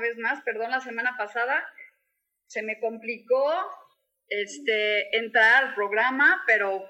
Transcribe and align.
Vez 0.00 0.16
más. 0.18 0.42
Perdón, 0.42 0.70
la 0.70 0.80
semana 0.80 1.16
pasada 1.16 1.64
se 2.46 2.62
me 2.62 2.80
complicó 2.80 3.52
este, 4.28 5.16
entrar 5.16 5.64
al 5.64 5.74
programa, 5.74 6.42
pero 6.46 6.88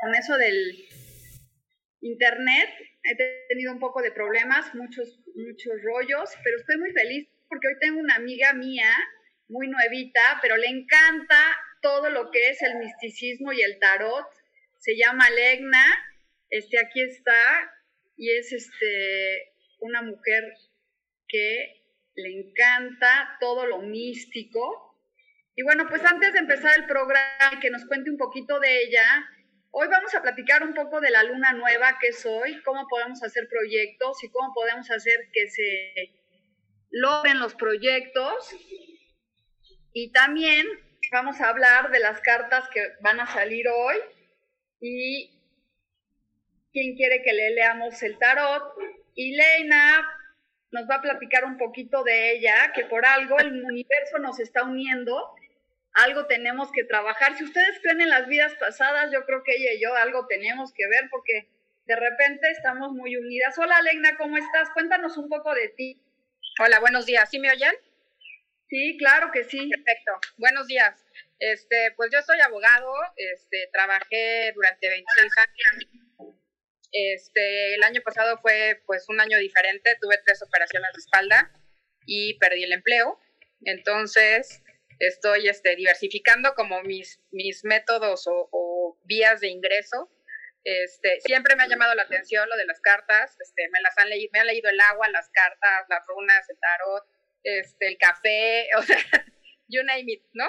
con 0.00 0.14
eso 0.14 0.36
del 0.36 0.88
internet 2.00 2.70
he 3.02 3.16
tenido 3.48 3.72
un 3.72 3.78
poco 3.78 4.02
de 4.02 4.12
problemas, 4.12 4.74
muchos, 4.74 5.20
muchos 5.34 5.74
rollos, 5.82 6.30
pero 6.42 6.56
estoy 6.56 6.76
muy 6.78 6.92
feliz 6.92 7.28
porque 7.48 7.68
hoy 7.68 7.74
tengo 7.80 8.00
una 8.00 8.14
amiga 8.14 8.52
mía, 8.52 8.90
muy 9.48 9.68
nuevita, 9.68 10.38
pero 10.40 10.56
le 10.56 10.68
encanta 10.68 11.56
todo 11.82 12.08
lo 12.10 12.30
que 12.30 12.50
es 12.50 12.62
el 12.62 12.76
misticismo 12.76 13.52
y 13.52 13.60
el 13.62 13.78
tarot. 13.80 14.26
Se 14.78 14.96
llama 14.96 15.28
Legna, 15.30 15.84
este, 16.48 16.78
aquí 16.78 17.02
está, 17.02 17.72
y 18.16 18.30
es 18.30 18.52
este, 18.52 19.52
una 19.80 20.02
mujer 20.02 20.44
que 21.26 21.79
le 22.14 22.40
encanta 22.40 23.36
todo 23.40 23.66
lo 23.66 23.78
místico. 23.82 24.96
Y 25.54 25.62
bueno, 25.62 25.86
pues 25.88 26.04
antes 26.04 26.32
de 26.32 26.38
empezar 26.38 26.78
el 26.78 26.86
programa 26.86 27.60
que 27.60 27.70
nos 27.70 27.84
cuente 27.86 28.10
un 28.10 28.16
poquito 28.16 28.58
de 28.60 28.82
ella, 28.82 29.28
hoy 29.70 29.88
vamos 29.88 30.14
a 30.14 30.22
platicar 30.22 30.62
un 30.62 30.74
poco 30.74 31.00
de 31.00 31.10
la 31.10 31.22
luna 31.22 31.52
nueva 31.52 31.98
que 32.00 32.08
es 32.08 32.24
hoy, 32.26 32.62
cómo 32.62 32.86
podemos 32.88 33.22
hacer 33.22 33.48
proyectos 33.48 34.22
y 34.24 34.30
cómo 34.30 34.52
podemos 34.54 34.90
hacer 34.90 35.28
que 35.32 35.48
se 35.48 36.20
logren 36.90 37.40
los 37.40 37.54
proyectos. 37.54 38.54
Y 39.92 40.12
también 40.12 40.66
vamos 41.12 41.40
a 41.40 41.48
hablar 41.48 41.90
de 41.90 42.00
las 42.00 42.20
cartas 42.20 42.68
que 42.70 42.92
van 43.00 43.20
a 43.20 43.26
salir 43.26 43.66
hoy 43.68 43.96
y 44.80 45.30
quién 46.72 46.96
quiere 46.96 47.22
que 47.22 47.32
le 47.32 47.50
leamos 47.50 48.02
el 48.02 48.18
tarot. 48.18 48.74
Y 49.14 49.36
Leina 49.36 50.19
nos 50.72 50.88
va 50.88 50.96
a 50.96 51.02
platicar 51.02 51.44
un 51.44 51.58
poquito 51.58 52.02
de 52.04 52.32
ella, 52.32 52.72
que 52.74 52.84
por 52.84 53.04
algo 53.04 53.38
el 53.38 53.64
universo 53.64 54.18
nos 54.18 54.38
está 54.38 54.62
uniendo, 54.64 55.34
algo 55.92 56.26
tenemos 56.26 56.70
que 56.72 56.84
trabajar. 56.84 57.36
Si 57.36 57.44
ustedes 57.44 57.80
creen 57.82 58.02
en 58.02 58.10
las 58.10 58.28
vidas 58.28 58.54
pasadas, 58.54 59.10
yo 59.12 59.24
creo 59.26 59.42
que 59.42 59.52
ella 59.56 59.72
y 59.74 59.82
yo 59.82 59.94
algo 59.94 60.26
tenemos 60.26 60.72
que 60.72 60.86
ver 60.86 61.08
porque 61.10 61.48
de 61.86 61.96
repente 61.96 62.50
estamos 62.50 62.92
muy 62.92 63.16
unidas. 63.16 63.58
Hola, 63.58 63.82
Legna, 63.82 64.16
¿cómo 64.16 64.36
estás? 64.36 64.70
Cuéntanos 64.70 65.16
un 65.16 65.28
poco 65.28 65.52
de 65.54 65.68
ti. 65.70 66.00
Hola, 66.60 66.78
buenos 66.78 67.06
días. 67.06 67.28
¿Sí 67.28 67.40
me 67.40 67.50
oyen? 67.50 67.74
Sí, 68.68 68.96
claro 68.98 69.32
que 69.32 69.42
sí. 69.42 69.68
Perfecto. 69.68 70.12
Buenos 70.36 70.68
días. 70.68 71.04
Este, 71.40 71.92
pues 71.96 72.10
yo 72.12 72.20
soy 72.22 72.38
abogado, 72.40 72.92
este, 73.16 73.68
trabajé 73.72 74.52
durante 74.54 74.88
26 74.88 75.32
años 75.38 76.09
este, 76.92 77.74
el 77.74 77.82
año 77.82 78.00
pasado 78.02 78.38
fue 78.38 78.82
pues 78.86 79.08
un 79.08 79.20
año 79.20 79.38
diferente, 79.38 79.96
tuve 80.00 80.18
tres 80.24 80.42
operaciones 80.42 80.90
de 80.92 80.98
espalda 80.98 81.52
y 82.06 82.38
perdí 82.38 82.64
el 82.64 82.72
empleo. 82.72 83.18
Entonces, 83.62 84.62
estoy 84.98 85.48
este, 85.48 85.76
diversificando 85.76 86.54
como 86.54 86.82
mis, 86.82 87.20
mis 87.30 87.64
métodos 87.64 88.24
o, 88.26 88.98
vías 89.04 89.40
de 89.40 89.48
ingreso. 89.48 90.10
Este, 90.62 91.20
siempre 91.20 91.56
me 91.56 91.64
ha 91.64 91.68
llamado 91.68 91.94
la 91.94 92.02
atención 92.02 92.48
lo 92.48 92.56
de 92.56 92.66
las 92.66 92.80
cartas, 92.80 93.36
este, 93.40 93.68
me 93.72 93.80
las 93.80 93.96
han 93.98 94.10
leído, 94.10 94.30
me 94.32 94.40
han 94.40 94.46
leído 94.46 94.68
el 94.70 94.78
agua, 94.80 95.08
las 95.08 95.28
cartas, 95.30 95.86
las 95.88 96.06
runas, 96.06 96.48
el 96.48 96.58
tarot, 96.58 97.04
este, 97.42 97.88
el 97.88 97.98
café, 97.98 98.68
o 98.78 98.82
sea, 98.82 98.98
you 99.68 99.82
name 99.82 100.04
it, 100.06 100.22
¿no? 100.32 100.46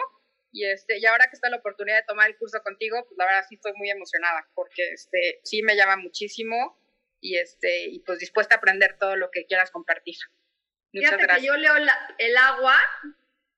Y, 0.52 0.66
este, 0.66 1.00
y 1.00 1.06
ahora 1.06 1.28
que 1.28 1.36
está 1.36 1.50
la 1.50 1.58
oportunidad 1.58 1.98
de 1.98 2.06
tomar 2.08 2.30
el 2.30 2.38
curso 2.38 2.62
contigo, 2.62 3.06
pues 3.08 3.18
la 3.18 3.26
verdad 3.26 3.46
sí 3.48 3.56
estoy 3.56 3.74
muy 3.76 3.90
emocionada 3.90 4.48
porque 4.54 4.92
este, 4.92 5.40
sí 5.44 5.64
me 5.64 5.76
llama 5.76 5.96
muchísimo 5.98 6.78
y, 7.22 7.38
este, 7.38 7.88
y 7.88 8.00
pues 8.00 8.20
dispuesta 8.20 8.56
a 8.56 8.58
aprender 8.58 8.98
todo 9.00 9.16
lo 9.16 9.32
que 9.32 9.46
quieras 9.46 9.72
compartir. 9.72 10.16
Muchas 10.94 11.12
Fíjate 11.12 11.24
gracias. 11.24 11.40
Que 11.40 11.48
yo 11.48 11.56
leo 11.56 11.74
el 12.18 12.38
agua 12.38 12.78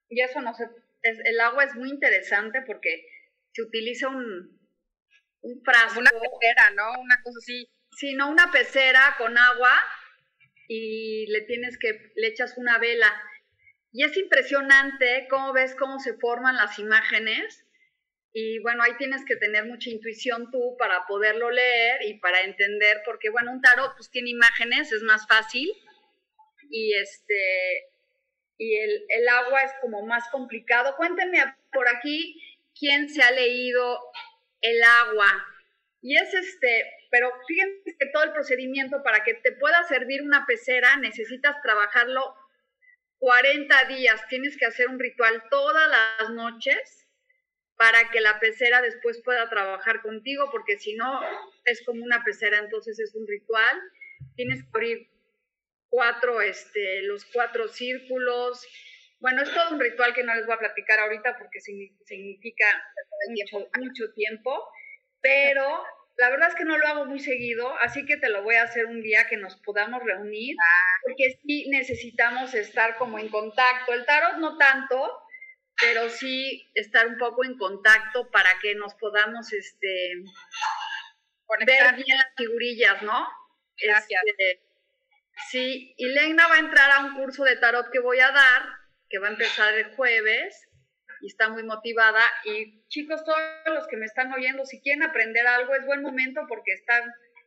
y 0.08 0.20
eso 0.20 0.40
no 0.40 0.54
sé, 0.54 0.68
el 1.02 1.40
agua 1.40 1.64
es 1.64 1.74
muy 1.74 1.90
interesante 1.90 2.62
porque 2.62 3.06
se 3.52 3.62
utiliza 3.62 4.08
un, 4.08 4.58
un 5.42 5.62
frasco. 5.62 6.00
Una 6.00 6.10
pecera, 6.10 6.70
¿no? 6.74 7.00
Una 7.00 7.22
cosa 7.22 7.38
así. 7.38 7.70
Sí, 7.92 8.14
no, 8.14 8.28
una 8.28 8.50
pecera 8.50 9.14
con 9.18 9.36
agua 9.36 9.72
y 10.66 11.26
le 11.28 11.42
tienes 11.42 11.78
que, 11.78 12.12
le 12.16 12.28
echas 12.28 12.56
una 12.56 12.78
vela 12.78 13.12
y 13.94 14.02
es 14.02 14.16
impresionante 14.16 15.28
cómo 15.30 15.52
ves 15.52 15.76
cómo 15.76 16.00
se 16.00 16.14
forman 16.14 16.56
las 16.56 16.80
imágenes. 16.80 17.64
Y 18.32 18.58
bueno, 18.58 18.82
ahí 18.82 18.96
tienes 18.98 19.24
que 19.24 19.36
tener 19.36 19.66
mucha 19.66 19.88
intuición 19.88 20.50
tú 20.50 20.76
para 20.76 21.06
poderlo 21.06 21.48
leer 21.48 22.02
y 22.02 22.18
para 22.18 22.40
entender, 22.40 23.02
porque 23.04 23.30
bueno, 23.30 23.52
un 23.52 23.62
tarot 23.62 23.94
pues 23.96 24.10
tiene 24.10 24.30
imágenes, 24.30 24.90
es 24.90 25.02
más 25.04 25.28
fácil. 25.28 25.72
Y 26.70 26.92
este 26.94 27.92
y 28.58 28.76
el, 28.78 29.04
el 29.10 29.28
agua 29.28 29.62
es 29.62 29.72
como 29.80 30.04
más 30.04 30.28
complicado. 30.30 30.96
Cuéntenme 30.96 31.38
por 31.72 31.86
aquí 31.88 32.42
quién 32.76 33.08
se 33.08 33.22
ha 33.22 33.30
leído 33.30 34.00
el 34.60 34.82
agua. 34.82 35.46
Y 36.02 36.16
es 36.16 36.34
este, 36.34 36.90
pero 37.12 37.30
fíjense 37.46 37.96
que 37.96 38.06
todo 38.12 38.24
el 38.24 38.32
procedimiento 38.32 39.04
para 39.04 39.22
que 39.22 39.34
te 39.34 39.52
pueda 39.52 39.84
servir 39.84 40.20
una 40.20 40.46
pecera 40.46 40.96
necesitas 40.96 41.62
trabajarlo 41.62 42.34
40 43.18 43.84
días 43.86 44.26
tienes 44.28 44.56
que 44.56 44.66
hacer 44.66 44.88
un 44.88 44.98
ritual 44.98 45.44
todas 45.50 45.88
las 45.88 46.30
noches 46.30 47.06
para 47.76 48.10
que 48.10 48.20
la 48.20 48.38
pecera 48.38 48.80
después 48.82 49.20
pueda 49.24 49.48
trabajar 49.48 50.00
contigo, 50.02 50.48
porque 50.50 50.78
si 50.78 50.94
no 50.94 51.20
es 51.64 51.84
como 51.84 52.04
una 52.04 52.22
pecera, 52.22 52.58
entonces 52.58 52.98
es 53.00 53.14
un 53.14 53.26
ritual. 53.26 53.80
Tienes 54.36 54.62
que 54.62 54.68
abrir 54.72 55.08
cuatro, 55.88 56.40
este, 56.40 57.02
los 57.02 57.24
cuatro 57.26 57.68
círculos. 57.68 58.66
Bueno, 59.18 59.42
es 59.42 59.52
todo 59.52 59.70
un 59.72 59.80
ritual 59.80 60.14
que 60.14 60.22
no 60.22 60.34
les 60.34 60.46
voy 60.46 60.54
a 60.54 60.58
platicar 60.58 61.00
ahorita 61.00 61.36
porque 61.38 61.60
significa 61.60 62.66
mucho, 63.28 63.68
mucho 63.78 64.12
tiempo, 64.12 64.68
pero 65.20 65.84
la 66.16 66.30
verdad 66.30 66.48
es 66.48 66.54
que 66.54 66.64
no 66.64 66.78
lo 66.78 66.86
hago 66.86 67.06
muy 67.06 67.18
seguido, 67.18 67.76
así 67.80 68.06
que 68.06 68.16
te 68.16 68.28
lo 68.28 68.42
voy 68.42 68.54
a 68.54 68.62
hacer 68.62 68.86
un 68.86 69.02
día 69.02 69.26
que 69.26 69.36
nos 69.36 69.56
podamos 69.56 70.02
reunir, 70.02 70.56
ah. 70.60 71.00
porque 71.02 71.38
sí 71.42 71.68
necesitamos 71.70 72.54
estar 72.54 72.96
como 72.96 73.18
en 73.18 73.28
contacto. 73.28 73.92
El 73.92 74.06
tarot 74.06 74.36
no 74.36 74.56
tanto, 74.56 75.22
pero 75.80 76.08
sí 76.08 76.70
estar 76.74 77.06
un 77.08 77.18
poco 77.18 77.44
en 77.44 77.58
contacto 77.58 78.30
para 78.30 78.58
que 78.60 78.74
nos 78.76 78.94
podamos 78.94 79.52
este, 79.52 80.22
ver 81.66 81.94
bien 81.96 82.16
las 82.16 82.34
figurillas, 82.36 83.02
¿no? 83.02 83.26
Gracias. 83.76 84.22
Este, 84.26 84.60
sí, 85.50 85.94
y 85.96 86.06
Lena 86.06 86.46
va 86.46 86.56
a 86.56 86.60
entrar 86.60 86.90
a 86.92 87.00
un 87.00 87.14
curso 87.16 87.42
de 87.42 87.56
tarot 87.56 87.90
que 87.90 87.98
voy 87.98 88.20
a 88.20 88.30
dar, 88.30 88.62
que 89.10 89.18
va 89.18 89.26
a 89.26 89.32
empezar 89.32 89.74
el 89.74 89.96
jueves 89.96 90.68
y 91.20 91.26
está 91.28 91.48
muy 91.48 91.62
motivada. 91.62 92.22
Y 92.44 92.86
chicos, 92.88 93.24
todos 93.24 93.38
los 93.66 93.86
que 93.88 93.96
me 93.96 94.06
están 94.06 94.32
oyendo, 94.32 94.64
si 94.64 94.80
quieren 94.80 95.02
aprender 95.02 95.46
algo, 95.46 95.74
es 95.74 95.86
buen 95.86 96.02
momento 96.02 96.42
porque 96.48 96.72
están 96.72 97.02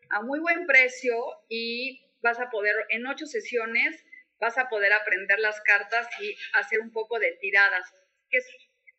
a 0.10 0.22
muy 0.22 0.40
buen 0.40 0.66
precio 0.66 1.16
y 1.50 2.02
vas 2.22 2.40
a 2.40 2.50
poder, 2.50 2.76
en 2.90 3.06
ocho 3.08 3.26
sesiones, 3.26 4.04
vas 4.40 4.58
a 4.58 4.70
poder 4.70 4.94
aprender 4.94 5.40
las 5.40 5.60
cartas 5.62 6.08
y 6.22 6.36
hacer 6.54 6.80
un 6.80 6.92
poco 6.92 7.20
de 7.20 7.38
tiradas. 7.42 7.92
que 8.30 8.38
es 8.38 8.46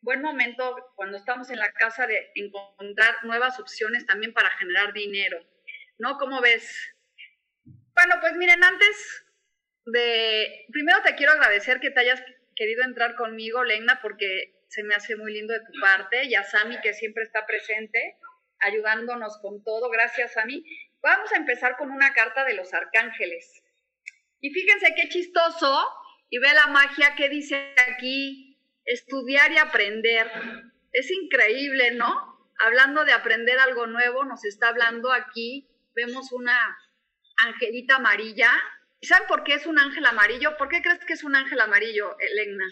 buen 0.00 0.22
momento 0.22 0.76
cuando 0.94 1.16
estamos 1.16 1.50
en 1.50 1.58
la 1.58 1.72
casa 1.72 2.06
de 2.06 2.30
encontrar 2.34 3.16
nuevas 3.24 3.58
opciones 3.58 4.06
también 4.06 4.32
para 4.32 4.50
generar 4.50 4.92
dinero, 4.92 5.38
¿no? 5.98 6.18
¿Cómo 6.18 6.40
ves? 6.40 6.94
Bueno, 7.94 8.14
pues 8.20 8.34
miren, 8.36 8.62
antes 8.62 9.26
de, 9.86 10.66
primero 10.70 11.02
te 11.02 11.14
quiero 11.16 11.32
agradecer 11.32 11.80
que 11.80 11.90
te 11.90 12.00
hayas 12.00 12.22
querido 12.54 12.84
entrar 12.84 13.16
conmigo, 13.16 13.64
Lena, 13.64 14.00
porque 14.00 14.54
se 14.68 14.82
me 14.82 14.94
hace 14.94 15.16
muy 15.16 15.32
lindo 15.32 15.52
de 15.52 15.60
tu 15.60 15.80
parte, 15.80 16.24
y 16.24 16.34
a 16.34 16.44
Sami 16.44 16.80
que 16.80 16.92
siempre 16.94 17.24
está 17.24 17.46
presente, 17.46 18.16
ayudándonos 18.60 19.38
con 19.40 19.62
todo, 19.64 19.90
gracias 19.90 20.36
a 20.36 20.44
mí. 20.44 20.64
Vamos 21.02 21.32
a 21.32 21.36
empezar 21.36 21.76
con 21.76 21.90
una 21.90 22.12
carta 22.12 22.44
de 22.44 22.54
los 22.54 22.72
arcángeles. 22.74 23.62
Y 24.40 24.50
fíjense 24.50 24.94
qué 24.94 25.08
chistoso, 25.08 25.88
y 26.30 26.38
ve 26.38 26.52
la 26.52 26.66
magia 26.68 27.14
que 27.16 27.28
dice 27.28 27.74
aquí, 27.90 28.58
estudiar 28.84 29.50
y 29.52 29.58
aprender. 29.58 30.30
Es 30.92 31.10
increíble, 31.10 31.92
¿no? 31.92 32.38
Hablando 32.58 33.04
de 33.04 33.12
aprender 33.12 33.58
algo 33.58 33.86
nuevo, 33.86 34.24
nos 34.24 34.44
está 34.44 34.68
hablando 34.68 35.12
aquí, 35.12 35.68
vemos 35.94 36.32
una 36.32 36.58
angelita 37.44 37.96
amarilla. 37.96 38.50
¿Y 39.00 39.06
saben 39.06 39.28
por 39.28 39.44
qué 39.44 39.54
es 39.54 39.66
un 39.66 39.78
ángel 39.78 40.04
amarillo? 40.06 40.56
¿Por 40.56 40.68
qué 40.68 40.82
crees 40.82 41.04
que 41.04 41.12
es 41.12 41.24
un 41.24 41.36
ángel 41.36 41.60
amarillo, 41.60 42.16
Elena? 42.18 42.64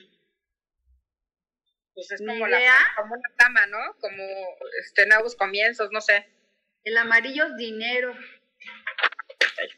Pues 1.97 2.13
es 2.13 2.21
como, 2.21 2.47
la, 2.47 2.61
como 2.95 3.15
una 3.15 3.35
cama, 3.39 3.67
¿no? 3.69 3.79
Como 4.01 4.23
este, 4.83 5.07
nuevos 5.07 5.35
comienzos, 5.35 5.89
no 5.93 6.03
sé. 6.03 6.29
El 6.85 6.99
amarillo 6.99 7.47
es 7.47 7.57
dinero. 7.57 8.15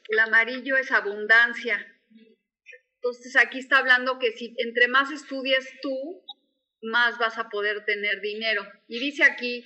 El 0.08 0.18
amarillo 0.18 0.76
es 0.76 0.90
abundancia. 0.90 1.94
Entonces 2.96 3.36
aquí 3.36 3.60
está 3.60 3.78
hablando 3.78 4.18
que 4.18 4.32
si 4.32 4.52
entre 4.58 4.88
más 4.88 5.12
estudies 5.12 5.72
tú, 5.80 6.24
más 6.82 7.18
vas 7.18 7.38
a 7.38 7.48
poder 7.48 7.84
tener 7.84 8.20
dinero. 8.20 8.66
Y 8.88 8.98
dice 8.98 9.22
aquí, 9.22 9.64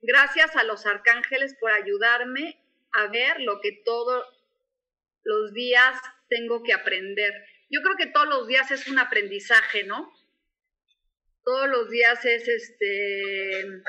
gracias 0.00 0.56
a 0.56 0.64
los 0.64 0.84
arcángeles 0.86 1.54
por 1.60 1.70
ayudarme 1.70 2.60
a 2.94 3.06
ver 3.06 3.40
lo 3.42 3.60
que 3.60 3.80
todos 3.84 4.26
los 5.22 5.52
días 5.52 6.00
tengo 6.28 6.64
que 6.64 6.72
aprender. 6.72 7.32
Yo 7.70 7.80
creo 7.80 7.94
que 7.96 8.06
todos 8.06 8.26
los 8.26 8.48
días 8.48 8.72
es 8.72 8.88
un 8.88 8.98
aprendizaje, 8.98 9.84
¿no? 9.84 10.12
Todos 11.44 11.68
los 11.68 11.90
días 11.90 12.24
es 12.24 12.46
este, 12.46 13.82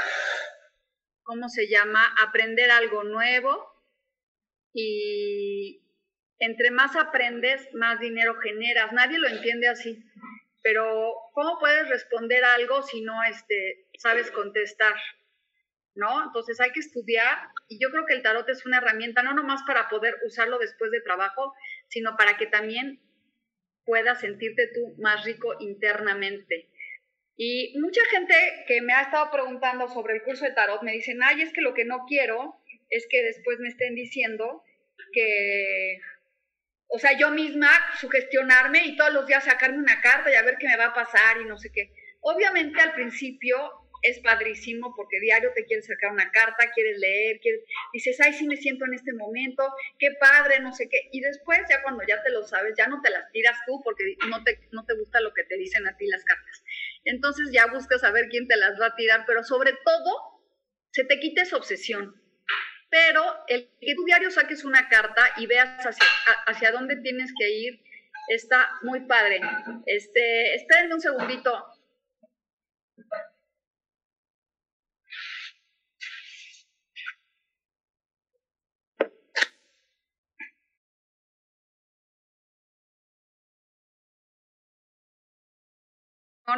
¿cómo 1.22 1.50
se 1.50 1.68
llama? 1.68 2.16
Aprender 2.24 2.72
algo 2.72 3.04
nuevo 3.04 3.72
y 4.74 5.84
entre 6.40 6.72
más 6.72 6.96
aprendes, 6.96 7.70
más 7.74 8.00
dinero 8.00 8.40
generas. 8.42 8.92
Nadie 8.92 9.20
lo 9.20 9.28
entiende 9.28 9.68
así, 9.68 10.04
pero 10.64 11.14
¿cómo 11.34 11.60
puedes 11.60 11.88
responder 11.90 12.44
algo 12.44 12.82
si 12.82 13.02
no 13.02 13.24
este, 13.24 13.88
sabes 14.00 14.32
contestar? 14.32 14.96
¿No? 15.96 16.24
Entonces 16.24 16.60
hay 16.60 16.72
que 16.72 16.80
estudiar 16.80 17.38
y 17.68 17.80
yo 17.80 17.92
creo 17.92 18.08
que 18.08 18.16
el 18.16 18.24
tarot 18.24 18.50
es 18.50 18.66
una 18.66 18.80
herramienta 18.80 19.22
no 19.22 19.36
nomás 19.36 19.62
para 19.68 19.90
poder 19.90 20.16
usarlo 20.26 20.58
después 20.58 20.90
de 20.90 21.02
trabajo, 21.02 21.54
sino 21.88 22.18
para 22.18 22.36
que 22.36 22.48
también 22.48 23.00
puedas 23.86 24.22
sentirte 24.22 24.72
tú 24.74 24.96
más 25.00 25.24
rico 25.24 25.56
internamente. 25.60 26.73
Y 27.36 27.74
mucha 27.80 28.02
gente 28.12 28.34
que 28.68 28.82
me 28.82 28.94
ha 28.94 29.02
estado 29.02 29.32
preguntando 29.32 29.88
sobre 29.88 30.16
el 30.16 30.24
curso 30.24 30.46
de 30.46 30.52
tarot 30.52 30.84
me 30.84 30.92
dicen, 30.92 31.22
ay, 31.24 31.42
es 31.42 31.52
que 31.52 31.62
lo 31.62 31.74
que 31.74 31.86
no 31.86 32.06
quiero 32.08 32.56
es 32.90 33.08
que 33.10 33.24
después 33.24 33.60
me 33.60 33.70
estén 33.70 33.96
diciendo 33.96 34.64
que, 35.14 36.00
o 36.88 37.00
sea, 37.00 37.18
yo 37.18 37.32
misma 37.32 37.70
sugestionarme 38.00 38.86
y 38.86 38.96
todos 38.96 39.14
los 39.14 39.26
días 39.26 39.46
sacarme 39.46 39.80
una 39.80 40.00
carta 40.02 40.32
y 40.32 40.36
a 40.36 40.44
ver 40.44 40.58
qué 40.60 40.68
me 40.68 40.78
va 40.78 40.88
a 40.88 40.94
pasar 40.94 41.42
y 41.42 41.46
no 41.46 41.58
sé 41.58 41.72
qué. 41.72 41.92
Obviamente 42.22 42.80
al 42.80 42.94
principio 42.94 43.58
es 44.04 44.20
padrísimo 44.20 44.94
porque 44.96 45.20
diario 45.22 45.52
te 45.56 45.66
quieres 45.66 45.88
sacar 45.88 46.12
una 46.12 46.30
carta, 46.30 46.72
quieres 46.74 47.00
leer, 47.00 47.40
dices, 47.94 48.20
ay, 48.20 48.34
sí 48.34 48.46
me 48.46 48.58
siento 48.58 48.86
en 48.86 48.94
este 48.94 49.14
momento, 49.14 49.64
qué 49.98 50.10
padre, 50.20 50.60
no 50.60 50.74
sé 50.74 50.90
qué. 50.90 51.10
Y 51.12 51.22
después, 51.22 51.62
ya 51.70 51.82
cuando 51.82 52.04
ya 52.06 52.22
te 52.22 52.30
lo 52.30 52.44
sabes, 52.44 52.74
ya 52.78 52.88
no 52.88 53.02
te 53.02 53.10
las 53.10 53.32
tiras 53.32 53.58
tú 53.66 53.82
porque 53.82 54.04
no 54.30 54.44
te, 54.44 54.60
no 54.72 54.86
te 54.86 54.94
gusta 54.96 55.22
lo 55.22 55.34
que 55.34 55.46
te 55.46 55.58
dicen 55.58 55.88
a 55.88 55.96
ti 55.96 56.06
las 56.08 56.24
cartas. 56.26 56.64
Entonces 57.06 57.50
ya 57.52 57.68
buscas 57.68 58.02
saber 58.02 58.30
quién 58.30 58.48
te 58.48 58.58
las 58.58 58.80
va 58.80 58.88
a 58.88 58.96
tirar, 58.96 59.26
pero 59.26 59.44
sobre 59.44 59.74
todo, 59.84 60.42
se 60.92 61.04
te 61.04 61.20
quita 61.20 61.42
esa 61.42 61.58
obsesión. 61.58 62.16
Pero 62.90 63.24
el 63.48 63.70
que 63.82 63.96
tu 63.96 64.06
diario 64.06 64.30
saques 64.30 64.64
una 64.64 64.88
carta 64.88 65.22
y 65.38 65.48
veas 65.48 65.84
hacia, 65.86 66.08
hacia 66.46 66.72
dónde 66.72 66.98
tienes 66.98 67.34
que 67.38 67.50
ir, 67.50 67.82
está 68.28 68.70
muy 68.84 69.02
padre. 69.08 69.42
Este, 69.86 70.56
espérenme 70.56 70.96
un 70.96 71.02
segundito. 71.02 71.66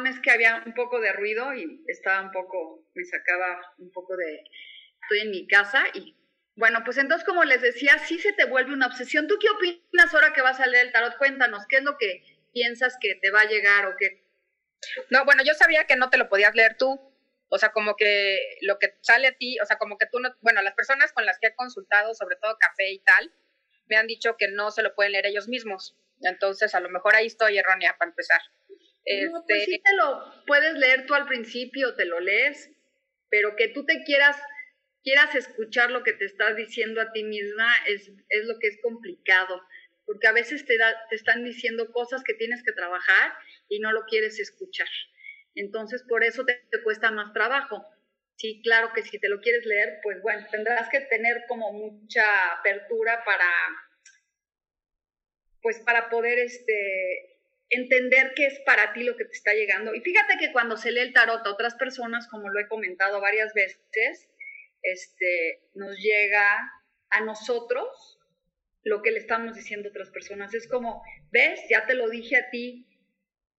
Es 0.06 0.20
que 0.20 0.30
había 0.30 0.62
un 0.66 0.74
poco 0.74 1.00
de 1.00 1.12
ruido 1.12 1.54
y 1.54 1.82
estaba 1.86 2.22
un 2.22 2.32
poco, 2.32 2.84
me 2.94 3.04
sacaba 3.04 3.74
un 3.78 3.90
poco 3.92 4.16
de, 4.16 4.44
estoy 5.02 5.20
en 5.20 5.30
mi 5.30 5.46
casa 5.46 5.84
y 5.94 6.16
bueno, 6.56 6.82
pues 6.84 6.96
entonces 6.96 7.26
como 7.26 7.44
les 7.44 7.60
decía, 7.60 7.98
sí 7.98 8.18
se 8.18 8.32
te 8.32 8.46
vuelve 8.46 8.72
una 8.72 8.86
obsesión. 8.86 9.28
¿Tú 9.28 9.36
qué 9.38 9.48
opinas 9.50 10.14
ahora 10.14 10.32
que 10.32 10.40
vas 10.40 10.58
a 10.58 10.66
leer 10.66 10.86
el 10.86 10.92
tarot? 10.92 11.18
Cuéntanos, 11.18 11.66
¿qué 11.68 11.76
es 11.76 11.82
lo 11.82 11.98
que 11.98 12.22
piensas 12.52 12.96
que 12.98 13.14
te 13.14 13.30
va 13.30 13.42
a 13.42 13.48
llegar 13.48 13.86
o 13.86 13.94
qué? 13.98 14.24
No, 15.10 15.24
bueno, 15.26 15.42
yo 15.44 15.52
sabía 15.52 15.84
que 15.84 15.96
no 15.96 16.08
te 16.08 16.16
lo 16.16 16.30
podías 16.30 16.54
leer 16.54 16.76
tú. 16.78 16.98
O 17.48 17.58
sea, 17.58 17.72
como 17.72 17.94
que 17.94 18.56
lo 18.62 18.78
que 18.78 18.94
sale 19.02 19.28
a 19.28 19.36
ti, 19.36 19.58
o 19.60 19.66
sea, 19.66 19.76
como 19.76 19.98
que 19.98 20.06
tú 20.06 20.18
no, 20.18 20.34
bueno, 20.40 20.62
las 20.62 20.74
personas 20.74 21.12
con 21.12 21.26
las 21.26 21.38
que 21.38 21.48
he 21.48 21.54
consultado, 21.54 22.14
sobre 22.14 22.36
todo 22.36 22.56
café 22.58 22.90
y 22.90 22.98
tal, 23.00 23.32
me 23.86 23.96
han 23.96 24.06
dicho 24.06 24.36
que 24.36 24.48
no 24.48 24.70
se 24.70 24.82
lo 24.82 24.94
pueden 24.94 25.12
leer 25.12 25.26
ellos 25.26 25.48
mismos. 25.48 25.94
Entonces, 26.22 26.74
a 26.74 26.80
lo 26.80 26.88
mejor 26.88 27.14
ahí 27.14 27.26
estoy 27.26 27.58
errónea 27.58 27.96
para 27.98 28.10
empezar. 28.10 28.40
No, 29.06 29.44
pues 29.46 29.64
sí 29.64 29.74
este 29.74 29.82
te 29.84 29.96
lo 29.96 30.44
puedes 30.46 30.74
leer 30.74 31.06
tú 31.06 31.14
al 31.14 31.26
principio, 31.26 31.94
te 31.94 32.04
lo 32.04 32.18
lees, 32.20 32.70
pero 33.30 33.54
que 33.54 33.68
tú 33.68 33.84
te 33.84 34.02
quieras, 34.04 34.36
quieras 35.04 35.34
escuchar 35.34 35.90
lo 35.90 36.02
que 36.02 36.12
te 36.12 36.24
estás 36.24 36.56
diciendo 36.56 37.00
a 37.00 37.12
ti 37.12 37.22
misma 37.22 37.72
es, 37.86 38.10
es 38.28 38.44
lo 38.46 38.58
que 38.58 38.66
es 38.68 38.80
complicado, 38.82 39.62
porque 40.04 40.26
a 40.26 40.32
veces 40.32 40.66
te, 40.66 40.76
da, 40.76 40.92
te 41.08 41.14
están 41.14 41.44
diciendo 41.44 41.92
cosas 41.92 42.24
que 42.24 42.34
tienes 42.34 42.62
que 42.64 42.72
trabajar 42.72 43.32
y 43.68 43.78
no 43.78 43.92
lo 43.92 44.04
quieres 44.06 44.40
escuchar. 44.40 44.88
Entonces, 45.54 46.02
por 46.02 46.24
eso 46.24 46.44
te, 46.44 46.54
te 46.70 46.82
cuesta 46.82 47.10
más 47.10 47.32
trabajo. 47.32 47.86
Sí, 48.36 48.60
claro 48.62 48.92
que 48.92 49.02
si 49.02 49.18
te 49.18 49.28
lo 49.28 49.40
quieres 49.40 49.64
leer, 49.64 50.00
pues 50.02 50.20
bueno, 50.20 50.46
tendrás 50.50 50.90
que 50.90 51.00
tener 51.00 51.44
como 51.48 51.72
mucha 51.72 52.52
apertura 52.52 53.22
para, 53.24 53.48
pues 55.62 55.80
para 55.80 56.10
poder 56.10 56.38
este, 56.40 57.35
entender 57.70 58.32
qué 58.34 58.46
es 58.46 58.60
para 58.60 58.92
ti 58.92 59.02
lo 59.02 59.16
que 59.16 59.24
te 59.24 59.32
está 59.32 59.52
llegando. 59.54 59.94
Y 59.94 60.00
fíjate 60.00 60.36
que 60.38 60.52
cuando 60.52 60.76
se 60.76 60.92
lee 60.92 61.00
el 61.00 61.12
tarot 61.12 61.46
a 61.46 61.50
otras 61.50 61.74
personas, 61.74 62.28
como 62.28 62.48
lo 62.48 62.60
he 62.60 62.68
comentado 62.68 63.20
varias 63.20 63.52
veces, 63.54 64.28
este, 64.82 65.62
nos 65.74 65.96
llega 65.98 66.72
a 67.10 67.20
nosotros 67.22 68.18
lo 68.84 69.02
que 69.02 69.10
le 69.10 69.18
estamos 69.18 69.56
diciendo 69.56 69.88
a 69.88 69.90
otras 69.90 70.10
personas. 70.10 70.54
Es 70.54 70.68
como, 70.68 71.02
ves, 71.32 71.60
ya 71.68 71.86
te 71.86 71.94
lo 71.94 72.08
dije 72.08 72.36
a 72.36 72.50
ti, 72.50 72.86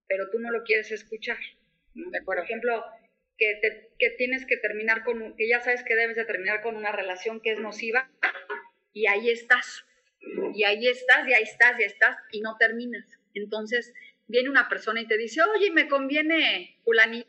pero 0.07 0.29
tú 0.29 0.39
no 0.39 0.51
lo 0.51 0.63
quieres 0.63 0.91
escuchar. 0.91 1.37
Por 2.25 2.39
ejemplo, 2.39 2.85
que, 3.37 3.59
que 3.99 4.09
tienes 4.11 4.45
que 4.45 4.57
terminar 4.57 5.03
con, 5.03 5.35
que 5.35 5.49
ya 5.49 5.59
sabes 5.59 5.83
que 5.83 5.95
debes 5.95 6.15
de 6.15 6.25
terminar 6.25 6.61
con 6.61 6.75
una 6.75 6.91
relación 6.91 7.41
que 7.41 7.51
es 7.51 7.59
nociva, 7.59 8.09
y 8.93 9.07
ahí 9.07 9.29
estás, 9.29 9.85
y 10.55 10.63
ahí 10.63 10.87
estás, 10.87 11.27
y 11.27 11.33
ahí 11.33 11.43
estás, 11.43 11.79
y 11.79 11.83
estás, 11.83 12.17
y 12.31 12.41
no 12.41 12.55
terminas. 12.57 13.16
Entonces 13.37 13.93
viene 14.27 14.49
una 14.49 14.67
persona 14.67 15.01
y 15.01 15.07
te 15.07 15.17
dice, 15.17 15.41
oye, 15.41 15.71
me 15.71 15.87
conviene 15.87 16.79
fulanito, 16.83 17.27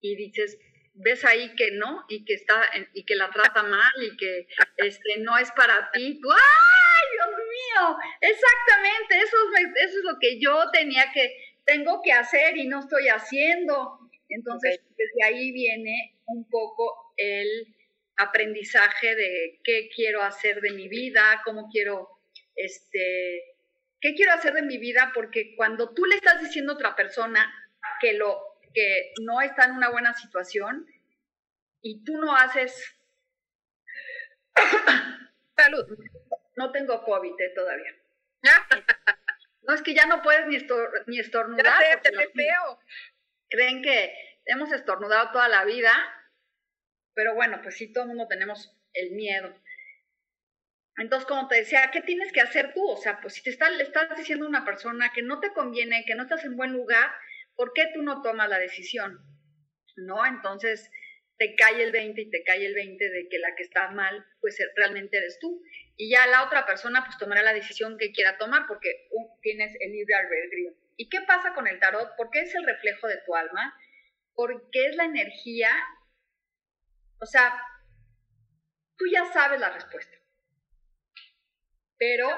y 0.00 0.16
dices, 0.16 0.58
ves 0.94 1.24
ahí 1.24 1.54
que 1.54 1.72
no, 1.72 2.04
y 2.08 2.24
que 2.24 2.34
está, 2.34 2.62
y 2.94 3.04
que 3.04 3.16
la 3.16 3.30
trata 3.30 3.62
mal, 3.62 3.92
y 4.02 4.16
que 4.16 4.46
este, 4.76 5.18
no 5.18 5.36
es 5.38 5.50
para 5.52 5.90
ti, 5.92 6.00
¡ay, 6.00 7.06
Dios 7.12 7.28
mío! 7.28 7.98
Exactamente, 8.20 9.18
eso 9.18 9.36
es, 9.58 9.88
eso 9.88 9.98
es 9.98 10.04
lo 10.04 10.18
que 10.20 10.38
yo 10.40 10.70
tenía 10.72 11.10
que, 11.12 11.32
tengo 11.64 12.00
que 12.02 12.12
hacer 12.12 12.56
y 12.56 12.66
no 12.66 12.80
estoy 12.80 13.08
haciendo. 13.08 13.98
Entonces, 14.28 14.80
desde 14.96 15.24
ahí 15.24 15.52
viene 15.52 16.18
un 16.26 16.48
poco 16.48 17.12
el 17.16 17.66
aprendizaje 18.16 19.14
de 19.14 19.60
qué 19.64 19.88
quiero 19.94 20.22
hacer 20.22 20.60
de 20.60 20.72
mi 20.72 20.88
vida, 20.88 21.42
cómo 21.44 21.68
quiero 21.70 22.08
este, 22.54 23.49
¿qué 24.00 24.14
quiero 24.14 24.32
hacer 24.32 24.54
de 24.54 24.62
mi 24.62 24.78
vida? 24.78 25.12
Porque 25.14 25.54
cuando 25.56 25.92
tú 25.94 26.04
le 26.04 26.16
estás 26.16 26.40
diciendo 26.40 26.72
a 26.72 26.74
otra 26.76 26.96
persona 26.96 27.52
que, 28.00 28.14
lo, 28.14 28.40
que 28.74 29.12
no 29.20 29.40
está 29.40 29.64
en 29.64 29.72
una 29.72 29.90
buena 29.90 30.14
situación 30.14 30.86
y 31.82 32.04
tú 32.04 32.18
no 32.18 32.34
haces... 32.34 32.96
Salud. 35.56 35.86
No 36.56 36.72
tengo 36.72 37.02
COVID 37.04 37.40
eh, 37.40 37.52
todavía. 37.54 37.94
no, 39.62 39.74
es 39.74 39.82
que 39.82 39.94
ya 39.94 40.06
no 40.06 40.22
puedes 40.22 40.46
ni, 40.46 40.56
estor 40.56 41.04
ni 41.06 41.18
estornudar. 41.18 41.64
Ya 41.64 42.00
te, 42.00 42.10
te 42.10 42.28
feo. 42.28 42.80
creen 43.48 43.82
que 43.82 44.14
hemos 44.46 44.72
estornudado 44.72 45.30
toda 45.32 45.48
la 45.48 45.64
vida, 45.64 45.92
pero 47.14 47.34
bueno, 47.34 47.60
pues 47.62 47.76
sí, 47.76 47.92
todo 47.92 48.04
el 48.04 48.08
mundo 48.08 48.26
tenemos 48.28 48.74
el 48.94 49.12
miedo. 49.12 49.54
Entonces, 51.00 51.26
como 51.26 51.48
te 51.48 51.56
decía, 51.56 51.90
¿qué 51.92 52.02
tienes 52.02 52.32
que 52.32 52.40
hacer 52.40 52.74
tú? 52.74 52.86
O 52.86 52.96
sea, 52.96 53.20
pues 53.20 53.34
si 53.34 53.42
te 53.42 53.50
está, 53.50 53.70
le 53.70 53.82
estás 53.82 54.16
diciendo 54.16 54.44
a 54.44 54.48
una 54.48 54.64
persona 54.64 55.12
que 55.14 55.22
no 55.22 55.40
te 55.40 55.52
conviene, 55.52 56.04
que 56.06 56.14
no 56.14 56.24
estás 56.24 56.44
en 56.44 56.56
buen 56.56 56.72
lugar, 56.72 57.10
¿por 57.56 57.72
qué 57.72 57.86
tú 57.94 58.02
no 58.02 58.22
tomas 58.22 58.48
la 58.48 58.58
decisión? 58.58 59.18
¿No? 59.96 60.24
Entonces, 60.26 60.90
te 61.38 61.54
cae 61.54 61.82
el 61.82 61.90
20 61.90 62.20
y 62.20 62.30
te 62.30 62.44
cae 62.44 62.66
el 62.66 62.74
20 62.74 63.08
de 63.08 63.28
que 63.30 63.38
la 63.38 63.54
que 63.56 63.62
está 63.62 63.90
mal, 63.92 64.26
pues 64.42 64.58
realmente 64.76 65.16
eres 65.16 65.38
tú. 65.40 65.62
Y 65.96 66.10
ya 66.10 66.26
la 66.26 66.44
otra 66.44 66.66
persona, 66.66 67.02
pues 67.04 67.16
tomará 67.16 67.42
la 67.42 67.54
decisión 67.54 67.96
que 67.96 68.12
quiera 68.12 68.36
tomar, 68.36 68.66
porque 68.68 69.08
tienes 69.40 69.74
el 69.80 69.92
libre 69.92 70.14
albedrío. 70.14 70.74
¿Y 70.96 71.08
qué 71.08 71.22
pasa 71.22 71.54
con 71.54 71.66
el 71.66 71.78
tarot? 71.80 72.10
Porque 72.18 72.40
es 72.40 72.54
el 72.54 72.66
reflejo 72.66 73.08
de 73.08 73.22
tu 73.24 73.34
alma, 73.34 73.74
porque 74.34 74.84
es 74.84 74.96
la 74.96 75.04
energía, 75.04 75.70
o 77.20 77.24
sea, 77.24 77.58
tú 78.96 79.06
ya 79.10 79.24
sabes 79.32 79.60
la 79.60 79.70
respuesta. 79.70 80.19
Pero, 82.00 82.28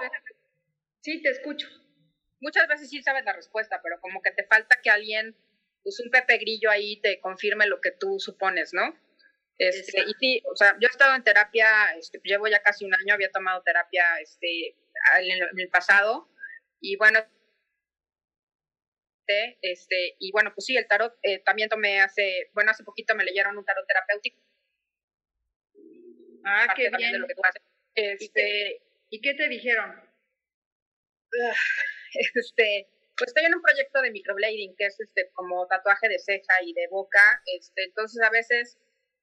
sí, 1.01 1.23
te 1.23 1.31
escucho. 1.31 1.69
Muchas 2.41 2.67
veces 2.67 2.91
sí 2.91 3.01
sabes 3.01 3.25
la 3.25 3.33
respuesta, 3.33 3.81
pero 3.81 4.01
como 4.01 4.21
que 4.21 4.33
te 4.33 4.45
falta 4.45 4.81
que 4.83 4.91
alguien, 4.91 5.37
pues 5.85 6.01
un 6.01 6.11
Pepe 6.11 6.39
Grillo 6.39 6.69
ahí 6.69 7.01
te 7.01 7.21
confirme 7.21 7.69
lo 7.69 7.81
que 7.81 7.93
tú 7.93 8.19
supones, 8.19 8.75
¿no? 8.75 8.99
Este, 9.59 10.03
y 10.03 10.15
sí, 10.19 10.43
o 10.51 10.57
sea, 10.57 10.77
yo 10.81 10.89
he 10.89 10.91
estado 10.91 11.15
en 11.15 11.23
terapia, 11.23 11.95
este, 11.97 12.21
llevo 12.25 12.49
ya 12.49 12.61
casi 12.61 12.85
un 12.85 12.93
año, 12.93 13.15
había 13.15 13.31
tomado 13.31 13.63
terapia 13.63 14.05
este, 14.21 14.77
en, 15.21 15.61
el, 15.61 15.69
pasado, 15.69 16.29
y 16.81 16.97
bueno, 16.97 17.21
este, 19.61 20.17
y 20.19 20.33
bueno, 20.33 20.53
pues 20.53 20.67
sí, 20.67 20.77
el 20.77 20.89
tarot 20.89 21.17
eh, 21.23 21.39
también 21.39 21.69
tomé 21.69 22.01
hace, 22.01 22.51
bueno, 22.53 22.73
hace 22.73 22.83
poquito 22.83 23.15
me 23.15 23.25
leyeron 23.25 23.57
un 23.57 23.65
tarot 23.65 23.87
terapéutico. 23.87 24.43
Ah, 26.45 26.75
qué 26.75 26.91
bien. 26.97 27.13
De 27.13 27.19
lo 27.19 27.29
que 27.29 27.35
tú 27.37 27.43
haces. 27.45 27.63
Este, 27.95 28.83
¿Y 29.13 29.21
qué 29.21 29.35
te 29.35 29.49
dijeron? 29.49 29.93
Este, 32.15 32.91
pues 33.17 33.29
estoy 33.29 33.47
en 33.47 33.55
un 33.55 33.63
proyecto 33.63 34.03
de 34.03 34.11
microblading, 34.11 34.77
que 34.77 34.85
es 34.85 35.01
este 35.01 35.31
como 35.33 35.67
tatuaje 35.67 36.09
de 36.09 36.19
ceja 36.19 36.63
y 36.63 36.75
de 36.75 36.89
boca. 36.89 37.43
Este, 37.59 37.85
entonces 37.85 38.23
a 38.23 38.29
veces, 38.29 38.79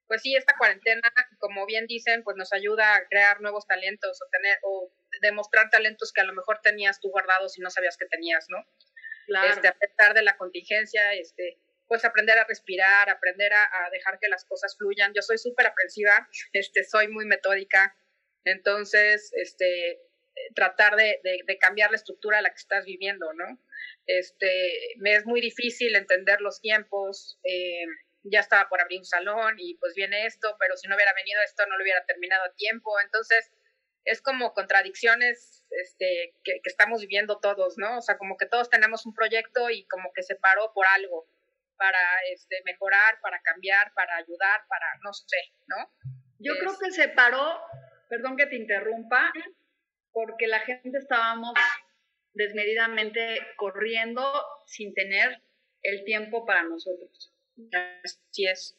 pues 0.07 0.23
sí, 0.23 0.35
esta 0.35 0.55
cuarentena, 0.57 1.11
como 1.37 1.67
bien 1.67 1.85
dicen, 1.85 2.23
pues 2.23 2.35
nos 2.35 2.51
ayuda 2.51 2.95
a 2.95 3.07
crear 3.07 3.41
nuevos 3.41 3.67
talentos 3.67 4.19
o 4.23 4.29
tener 4.31 4.57
o 4.63 4.91
demostrar 5.21 5.69
talentos 5.69 6.11
que 6.11 6.21
a 6.21 6.23
lo 6.23 6.33
mejor 6.33 6.61
tenías 6.63 6.99
tú 6.99 7.09
guardados 7.09 7.59
y 7.59 7.61
no 7.61 7.69
sabías 7.69 7.95
que 7.97 8.07
tenías, 8.07 8.45
¿no? 8.49 8.65
Claro. 9.27 9.49
Este, 9.49 9.67
a 9.67 9.73
pesar 9.77 10.15
de 10.15 10.23
la 10.23 10.35
contingencia, 10.37 11.13
este, 11.13 11.59
pues 11.87 12.05
aprender 12.05 12.39
a 12.39 12.45
respirar, 12.45 13.09
aprender 13.09 13.53
a, 13.53 13.63
a 13.63 13.89
dejar 13.91 14.17
que 14.19 14.29
las 14.29 14.45
cosas 14.45 14.75
fluyan. 14.77 15.13
Yo 15.13 15.21
soy 15.21 15.37
súper 15.37 15.67
aprensiva, 15.67 16.27
este, 16.53 16.83
soy 16.83 17.07
muy 17.07 17.25
metódica, 17.25 17.95
entonces, 18.43 19.31
este, 19.35 19.99
tratar 20.55 20.95
de, 20.95 21.19
de, 21.23 21.57
cambiar 21.57 21.91
la 21.91 21.97
estructura 21.97 22.39
a 22.39 22.41
la 22.41 22.49
que 22.49 22.57
estás 22.57 22.85
viviendo, 22.85 23.33
¿no? 23.33 23.59
Este, 24.05 24.95
me 24.97 25.15
es 25.15 25.25
muy 25.25 25.41
difícil 25.41 25.95
entender 25.95 26.41
los 26.41 26.61
tiempos. 26.61 27.39
Eh, 27.43 27.85
ya 28.23 28.41
estaba 28.41 28.67
por 28.67 28.81
abrir 28.81 28.99
un 28.99 29.05
salón 29.05 29.55
y 29.57 29.75
pues 29.75 29.93
viene 29.95 30.25
esto, 30.25 30.55
pero 30.59 30.75
si 30.75 30.87
no 30.87 30.95
hubiera 30.95 31.13
venido 31.13 31.41
esto 31.41 31.65
no 31.67 31.77
lo 31.77 31.83
hubiera 31.83 32.05
terminado 32.05 32.45
a 32.45 32.53
tiempo. 32.53 32.99
Entonces, 32.99 33.51
es 34.05 34.21
como 34.21 34.53
contradicciones 34.53 35.65
este, 35.69 36.35
que, 36.43 36.53
que, 36.61 36.69
estamos 36.69 37.01
viviendo 37.01 37.39
todos, 37.39 37.77
¿no? 37.77 37.99
O 37.99 38.01
sea, 38.01 38.17
como 38.17 38.37
que 38.37 38.45
todos 38.45 38.69
tenemos 38.69 39.05
un 39.05 39.13
proyecto 39.13 39.69
y 39.69 39.85
como 39.87 40.11
que 40.13 40.23
se 40.23 40.35
paró 40.35 40.73
por 40.73 40.85
algo, 40.95 41.27
para 41.77 41.99
este, 42.33 42.61
mejorar, 42.65 43.19
para 43.21 43.41
cambiar, 43.41 43.93
para 43.93 44.17
ayudar, 44.17 44.61
para, 44.67 44.85
no 45.01 45.13
sé, 45.13 45.53
¿no? 45.67 45.91
Yo 46.39 46.53
creo 46.59 46.77
que 46.77 46.91
se 46.91 47.07
paró 47.09 47.61
perdón 48.09 48.35
que 48.35 48.47
te 48.47 48.55
interrumpa, 48.55 49.31
porque 50.11 50.47
la 50.47 50.59
gente 50.61 50.97
estábamos 50.97 51.53
desmedidamente 52.33 53.39
corriendo 53.55 54.31
sin 54.65 54.93
tener 54.93 55.41
el 55.83 56.03
tiempo 56.03 56.45
para 56.45 56.63
nosotros. 56.63 57.33
Así 58.03 58.47
es. 58.47 58.75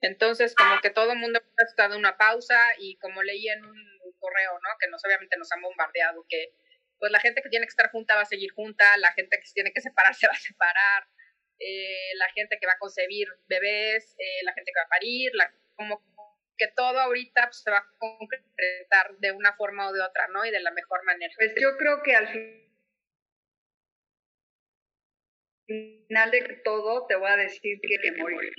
Entonces, 0.00 0.54
como 0.54 0.80
que 0.80 0.90
todo 0.90 1.12
el 1.12 1.18
mundo 1.18 1.40
ha 1.40 1.64
estado 1.64 1.96
una 1.96 2.16
pausa 2.16 2.58
y 2.78 2.96
como 2.98 3.22
leí 3.22 3.48
en 3.48 3.64
un 3.64 4.12
correo, 4.18 4.52
¿no? 4.52 4.70
Que 4.80 4.88
nos 4.88 5.04
obviamente 5.04 5.36
nos 5.36 5.50
han 5.52 5.62
bombardeado, 5.62 6.24
que 6.28 6.54
pues 6.98 7.12
la 7.12 7.20
gente 7.20 7.42
que 7.42 7.48
tiene 7.48 7.66
que 7.66 7.70
estar 7.70 7.90
junta 7.90 8.14
va 8.14 8.22
a 8.22 8.26
seguir 8.26 8.52
junta, 8.52 8.96
la 8.98 9.12
gente 9.12 9.38
que 9.38 9.50
tiene 9.52 9.72
que 9.72 9.80
separar 9.80 10.14
se 10.14 10.26
va 10.28 10.32
a 10.32 10.36
separar, 10.36 11.08
eh, 11.58 12.14
la 12.16 12.28
gente 12.30 12.58
que 12.60 12.66
va 12.66 12.74
a 12.74 12.78
concebir 12.78 13.28
bebés, 13.46 14.14
eh, 14.18 14.44
la 14.44 14.52
gente 14.52 14.70
que 14.72 14.80
va 14.80 14.84
a 14.84 14.88
parir, 14.88 15.30
la, 15.34 15.52
como 15.74 16.02
que 16.56 16.68
todo 16.74 16.98
ahorita 16.98 17.44
pues, 17.46 17.62
se 17.62 17.70
va 17.70 17.78
a 17.78 17.88
concretar 17.98 19.16
de 19.18 19.32
una 19.32 19.54
forma 19.54 19.88
o 19.88 19.92
de 19.92 20.00
otra, 20.02 20.28
¿no? 20.28 20.44
Y 20.44 20.50
de 20.50 20.60
la 20.60 20.70
mejor 20.70 21.04
manera. 21.04 21.32
Pues 21.36 21.52
yo 21.60 21.76
creo 21.76 22.02
que 22.02 22.14
al 22.14 22.28
final 25.66 26.30
de 26.30 26.60
todo 26.64 27.06
te 27.06 27.16
voy 27.16 27.30
a 27.30 27.36
decir 27.36 27.78
que 27.80 27.98
te 27.98 28.12
morir. 28.12 28.52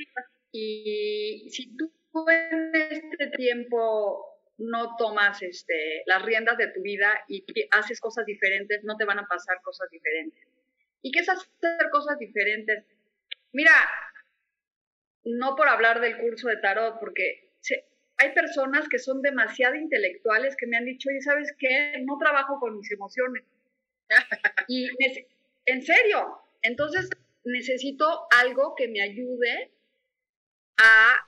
Y 0.52 1.50
si 1.50 1.76
tú 1.76 1.92
en 2.30 2.72
este 2.74 3.28
tiempo 3.36 4.38
no 4.58 4.96
tomas 4.98 5.42
este, 5.44 6.04
las 6.06 6.24
riendas 6.24 6.58
de 6.58 6.68
tu 6.68 6.82
vida 6.82 7.12
y 7.28 7.46
haces 7.72 8.00
cosas 8.00 8.26
diferentes, 8.26 8.84
no 8.84 8.98
te 8.98 9.06
van 9.06 9.20
a 9.20 9.28
pasar 9.28 9.62
cosas 9.62 9.90
diferentes. 9.92 10.48
¿Y 11.02 11.12
qué 11.12 11.20
es 11.20 11.30
hacer 11.30 11.90
cosas 11.92 12.18
diferentes? 12.18 12.86
Mira, 13.52 13.72
no 15.24 15.56
por 15.56 15.68
hablar 15.68 16.02
del 16.02 16.18
curso 16.18 16.48
de 16.48 16.58
tarot, 16.58 17.00
porque 17.00 17.47
hay 18.18 18.34
personas 18.34 18.88
que 18.90 19.00
son 19.00 19.22
demasiado 19.22 19.76
intelectuales 19.76 20.56
que 20.56 20.68
me 20.68 20.78
han 20.78 20.86
dicho, 20.86 21.10
oye, 21.10 21.22
¿sabes 21.22 21.54
qué? 21.58 22.02
No 22.04 22.18
trabajo 22.18 22.60
con 22.60 22.78
mis 22.78 22.92
emociones. 22.92 23.44
y 24.68 24.90
en 25.66 25.84
serio, 25.84 26.40
entonces 26.62 27.10
necesito 27.44 28.28
algo 28.40 28.76
que 28.76 28.88
me 28.88 29.02
ayude 29.02 29.72
a 30.78 31.28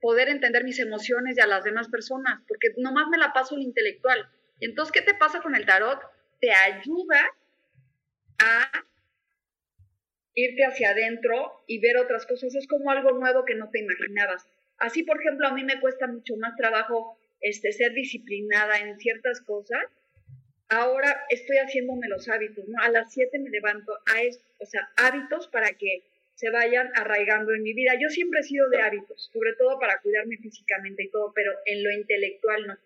poder 0.00 0.28
entender 0.28 0.64
mis 0.64 0.78
emociones 0.78 1.36
y 1.36 1.40
a 1.40 1.46
las 1.46 1.64
demás 1.64 1.88
personas, 1.88 2.42
porque 2.46 2.68
nomás 2.76 3.08
me 3.08 3.18
la 3.18 3.32
paso 3.32 3.56
el 3.56 3.62
intelectual. 3.62 4.28
Entonces, 4.60 4.92
¿qué 4.92 5.02
te 5.02 5.14
pasa 5.14 5.40
con 5.40 5.54
el 5.54 5.66
tarot? 5.66 6.00
Te 6.40 6.52
ayuda 6.52 7.20
a 8.38 8.70
irte 10.34 10.64
hacia 10.64 10.90
adentro 10.90 11.64
y 11.66 11.80
ver 11.80 11.96
otras 11.96 12.26
cosas. 12.26 12.54
Es 12.54 12.66
como 12.68 12.90
algo 12.90 13.12
nuevo 13.12 13.44
que 13.44 13.54
no 13.54 13.70
te 13.70 13.80
imaginabas. 13.80 14.46
Así, 14.78 15.02
por 15.02 15.20
ejemplo, 15.20 15.48
a 15.48 15.54
mí 15.54 15.64
me 15.64 15.80
cuesta 15.80 16.06
mucho 16.06 16.36
más 16.36 16.54
trabajo 16.56 17.18
este, 17.40 17.72
ser 17.72 17.92
disciplinada 17.92 18.78
en 18.78 18.98
ciertas 18.98 19.40
cosas. 19.40 19.84
Ahora 20.68 21.24
estoy 21.30 21.58
haciéndome 21.58 22.08
los 22.08 22.28
hábitos, 22.28 22.66
¿no? 22.68 22.82
A 22.82 22.88
las 22.88 23.12
7 23.12 23.38
me 23.38 23.50
levanto, 23.50 23.92
a 23.92 24.20
o 24.58 24.66
sea, 24.66 24.88
hábitos 24.96 25.48
para 25.48 25.72
que 25.74 26.02
se 26.34 26.50
vayan 26.50 26.90
arraigando 26.94 27.54
en 27.54 27.62
mi 27.62 27.72
vida. 27.72 27.92
Yo 28.00 28.08
siempre 28.08 28.40
he 28.40 28.42
sido 28.42 28.68
de 28.68 28.80
hábitos, 28.82 29.30
sobre 29.32 29.54
todo 29.54 29.78
para 29.78 30.00
cuidarme 30.00 30.36
físicamente 30.38 31.04
y 31.04 31.10
todo, 31.10 31.32
pero 31.34 31.52
en 31.64 31.82
lo 31.82 31.90
intelectual 31.92 32.66
no. 32.66 32.78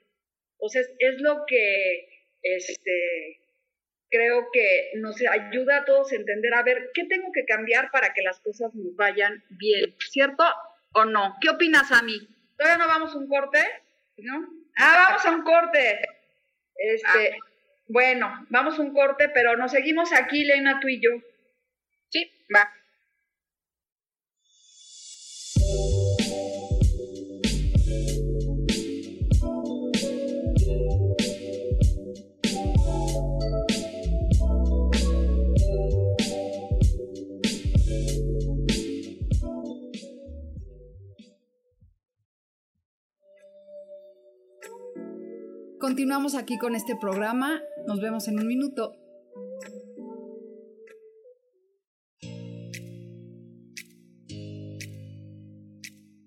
O 0.58 0.68
sea, 0.68 0.82
es, 0.98 1.20
lo 1.20 1.44
que 1.46 2.08
este, 2.42 3.40
creo 4.10 4.48
que 4.52 4.90
nos 4.96 5.16
ayuda 5.22 5.78
a 5.78 5.84
todos 5.84 6.12
a 6.12 6.16
entender, 6.16 6.52
a 6.54 6.62
ver, 6.62 6.90
¿qué 6.94 7.04
tengo 7.06 7.32
que 7.32 7.44
cambiar 7.44 7.90
para 7.90 8.12
que 8.12 8.22
las 8.22 8.40
cosas 8.40 8.74
nos 8.74 8.94
vayan 8.94 9.42
bien? 9.48 9.94
¿Cierto? 10.10 10.44
O 10.92 11.04
no? 11.04 11.36
¿Qué 11.40 11.48
opinas 11.50 11.90
a 11.92 12.02
mí? 12.02 12.18
¿Todavía 12.56 12.78
no 12.78 12.88
vamos 12.88 13.14
a 13.14 13.18
un 13.18 13.28
corte? 13.28 13.64
¿No? 14.18 14.48
Ah, 14.76 15.06
vamos 15.08 15.26
a 15.26 15.30
un 15.30 15.42
corte. 15.42 16.00
Este, 16.74 17.32
ah. 17.32 17.46
bueno, 17.88 18.46
vamos 18.50 18.78
a 18.78 18.82
un 18.82 18.92
corte, 18.92 19.28
pero 19.28 19.56
nos 19.56 19.72
seguimos 19.72 20.12
aquí, 20.12 20.44
Lena, 20.44 20.80
tú 20.80 20.88
y 20.88 21.00
yo. 21.00 21.10
Sí, 22.08 22.30
va. 22.54 22.70
Continuamos 45.90 46.36
aquí 46.36 46.56
con 46.56 46.76
este 46.76 46.94
programa. 46.94 47.60
Nos 47.88 48.00
vemos 48.00 48.28
en 48.28 48.38
un 48.38 48.46
minuto. 48.46 48.92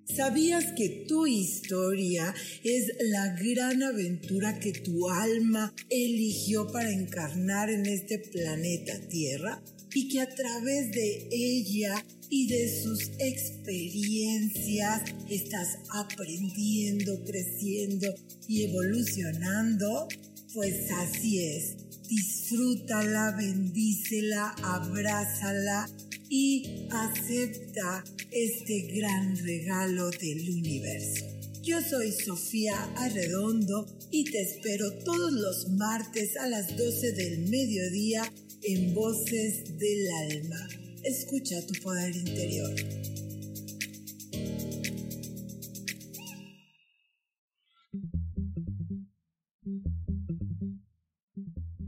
¿Sabías 0.04 0.74
que 0.74 1.06
tu 1.08 1.28
historia 1.28 2.36
es 2.66 2.92
la 3.10 3.38
gran 3.42 3.84
aventura 3.84 4.60
que 4.60 4.74
tu 4.74 5.10
alma 5.10 5.74
eligió 5.90 6.68
para 6.68 6.92
encarnar 6.92 7.70
en 7.70 7.86
este 7.86 8.20
planeta 8.20 9.00
Tierra? 9.08 9.64
Y 9.94 10.08
que 10.08 10.22
a 10.22 10.30
través 10.30 10.92
de 10.92 11.28
ella 11.32 12.04
y 12.30 12.48
de 12.48 12.82
sus 12.82 13.12
experiencias 13.20 15.04
estás 15.30 15.78
aprendiendo, 15.90 17.24
creciendo 17.24 18.14
y 18.48 18.64
evolucionando? 18.64 20.08
Pues 20.54 20.92
así 20.92 21.44
es. 21.44 21.76
Disfrútala, 22.08 23.36
bendícela, 23.38 24.56
abrázala 24.64 25.90
y 26.30 26.88
acepta 26.90 28.04
este 28.32 28.82
gran 28.94 29.38
regalo 29.38 30.10
del 30.10 30.50
universo. 30.50 31.26
Yo 31.62 31.82
soy 31.82 32.12
Sofía 32.12 32.76
Arredondo 32.98 33.86
y 34.12 34.26
te 34.26 34.42
espero 34.42 34.92
todos 35.06 35.32
los 35.32 35.70
martes 35.70 36.36
a 36.38 36.48
las 36.48 36.76
12 36.76 37.12
del 37.14 37.48
mediodía 37.48 38.24
en 38.66 38.94
Voces 38.94 39.78
del 39.78 40.08
Alma. 40.32 40.70
Escucha 41.04 41.66
tu 41.68 41.74
poder 41.82 42.16
interior. 42.16 42.72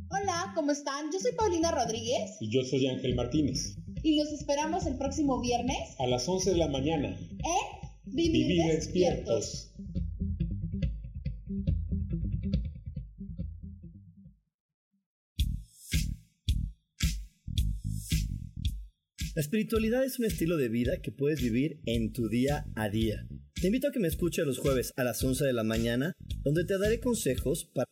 Hola, 0.09 0.51
¿cómo 0.55 0.71
están? 0.71 1.11
Yo 1.11 1.19
soy 1.19 1.31
Paulina 1.33 1.71
Rodríguez. 1.71 2.37
Y 2.39 2.49
yo 2.49 2.63
soy 2.63 2.87
Ángel 2.87 3.15
Martínez 3.15 3.77
y 4.05 4.17
los 4.17 4.31
esperamos 4.31 4.85
el 4.85 4.97
próximo 4.97 5.41
viernes 5.41 5.95
a 5.97 6.05
las 6.05 6.29
11 6.29 6.51
de 6.51 6.57
la 6.57 6.67
mañana 6.67 7.09
en 7.09 7.85
Vivir, 8.05 8.63
despiertos. 8.71 9.71
La 19.35 19.41
espiritualidad 19.41 20.05
es 20.05 20.17
un 20.17 20.23
estilo 20.23 20.55
de 20.55 20.69
vida 20.69 21.01
que 21.01 21.11
puedes 21.11 21.41
vivir 21.41 21.81
en 21.85 22.13
tu 22.13 22.29
día 22.29 22.67
a 22.73 22.87
día. 22.87 23.27
Te 23.59 23.67
invito 23.67 23.89
a 23.89 23.91
que 23.91 23.99
me 23.99 24.07
escuches 24.07 24.45
los 24.45 24.59
jueves 24.59 24.93
a 24.95 25.03
las 25.03 25.21
11 25.21 25.43
de 25.43 25.51
la 25.51 25.65
mañana, 25.65 26.13
donde 26.45 26.63
te 26.63 26.79
daré 26.79 27.01
consejos 27.01 27.65
para 27.65 27.89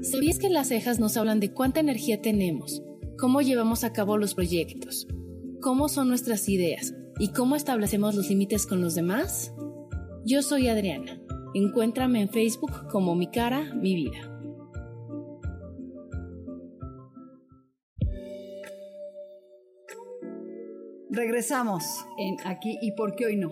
¿Sabías 0.00 0.38
que 0.38 0.48
las 0.48 0.68
cejas 0.68 0.98
nos 0.98 1.18
hablan 1.18 1.40
de 1.40 1.52
cuánta 1.52 1.80
energía 1.80 2.22
tenemos, 2.22 2.82
cómo 3.18 3.42
llevamos 3.42 3.84
a 3.84 3.92
cabo 3.92 4.16
los 4.16 4.34
proyectos, 4.34 5.06
cómo 5.60 5.90
son 5.90 6.08
nuestras 6.08 6.48
ideas 6.48 6.94
y 7.18 7.32
cómo 7.32 7.54
establecemos 7.54 8.14
los 8.14 8.30
límites 8.30 8.66
con 8.66 8.80
los 8.80 8.94
demás? 8.94 9.52
Yo 10.24 10.40
soy 10.40 10.68
Adriana. 10.68 11.20
Encuéntrame 11.52 12.22
en 12.22 12.30
Facebook 12.30 12.88
como 12.90 13.14
Mi 13.14 13.30
Cara, 13.30 13.74
Mi 13.74 13.94
Vida. 13.94 14.31
Regresamos 21.12 22.06
en 22.18 22.36
Aquí 22.46 22.78
y 22.80 22.92
por 22.92 23.14
qué 23.14 23.26
hoy 23.26 23.36
no. 23.36 23.50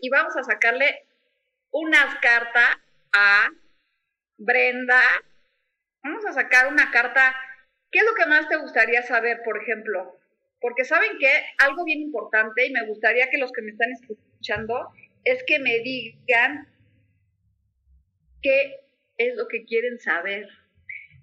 y 0.00 0.08
vamos 0.08 0.36
a 0.36 0.42
sacarle 0.42 1.06
unas 1.70 2.16
cartas 2.16 2.76
a 3.12 3.48
Brenda. 4.38 5.00
Vamos 6.02 6.24
a 6.26 6.32
sacar 6.32 6.68
una 6.68 6.90
carta. 6.90 7.34
¿Qué 7.90 7.98
es 7.98 8.04
lo 8.04 8.14
que 8.14 8.26
más 8.26 8.48
te 8.48 8.56
gustaría 8.56 9.02
saber, 9.02 9.42
por 9.44 9.60
ejemplo? 9.62 10.18
Porque 10.60 10.84
saben 10.84 11.18
que 11.18 11.30
algo 11.58 11.84
bien 11.84 12.00
importante 12.00 12.66
y 12.66 12.72
me 12.72 12.86
gustaría 12.86 13.30
que 13.30 13.38
los 13.38 13.52
que 13.52 13.62
me 13.62 13.70
están 13.70 13.90
escuchando 13.92 14.90
es 15.24 15.42
que 15.46 15.58
me 15.58 15.78
digan 15.80 16.68
qué 18.42 18.80
es 19.16 19.36
lo 19.36 19.48
que 19.48 19.64
quieren 19.64 19.98
saber. 19.98 20.48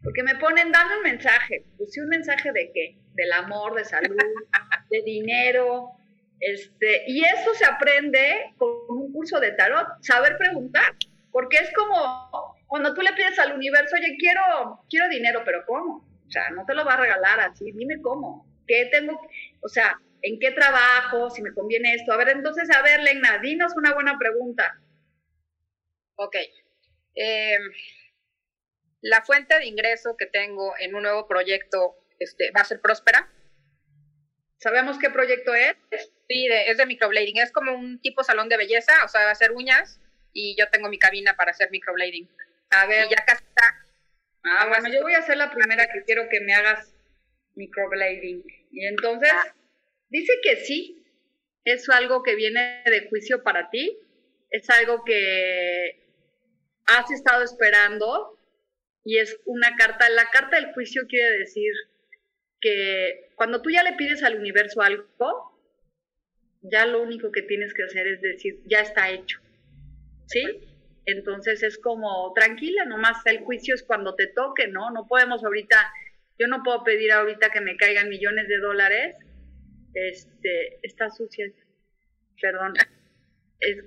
Porque 0.04 0.24
me 0.24 0.36
ponen, 0.36 0.72
dame 0.72 0.98
un 0.98 1.04
mensaje. 1.04 1.66
Pues 1.78 1.92
sí, 1.92 2.00
un 2.00 2.10
mensaje 2.10 2.52
de 2.52 2.72
qué? 2.74 2.98
Del 3.14 3.34
amor, 3.34 3.76
de 3.76 3.86
salud, 3.86 4.16
de 4.90 5.02
dinero, 5.04 5.98
este, 6.40 7.04
y 7.08 7.24
eso 7.24 7.54
se 7.56 7.66
aprende 7.66 8.54
con 8.58 8.70
un 8.90 9.12
curso 9.12 9.40
de 9.40 9.52
tarot, 9.54 9.88
saber 10.02 10.38
preguntar, 10.38 10.96
porque 11.32 11.58
es 11.58 11.72
como 11.74 12.56
cuando 12.68 12.94
tú 12.94 13.02
le 13.02 13.14
pides 13.14 13.40
al 13.40 13.54
universo, 13.54 13.96
oye, 13.96 14.18
quiero, 14.20 14.84
quiero 14.90 15.10
dinero, 15.10 15.42
pero 15.44 15.66
¿cómo? 15.66 16.06
O 16.28 16.30
sea, 16.30 16.50
no 16.52 16.66
te 16.66 16.76
lo 16.76 16.86
va 16.86 16.94
a 16.94 17.02
regalar 17.02 17.40
así, 17.40 17.72
dime 17.72 18.02
cómo, 18.02 18.46
qué 18.68 18.88
tengo, 18.92 19.20
o 19.62 19.68
sea, 19.68 20.00
en 20.22 20.40
qué 20.40 20.52
trabajo, 20.52 21.30
si 21.30 21.42
me 21.42 21.54
conviene 21.54 21.94
esto. 21.94 22.12
A 22.12 22.18
ver, 22.18 22.30
entonces, 22.30 22.70
a 22.76 22.82
ver, 22.82 23.02
Lena, 23.02 23.38
dinos 23.40 23.74
una 23.76 23.94
buena 23.94 24.18
pregunta. 24.18 24.80
Ok. 26.16 26.36
Em, 27.20 27.72
la 29.02 29.24
fuente 29.24 29.58
de 29.58 29.66
ingreso 29.66 30.16
que 30.18 30.28
tengo 30.28 30.76
en 30.80 30.94
un 30.94 31.02
nuevo 31.02 31.28
proyecto 31.28 31.96
este, 32.20 32.52
va 32.52 32.62
a 32.62 32.66
ser 32.66 32.80
próspera. 32.80 33.28
¿Sabemos 34.60 35.00
qué 35.00 35.10
proyecto 35.10 35.54
es? 35.56 35.76
Sí, 36.28 36.48
es 36.68 36.78
de 36.78 36.86
microblading. 36.86 37.38
Es 37.38 37.52
como 37.52 37.74
un 37.74 38.00
tipo 38.02 38.24
salón 38.24 38.50
de 38.50 38.58
belleza, 38.58 38.94
o 39.04 39.08
sea, 39.08 39.32
hacer 39.32 39.52
uñas 39.52 40.00
y 40.32 40.56
yo 40.60 40.70
tengo 40.70 40.90
mi 40.90 41.00
cabina 41.00 41.36
para 41.36 41.52
hacer 41.52 41.72
microblading. 41.72 42.30
A 42.70 42.86
ver. 42.86 43.08
ya 43.10 43.26
casi 43.26 43.44
está. 43.44 43.88
Ah, 44.44 44.68
bueno, 44.68 44.88
yo 44.94 45.02
voy 45.02 45.14
a 45.14 45.22
ser 45.24 45.38
la 45.38 45.52
primera 45.52 45.88
que 45.92 46.04
quiero 46.04 46.30
que 46.30 46.42
me 46.42 46.54
hagas 46.54 46.94
microblading. 47.56 48.44
Y 48.72 48.86
entonces, 48.86 49.32
ah. 49.34 49.56
dice 50.10 50.34
que 50.44 50.58
sí, 50.58 51.04
es 51.64 51.90
algo 51.90 52.22
que 52.22 52.36
viene 52.36 52.84
de 52.86 53.08
juicio 53.10 53.44
para 53.44 53.70
ti, 53.72 53.98
es 54.52 54.70
algo 54.70 55.04
que 55.04 56.07
has 56.88 57.12
estado 57.12 57.44
esperando 57.44 58.38
y 59.04 59.20
es 59.20 59.40
una 59.46 59.76
carta, 59.78 60.10
la 60.10 60.30
carta 60.32 60.58
del 60.60 60.74
juicio 60.74 61.04
quiere 61.08 61.38
decir 61.40 61.72
que 62.60 63.30
cuando 63.36 63.62
tú 63.62 63.70
ya 63.70 63.84
le 63.84 63.94
pides 63.94 64.24
al 64.24 64.36
universo 64.36 64.82
algo, 64.82 65.58
ya 66.62 66.86
lo 66.86 67.02
único 67.02 67.32
que 67.32 67.42
tienes 67.42 67.74
que 67.74 67.84
hacer 67.84 68.08
es 68.08 68.22
decir, 68.22 68.60
ya 68.66 68.82
está 68.82 69.10
hecho. 69.10 69.40
¿Sí? 70.26 70.44
Entonces 71.06 71.64
es 71.64 71.78
como, 71.78 72.34
tranquila, 72.34 72.84
nomás 72.84 73.26
el 73.26 73.40
juicio 73.40 73.76
es 73.76 73.84
cuando 73.84 74.16
te 74.16 74.28
toque, 74.28 74.68
¿no? 74.68 74.92
No 74.92 75.08
podemos 75.08 75.42
ahorita, 75.44 75.90
yo 76.38 76.48
no 76.48 76.64
puedo 76.64 76.84
pedir 76.84 77.14
ahorita 77.14 77.50
que 77.50 77.62
me 77.62 77.78
caigan 77.78 78.10
millones 78.10 78.48
de 78.50 78.58
dólares. 78.58 79.16
Este, 79.94 80.80
está 80.84 81.10
sucia, 81.10 81.46
perdón. 82.42 82.74
Es, 83.60 83.78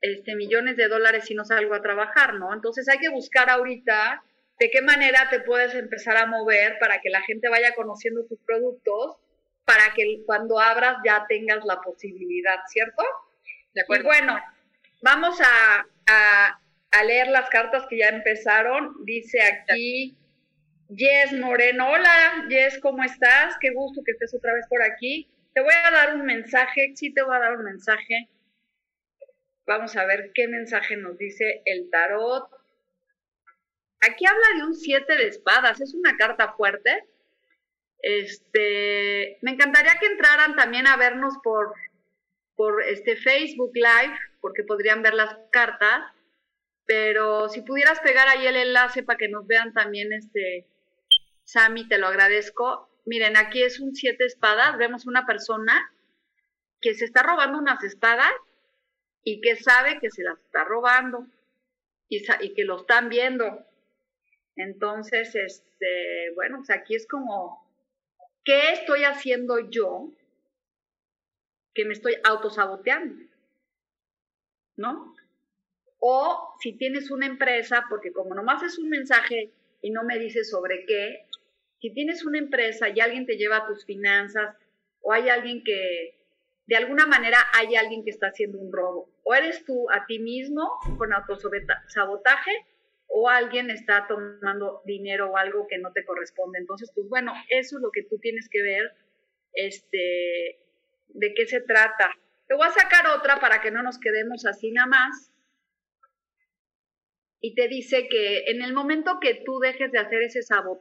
este, 0.00 0.34
millones 0.34 0.76
de 0.76 0.88
dólares 0.88 1.24
si 1.26 1.34
no 1.34 1.44
salgo 1.44 1.74
a 1.74 1.82
trabajar, 1.82 2.34
¿no? 2.34 2.54
Entonces 2.54 2.88
hay 2.88 2.98
que 2.98 3.10
buscar 3.10 3.50
ahorita 3.50 4.22
de 4.58 4.70
qué 4.70 4.82
manera 4.82 5.28
te 5.30 5.40
puedes 5.40 5.74
empezar 5.74 6.16
a 6.16 6.26
mover 6.26 6.78
para 6.78 7.00
que 7.00 7.10
la 7.10 7.22
gente 7.22 7.48
vaya 7.48 7.74
conociendo 7.74 8.26
tus 8.26 8.38
productos 8.40 9.16
para 9.64 9.94
que 9.94 10.22
cuando 10.26 10.58
abras 10.58 10.96
ya 11.04 11.24
tengas 11.28 11.64
la 11.64 11.80
posibilidad, 11.80 12.56
¿cierto? 12.68 13.04
De 13.72 13.82
acuerdo. 13.82 14.04
Y 14.04 14.06
bueno, 14.06 14.36
vamos 15.02 15.38
a, 15.40 15.86
leer 17.04 17.28
las 17.28 17.48
cartas 17.50 17.86
que 17.88 17.98
ya 17.98 18.08
empezaron. 18.08 18.96
Dice 19.04 19.38
aquí 19.42 20.18
Jess 20.94 21.32
Moreno. 21.34 21.88
Hola, 21.88 22.46
Jess, 22.48 22.80
¿cómo 22.80 23.04
estás? 23.04 23.56
Qué 23.60 23.70
gusto 23.70 24.02
que 24.04 24.12
estés 24.12 24.34
otra 24.34 24.54
vez 24.54 24.66
por 24.68 24.82
aquí. 24.82 25.30
Te 25.54 25.60
voy 25.60 25.72
a 25.72 25.90
dar 25.90 26.16
un 26.16 26.24
mensaje, 26.24 26.92
sí 26.96 27.14
te 27.14 27.22
voy 27.22 27.36
a 27.36 27.40
dar 27.40 27.56
un 27.56 27.64
mensaje. 27.64 28.28
Vamos 29.70 29.96
a 29.96 30.04
ver 30.04 30.32
qué 30.34 30.48
mensaje 30.48 30.96
nos 30.96 31.16
dice 31.16 31.62
el 31.64 31.90
tarot. 31.90 32.50
Aquí 34.00 34.26
habla 34.26 34.46
de 34.56 34.64
un 34.64 34.74
siete 34.74 35.14
de 35.14 35.28
espadas, 35.28 35.80
es 35.80 35.94
una 35.94 36.16
carta 36.16 36.54
fuerte. 36.54 37.04
Este, 38.02 39.38
me 39.42 39.52
encantaría 39.52 39.96
que 40.00 40.06
entraran 40.06 40.56
también 40.56 40.88
a 40.88 40.96
vernos 40.96 41.34
por, 41.44 41.72
por 42.56 42.82
este 42.82 43.14
Facebook 43.14 43.70
Live, 43.74 44.18
porque 44.40 44.64
podrían 44.64 45.02
ver 45.02 45.14
las 45.14 45.38
cartas. 45.52 46.00
Pero 46.84 47.48
si 47.48 47.62
pudieras 47.62 48.00
pegar 48.00 48.26
ahí 48.26 48.48
el 48.48 48.56
enlace 48.56 49.04
para 49.04 49.18
que 49.18 49.28
nos 49.28 49.46
vean 49.46 49.72
también, 49.72 50.12
este, 50.12 50.66
Sammy, 51.44 51.86
te 51.86 51.98
lo 51.98 52.08
agradezco. 52.08 52.90
Miren, 53.04 53.36
aquí 53.36 53.62
es 53.62 53.78
un 53.78 53.94
siete 53.94 54.24
espadas. 54.24 54.76
Vemos 54.78 55.06
una 55.06 55.26
persona 55.26 55.92
que 56.80 56.94
se 56.94 57.04
está 57.04 57.22
robando 57.22 57.56
unas 57.56 57.84
espadas 57.84 58.32
y 59.24 59.40
que 59.40 59.56
sabe 59.56 59.98
que 60.00 60.10
se 60.10 60.22
las 60.22 60.38
está 60.38 60.64
robando 60.64 61.26
y, 62.08 62.24
que 62.54 62.64
lo 62.64 62.76
están 62.76 63.08
viendo. 63.08 63.64
Entonces, 64.56 65.34
este, 65.34 66.32
bueno, 66.34 66.58
pues 66.58 66.70
aquí 66.70 66.94
es 66.94 67.06
como 67.06 67.70
¿Qué 68.44 68.72
estoy 68.72 69.04
haciendo 69.04 69.58
yo 69.70 70.10
que 71.74 71.84
me 71.84 71.92
estoy 71.92 72.16
autosaboteando? 72.24 73.22
¿No? 74.76 75.14
O 75.98 76.54
si 76.60 76.72
tienes 76.72 77.10
una 77.10 77.26
empresa, 77.26 77.84
porque 77.90 78.12
como 78.12 78.34
nomás 78.34 78.62
es 78.62 78.78
un 78.78 78.88
mensaje 78.88 79.52
y 79.82 79.90
no 79.90 80.04
me 80.04 80.18
dices 80.18 80.48
sobre 80.48 80.86
qué, 80.86 81.26
si 81.80 81.92
tienes 81.92 82.24
una 82.24 82.38
empresa 82.38 82.88
y 82.88 83.00
alguien 83.00 83.26
te 83.26 83.36
lleva 83.36 83.66
tus 83.66 83.84
finanzas 83.84 84.56
o 85.02 85.12
hay 85.12 85.28
alguien 85.28 85.62
que, 85.62 86.14
de 86.70 86.76
alguna 86.76 87.04
manera 87.04 87.38
hay 87.52 87.74
alguien 87.74 88.04
que 88.04 88.10
está 88.10 88.28
haciendo 88.28 88.56
un 88.56 88.72
robo, 88.72 89.10
o 89.24 89.34
eres 89.34 89.64
tú 89.64 89.90
a 89.90 90.06
ti 90.06 90.20
mismo 90.20 90.78
con 90.98 91.12
autosabotaje 91.12 92.52
o 93.08 93.28
alguien 93.28 93.70
está 93.70 94.06
tomando 94.06 94.80
dinero 94.84 95.32
o 95.32 95.36
algo 95.36 95.66
que 95.66 95.78
no 95.78 95.90
te 95.92 96.04
corresponde. 96.04 96.60
Entonces, 96.60 96.92
pues 96.94 97.08
bueno, 97.08 97.32
eso 97.48 97.78
es 97.78 97.82
lo 97.82 97.90
que 97.90 98.04
tú 98.04 98.18
tienes 98.18 98.48
que 98.48 98.62
ver, 98.62 98.92
este, 99.52 100.60
de 101.08 101.34
qué 101.34 101.44
se 101.46 101.60
trata. 101.60 102.16
Te 102.46 102.54
voy 102.54 102.68
a 102.68 102.70
sacar 102.70 103.18
otra 103.18 103.40
para 103.40 103.60
que 103.60 103.72
no 103.72 103.82
nos 103.82 103.98
quedemos 103.98 104.46
así 104.46 104.70
nada 104.70 104.86
más. 104.86 105.32
Y 107.40 107.56
te 107.56 107.66
dice 107.66 108.06
que 108.08 108.44
en 108.46 108.62
el 108.62 108.74
momento 108.74 109.18
que 109.20 109.42
tú 109.44 109.58
dejes 109.58 109.90
de 109.90 109.98
hacer 109.98 110.22
ese 110.22 110.38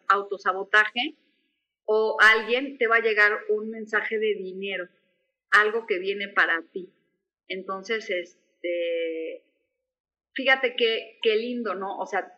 autosabotaje, 0.08 1.16
o 1.86 2.16
alguien 2.22 2.78
te 2.78 2.86
va 2.86 2.98
a 2.98 3.02
llegar 3.02 3.32
un 3.50 3.72
mensaje 3.72 4.20
de 4.20 4.36
dinero, 4.36 4.88
algo 5.52 5.86
que 5.86 6.00
viene 6.00 6.28
para 6.28 6.62
ti. 6.72 6.90
Entonces, 7.48 8.10
este, 8.10 9.44
fíjate 10.34 10.76
qué, 10.76 11.20
qué 11.22 11.36
lindo, 11.36 11.76
¿no? 11.76 11.98
O 11.98 12.06
sea, 12.06 12.38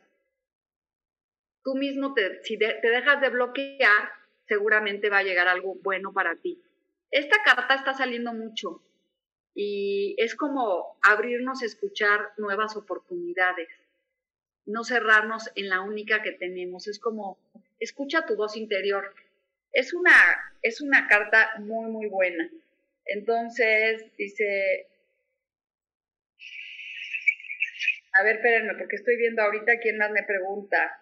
tú 1.64 1.76
mismo, 1.76 2.14
te, 2.14 2.44
si 2.44 2.58
te 2.58 2.80
dejas 2.82 3.22
de 3.22 3.30
bloquear, 3.30 4.12
seguramente 4.48 5.10
va 5.10 5.20
a 5.20 5.24
llegar 5.24 5.48
algo 5.48 5.76
bueno 5.76 6.14
para 6.14 6.36
ti. 6.36 6.62
Esta 7.10 7.38
carta 7.44 7.76
está 7.76 7.94
saliendo 7.94 8.34
mucho 8.34 8.82
y 9.54 10.16
es 10.18 10.36
como 10.36 10.98
abrirnos 11.02 11.62
a 11.62 11.66
escuchar 11.66 12.32
nuevas 12.38 12.78
oportunidades, 12.78 13.68
no 14.66 14.84
cerrarnos 14.84 15.50
en 15.56 15.70
la 15.70 15.82
única 15.82 16.22
que 16.22 16.32
tenemos, 16.32 16.88
es 16.88 17.00
como 17.00 17.38
escucha 17.80 18.26
tu 18.26 18.36
voz 18.36 18.56
interior. 18.56 19.14
Es 19.74 19.94
una, 19.94 20.14
es 20.62 20.82
una 20.82 21.08
carta 21.08 21.52
muy, 21.60 21.90
muy 21.90 22.08
buena. 22.08 22.50
Entonces, 23.06 24.06
dice, 24.18 24.88
A 28.14 28.24
ver, 28.24 28.38
espérenme, 28.38 28.76
porque 28.76 28.98
estoy 28.98 29.16
viendo 29.18 29.42
ahorita 29.42 29.80
quién 29.80 29.98
más 29.98 30.12
me 30.12 30.24
pregunta. 30.24 31.00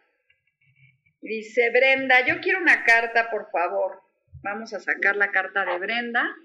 Dice 1.22 1.70
Brenda, 1.72 2.26
yo 2.26 2.40
quiero 2.40 2.60
una 2.60 2.84
carta, 2.86 3.30
por 3.32 3.50
favor. 3.52 4.02
Vamos 4.44 4.74
a 4.74 4.80
sacar 4.80 5.16
la 5.16 5.32
carta 5.32 5.66
de 5.66 5.80
Brenda. 5.80 6.36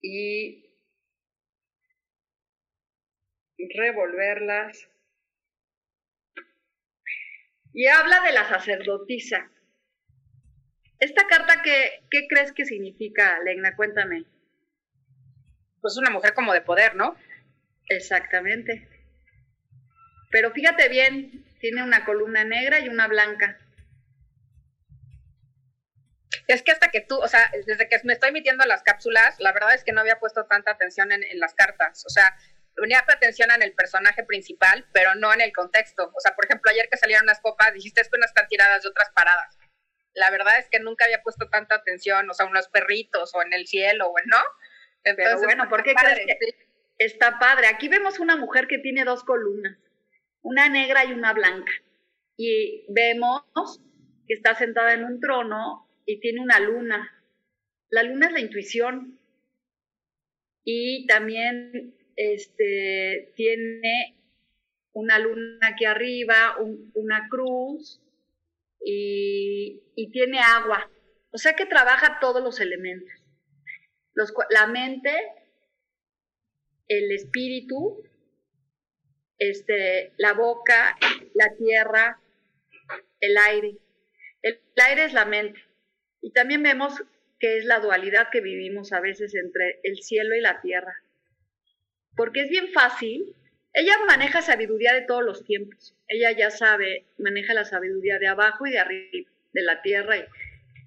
Y 0.00 0.64
revolverlas. 3.76 4.88
Y 7.74 7.86
habla 7.86 8.20
de 8.22 8.32
la 8.32 8.48
sacerdotisa. 8.48 9.50
Esta 11.00 11.26
carta, 11.26 11.62
¿qué, 11.62 12.04
qué 12.10 12.26
crees 12.28 12.52
que 12.52 12.64
significa, 12.64 13.38
Legna? 13.44 13.76
Cuéntame. 13.76 14.24
Pues 15.80 15.96
una 15.96 16.10
mujer 16.10 16.34
como 16.34 16.52
de 16.52 16.60
poder, 16.60 16.96
¿no? 16.96 17.16
Exactamente. 17.88 18.88
Pero 20.30 20.50
fíjate 20.52 20.88
bien, 20.88 21.44
tiene 21.60 21.82
una 21.82 22.04
columna 22.04 22.44
negra 22.44 22.80
y 22.80 22.88
una 22.88 23.06
blanca. 23.06 23.58
Es 26.46 26.62
que 26.62 26.72
hasta 26.72 26.90
que 26.90 27.00
tú, 27.02 27.18
o 27.18 27.28
sea, 27.28 27.50
desde 27.66 27.88
que 27.88 28.00
me 28.04 28.14
estoy 28.14 28.30
emitiendo 28.30 28.64
las 28.64 28.82
cápsulas, 28.82 29.36
la 29.38 29.52
verdad 29.52 29.74
es 29.74 29.84
que 29.84 29.92
no 29.92 30.00
había 30.00 30.18
puesto 30.18 30.46
tanta 30.46 30.72
atención 30.72 31.12
en, 31.12 31.22
las 31.38 31.54
cartas. 31.54 32.04
O 32.06 32.10
sea, 32.10 32.36
ponía 32.74 33.04
atención 33.06 33.50
en 33.50 33.62
el 33.62 33.72
personaje 33.74 34.24
principal, 34.24 34.86
pero 34.92 35.14
no 35.14 35.32
en 35.32 35.42
el 35.42 35.52
contexto. 35.52 36.10
O 36.14 36.20
sea, 36.20 36.34
por 36.34 36.46
ejemplo, 36.46 36.70
ayer 36.70 36.88
que 36.90 36.96
salieron 36.96 37.26
las 37.26 37.40
copas, 37.40 37.74
dijiste 37.74 38.00
es 38.00 38.08
que 38.08 38.16
unas 38.16 38.30
están 38.30 38.48
tiradas 38.48 38.82
de 38.82 38.88
otras 38.88 39.10
paradas. 39.10 39.58
La 40.14 40.30
verdad 40.30 40.58
es 40.58 40.68
que 40.70 40.80
nunca 40.80 41.04
había 41.04 41.22
puesto 41.22 41.48
tanta 41.48 41.76
atención, 41.76 42.28
o 42.28 42.34
sea, 42.34 42.46
unos 42.46 42.68
perritos, 42.68 43.34
o 43.34 43.42
en 43.42 43.52
el 43.52 43.66
cielo, 43.66 44.08
o 44.08 44.18
en, 44.18 44.26
¿no? 44.26 44.38
Entonces, 45.04 45.36
pero 45.36 45.44
bueno, 45.44 45.68
¿por 45.68 45.82
qué 45.82 45.94
crees 45.94 46.26
que, 46.26 46.68
está 46.98 47.38
padre. 47.38 47.68
Aquí 47.68 47.88
vemos 47.88 48.18
una 48.18 48.36
mujer 48.36 48.66
que 48.66 48.78
tiene 48.78 49.04
dos 49.04 49.24
columnas, 49.24 49.78
una 50.42 50.68
negra 50.68 51.04
y 51.04 51.12
una 51.12 51.32
blanca. 51.32 51.72
Y 52.36 52.84
vemos 52.88 53.42
que 54.26 54.34
está 54.34 54.54
sentada 54.54 54.92
en 54.92 55.04
un 55.04 55.20
trono 55.20 55.88
y 56.04 56.20
tiene 56.20 56.40
una 56.40 56.60
luna. 56.60 57.14
La 57.90 58.02
luna 58.02 58.26
es 58.26 58.32
la 58.32 58.40
intuición. 58.40 59.18
Y 60.64 61.06
también 61.06 61.94
este, 62.16 63.32
tiene 63.36 64.16
una 64.92 65.18
luna 65.18 65.68
aquí 65.68 65.84
arriba, 65.84 66.56
una 66.94 67.28
cruz 67.28 68.02
y, 68.90 70.10
tiene 70.12 70.40
agua. 70.40 70.90
O 71.30 71.38
sea 71.38 71.54
que 71.54 71.66
trabaja 71.66 72.18
todos 72.20 72.42
los 72.42 72.60
elementos. 72.60 73.12
La 74.50 74.66
mente 74.66 75.10
el 76.88 77.12
espíritu, 77.12 78.02
este, 79.38 80.12
la 80.16 80.32
boca, 80.32 80.96
la 81.34 81.54
tierra, 81.56 82.20
el 83.20 83.36
aire. 83.36 83.76
El, 84.42 84.60
aire 84.84 85.04
es 85.04 85.12
la 85.12 85.26
mente. 85.26 85.60
Y 86.22 86.32
también 86.32 86.62
vemos 86.62 86.94
que 87.38 87.58
es 87.58 87.64
la 87.66 87.80
dualidad 87.80 88.28
que 88.32 88.40
vivimos 88.40 88.92
a 88.92 89.00
veces 89.00 89.34
entre 89.34 89.80
el 89.82 89.98
cielo 89.98 90.34
y 90.34 90.40
la 90.40 90.60
tierra. 90.60 90.96
Porque 92.16 92.42
es 92.42 92.48
bien 92.48 92.68
fácil. 92.72 93.36
Ella 93.72 93.94
maneja 94.06 94.42
sabiduría 94.42 94.94
de 94.94 95.02
todos 95.02 95.22
los 95.22 95.44
tiempos. 95.44 95.94
Ella 96.08 96.32
ya 96.32 96.50
sabe, 96.50 97.06
maneja 97.18 97.54
la 97.54 97.64
sabiduría 97.64 98.18
de 98.18 98.28
abajo 98.28 98.66
y 98.66 98.72
de 98.72 98.78
arriba, 98.78 99.30
de 99.52 99.62
la 99.62 99.82
tierra. 99.82 100.16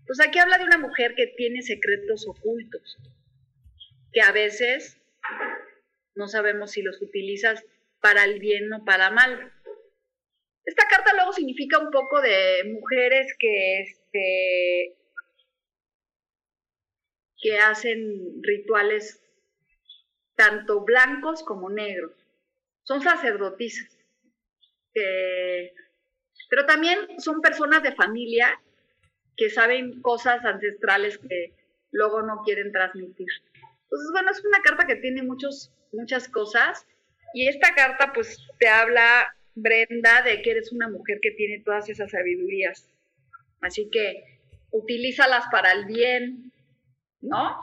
Pues 0.08 0.20
aquí 0.20 0.40
habla 0.40 0.58
de 0.58 0.66
una 0.66 0.78
mujer 0.78 1.16
que 1.16 1.28
tiene 1.28 1.62
secretos 1.62 2.28
ocultos, 2.28 2.98
que 4.12 4.22
a 4.22 4.32
veces 4.32 4.98
no 6.16 6.28
sabemos 6.28 6.72
si 6.72 6.82
los 6.82 7.02
utilizas 7.02 7.64
para 8.02 8.24
el 8.26 8.40
bien 8.40 8.72
o 8.74 8.84
para 8.84 9.10
mal. 9.12 9.54
Esta 10.66 10.88
carta 10.88 11.14
luego 11.14 11.34
significa 11.34 11.80
un 11.80 11.92
poco 11.92 12.22
de 12.22 12.64
mujeres 12.66 13.36
que, 13.40 13.80
este, 13.82 14.98
que 17.40 17.58
hacen 17.58 18.44
rituales 18.44 19.22
tanto 20.36 20.82
blancos 20.82 21.44
como 21.44 21.70
negros. 21.70 22.21
Son 22.92 23.02
sacerdotisas. 23.02 23.88
pero 26.50 26.66
también 26.66 27.00
son 27.20 27.40
personas 27.40 27.82
de 27.84 27.96
familia 27.96 28.62
que 29.38 29.50
saben 29.50 30.02
cosas 30.02 30.44
ancestrales 30.44 31.18
que 31.18 31.54
luego 31.92 32.22
no 32.22 32.42
quieren 32.44 32.74
transmitir. 32.74 33.30
Entonces, 33.84 34.10
bueno, 34.12 34.32
es 34.32 34.44
una 34.44 34.62
carta 34.62 34.86
que 34.86 34.98
tiene 34.98 35.24
muchos 35.24 35.72
muchas 35.94 36.28
cosas. 36.28 36.86
Y 37.34 37.48
esta 37.48 37.74
carta 37.76 38.12
pues 38.14 38.46
te 38.60 38.68
habla, 38.68 39.38
Brenda, 39.56 40.22
de 40.24 40.42
que 40.42 40.52
eres 40.52 40.74
una 40.74 40.90
mujer 40.90 41.20
que 41.22 41.32
tiene 41.32 41.64
todas 41.64 41.88
esas 41.88 42.12
sabidurías. 42.12 42.90
Así 43.62 43.90
que 43.90 44.42
utilízalas 44.72 45.46
para 45.50 45.72
el 45.72 45.86
bien, 45.86 46.52
¿no? 47.22 47.58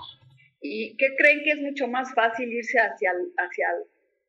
¿Y 0.62 0.96
qué 0.96 1.14
creen 1.18 1.44
que 1.44 1.50
es 1.50 1.60
mucho 1.60 1.86
más 1.86 2.14
fácil 2.14 2.50
irse 2.50 2.78
hacia, 2.78 3.12
hacia, 3.36 3.66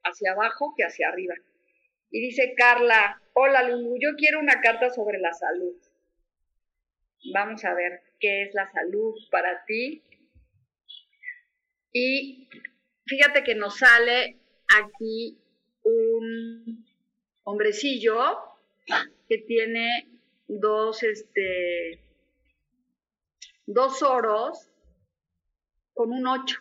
hacia 0.10 0.32
abajo 0.32 0.74
que 0.76 0.84
hacia 0.84 1.08
arriba? 1.10 1.36
Y 2.12 2.22
dice 2.22 2.54
Carla, 2.58 3.22
hola 3.34 3.64
Lulu, 3.64 3.98
yo 4.00 4.16
quiero 4.18 4.40
una 4.40 4.62
carta 4.62 4.90
sobre 4.90 5.20
la 5.20 5.34
salud. 5.34 5.76
Vamos 7.34 7.64
a 7.66 7.74
ver 7.74 8.02
qué 8.20 8.44
es 8.44 8.54
la 8.54 8.72
salud 8.72 9.16
para 9.30 9.64
ti. 9.66 10.04
Y 11.94 12.48
fíjate 13.06 13.44
que 13.44 13.56
nos 13.56 13.78
sale 13.78 14.38
aquí 14.68 15.38
un 15.84 16.86
hombrecillo 17.44 18.38
que 19.28 19.40
tiene 19.40 20.08
dos, 20.48 21.04
este, 21.04 22.04
dos 23.66 24.02
oros 24.02 24.70
con 25.94 26.12
un 26.12 26.26
ocho. 26.28 26.60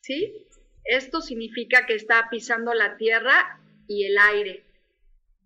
¿Sí? 0.00 0.46
Esto 0.84 1.20
significa 1.20 1.86
que 1.86 1.94
está 1.94 2.28
pisando 2.30 2.74
la 2.74 2.96
tierra 2.96 3.60
y 3.88 4.04
el 4.04 4.18
aire. 4.18 4.64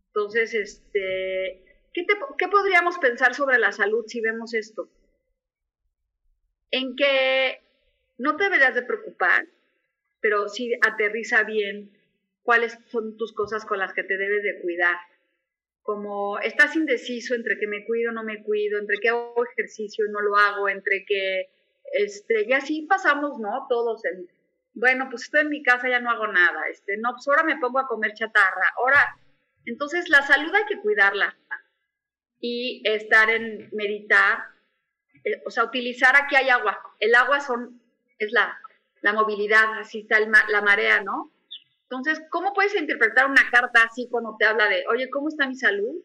Entonces, 0.09 0.55
este, 0.55 1.63
¿qué, 1.93 2.07
¿qué 2.37 2.49
podríamos 2.49 2.99
pensar 2.99 3.35
sobre 3.35 3.59
la 3.59 3.73
salud 3.73 4.05
si 4.07 4.21
vemos 4.21 4.55
esto? 4.55 4.89
En 6.71 6.97
que 6.97 7.61
no 8.19 8.37
te 8.37 8.45
deberías 8.45 8.75
de 8.75 8.83
preocupar, 8.83 9.47
pero 10.21 10.49
sí 10.49 10.73
aterriza 10.87 11.45
bien 11.45 11.97
cuáles 12.43 12.79
son 12.89 13.17
tus 13.17 13.33
cosas 13.33 13.65
con 13.65 13.79
las 13.79 13.93
que 13.93 14.03
te 14.03 14.17
debes 14.17 14.43
de 14.43 14.61
cuidar. 14.61 14.97
Como 15.83 16.39
estás 16.41 16.75
indeciso 16.77 17.35
entre 17.35 17.59
que 17.59 17.67
me 17.67 17.85
cuido 17.85 18.11
o 18.11 18.15
no 18.15 18.25
me 18.25 18.43
cuido, 18.43 18.79
entre 18.79 18.99
que 18.99 19.09
hago 19.09 19.45
ejercicio 19.53 20.05
y 20.07 20.11
no 20.11 20.21
lo 20.21 20.37
hago, 20.37 20.69
entre 20.69 21.05
que, 21.07 21.49
este, 21.93 22.47
y 22.47 22.53
así 22.53 22.83
pasamos, 22.83 23.39
¿no? 23.39 23.67
Todos 23.69 24.05
en 24.05 24.29
bueno, 24.79 25.09
pues 25.11 25.25
estoy 25.25 25.43
en 25.43 25.49
mi 25.49 25.63
casa, 25.63 25.89
ya 25.89 26.01
no 26.01 26.11
hago 26.11 26.29
nada, 26.29 26.69
este, 26.69 26.97
no, 26.99 27.13
pues 27.13 27.27
ahora 27.29 27.43
me 27.43 27.59
pongo 27.59 27.81
a 27.81 27.89
comer 27.89 28.15
chatarra, 28.15 28.73
ahora, 28.77 29.17
entonces 29.65 30.09
la 30.09 30.23
salud 30.23 30.55
hay 30.55 30.65
que 30.69 30.81
cuidarla 30.81 31.37
y 32.41 32.83
estar 32.85 33.29
en 33.29 33.69
meditar, 33.73 34.39
eh, 35.25 35.43
o 35.45 35.51
sea, 35.51 35.65
utilizar 35.65 36.15
aquí 36.17 36.37
hay 36.37 36.49
agua, 36.49 36.81
el 37.01 37.15
agua 37.15 37.41
son, 37.41 37.83
es 38.19 38.31
la, 38.33 38.57
la 39.03 39.13
movilidad, 39.13 39.79
así 39.81 40.01
está 40.01 40.21
la 40.21 40.63
marea, 40.63 41.03
¿no? 41.03 41.33
Entonces, 41.91 42.21
¿cómo 42.31 42.53
puedes 42.53 42.77
interpretar 42.77 43.27
una 43.27 43.51
carta 43.51 43.85
así 43.85 44.09
cuando 44.11 44.37
te 44.39 44.45
habla 44.45 44.69
de, 44.69 44.85
oye, 44.91 45.09
¿cómo 45.11 45.29
está 45.29 45.49
mi 45.49 45.57
salud? 45.57 46.05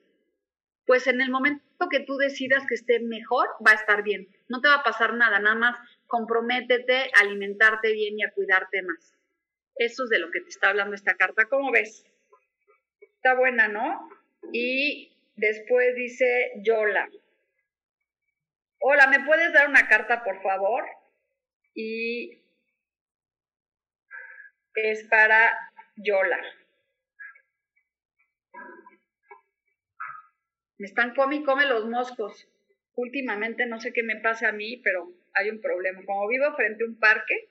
Pues 0.86 1.08
en 1.08 1.20
el 1.20 1.30
momento 1.30 1.90
que 1.92 2.00
tú 2.00 2.16
decidas 2.16 2.64
que 2.68 2.76
esté 2.76 3.02
mejor, 3.02 3.50
va 3.66 3.72
a 3.72 3.76
estar 3.76 4.02
bien. 4.02 4.30
No 4.48 4.62
te 4.62 4.70
va 4.70 4.76
a 4.76 4.84
pasar 4.84 5.14
nada, 5.14 5.40
nada 5.40 5.56
más 5.56 5.78
comprométete 6.08 7.12
a 7.14 7.22
alimentarte 7.22 7.92
bien 7.94 8.20
y 8.20 8.24
a 8.24 8.32
cuidarte 8.32 8.82
más. 8.82 9.14
Eso 9.76 10.04
es 10.04 10.10
de 10.10 10.20
lo 10.20 10.32
que 10.32 10.42
te 10.42 10.50
está 10.50 10.70
hablando 10.70 10.96
esta 10.96 11.16
carta. 11.16 11.46
¿Cómo 11.46 11.72
ves? 11.72 12.06
Está 13.02 13.36
buena, 13.36 13.68
¿no? 13.68 14.10
Y 14.52 15.18
después 15.36 15.96
dice 15.96 16.52
Yola. 16.64 17.10
Hola, 18.80 19.08
¿me 19.08 19.26
puedes 19.26 19.54
dar 19.54 19.70
una 19.70 19.88
carta, 19.88 20.24
por 20.24 20.42
favor? 20.42 20.84
Y 21.74 22.44
es 24.76 25.04
para 25.06 25.58
Yola. 25.96 26.40
Me 30.78 30.88
están 30.88 31.16
come 31.16 31.38
y 31.38 31.44
come 31.44 31.66
los 31.66 31.86
moscos. 31.86 32.48
Últimamente 32.96 33.66
no 33.66 33.80
sé 33.80 33.94
qué 33.94 34.04
me 34.04 34.18
pasa 34.18 34.50
a 34.50 34.52
mí, 34.52 34.82
pero 34.84 35.14
hay 35.34 35.50
un 35.50 35.62
problema. 35.62 36.02
Como 36.06 36.28
vivo 36.28 36.54
frente 36.56 36.84
a 36.84 36.88
un 36.88 37.00
parque, 37.00 37.50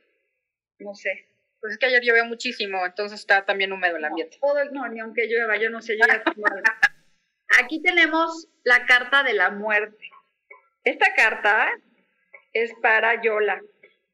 no 0.78 0.94
sé. 0.94 1.28
Pues 1.60 1.74
es 1.74 1.78
que 1.78 1.86
ayer 1.86 2.02
llovió 2.02 2.24
muchísimo, 2.24 2.84
entonces 2.84 3.20
está 3.20 3.44
también 3.44 3.72
húmedo 3.72 3.96
el 3.96 4.04
ambiente. 4.04 4.36
No, 4.42 4.48
todo, 4.48 4.64
no 4.72 4.88
ni 4.88 5.00
aunque 5.00 5.28
llueva, 5.28 5.56
yo 5.56 5.70
no 5.70 5.80
sé, 5.80 5.96
yo 5.96 6.04
ya 6.06 6.22
Aquí 7.62 7.80
tenemos 7.82 8.48
la 8.64 8.86
carta 8.86 9.22
de 9.22 9.34
la 9.34 9.50
muerte. 9.50 10.10
Esta 10.84 11.14
carta 11.14 11.70
es 12.52 12.72
para 12.82 13.22
Yola. 13.22 13.62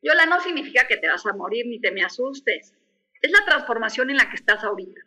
Yola 0.03 0.27
no 0.27 0.41
significa 0.41 0.87
que 0.87 0.97
te 0.97 1.09
vas 1.09 1.25
a 1.25 1.33
morir 1.33 1.67
ni 1.67 1.81
te 1.81 1.91
me 1.91 2.03
asustes. 2.03 2.75
Es 3.23 3.31
la 3.31 3.45
transformación 3.47 4.11
en 4.11 4.17
la 4.17 4.29
que 4.29 4.37
estás 4.37 4.63
ahorita. 4.63 5.01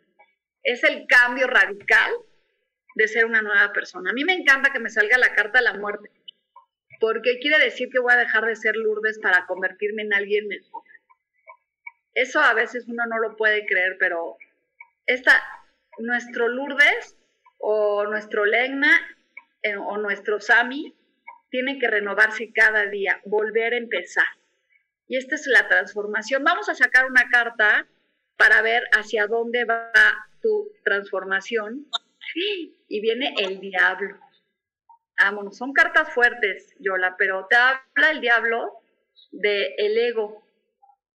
Es 0.62 0.82
el 0.84 1.06
cambio 1.06 1.46
radical 1.46 2.12
de 2.94 3.08
ser 3.08 3.24
una 3.24 3.42
nueva 3.42 3.72
persona. 3.72 4.10
A 4.10 4.12
mí 4.12 4.24
me 4.24 4.34
encanta 4.34 4.72
que 4.72 4.80
me 4.80 4.90
salga 4.90 5.16
la 5.18 5.34
carta 5.34 5.58
de 5.58 5.64
la 5.64 5.74
muerte, 5.74 6.10
porque 7.02 7.40
quiere 7.40 7.58
decir 7.58 7.88
que 7.90 7.98
voy 7.98 8.12
a 8.12 8.16
dejar 8.16 8.46
de 8.46 8.54
ser 8.54 8.76
Lourdes 8.76 9.18
para 9.18 9.44
convertirme 9.46 10.02
en 10.02 10.14
alguien 10.14 10.46
mejor. 10.46 10.84
Eso 12.14 12.38
a 12.38 12.54
veces 12.54 12.86
uno 12.86 13.04
no 13.06 13.18
lo 13.18 13.36
puede 13.36 13.66
creer, 13.66 13.96
pero 13.98 14.36
esta, 15.04 15.32
nuestro 15.98 16.46
Lourdes 16.46 17.18
o 17.58 18.04
nuestro 18.04 18.44
Legna 18.44 19.00
eh, 19.62 19.76
o 19.76 19.98
nuestro 19.98 20.40
Sami 20.40 20.94
tiene 21.50 21.80
que 21.80 21.88
renovarse 21.88 22.52
cada 22.52 22.86
día, 22.86 23.20
volver 23.24 23.74
a 23.74 23.78
empezar. 23.78 24.28
Y 25.08 25.16
esta 25.16 25.34
es 25.34 25.48
la 25.48 25.66
transformación. 25.66 26.44
Vamos 26.44 26.68
a 26.68 26.76
sacar 26.76 27.06
una 27.06 27.28
carta 27.30 27.88
para 28.36 28.62
ver 28.62 28.84
hacia 28.92 29.26
dónde 29.26 29.64
va 29.64 29.90
tu 30.40 30.70
transformación 30.84 31.84
y 32.86 33.00
viene 33.00 33.34
el 33.38 33.58
diablo. 33.58 34.20
Vámonos, 35.22 35.56
son 35.56 35.72
cartas 35.72 36.12
fuertes, 36.12 36.74
Yola, 36.80 37.14
pero 37.16 37.46
te 37.48 37.54
habla 37.54 38.10
el 38.10 38.20
diablo 38.20 38.72
del 39.30 39.72
el 39.78 39.96
ego. 39.96 40.44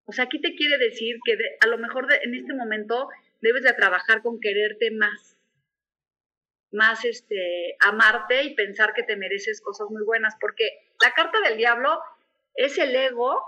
O 0.06 0.14
sea, 0.14 0.26
aquí 0.26 0.40
te 0.40 0.56
quiere 0.56 0.78
decir 0.78 1.18
que 1.26 1.38
a 1.60 1.68
lo 1.68 1.78
mejor 1.78 2.08
en 2.24 2.34
este 2.34 2.54
momento 2.54 3.10
debes 3.42 3.64
de 3.64 3.74
trabajar 3.74 4.22
con 4.22 4.40
quererte 4.40 4.92
más, 4.92 5.38
más 6.72 7.04
este, 7.04 7.76
amarte 7.82 8.44
y 8.44 8.56
pensar 8.56 8.94
que 8.94 9.04
te 9.04 9.18
mereces 9.18 9.60
cosas 9.60 9.90
muy 9.90 10.04
buenas, 10.04 10.36
porque 10.40 10.64
la 11.02 11.12
carta 11.12 11.42
del 11.42 11.58
diablo 11.58 12.00
es 12.56 12.78
el 12.78 12.96
ego, 12.96 13.44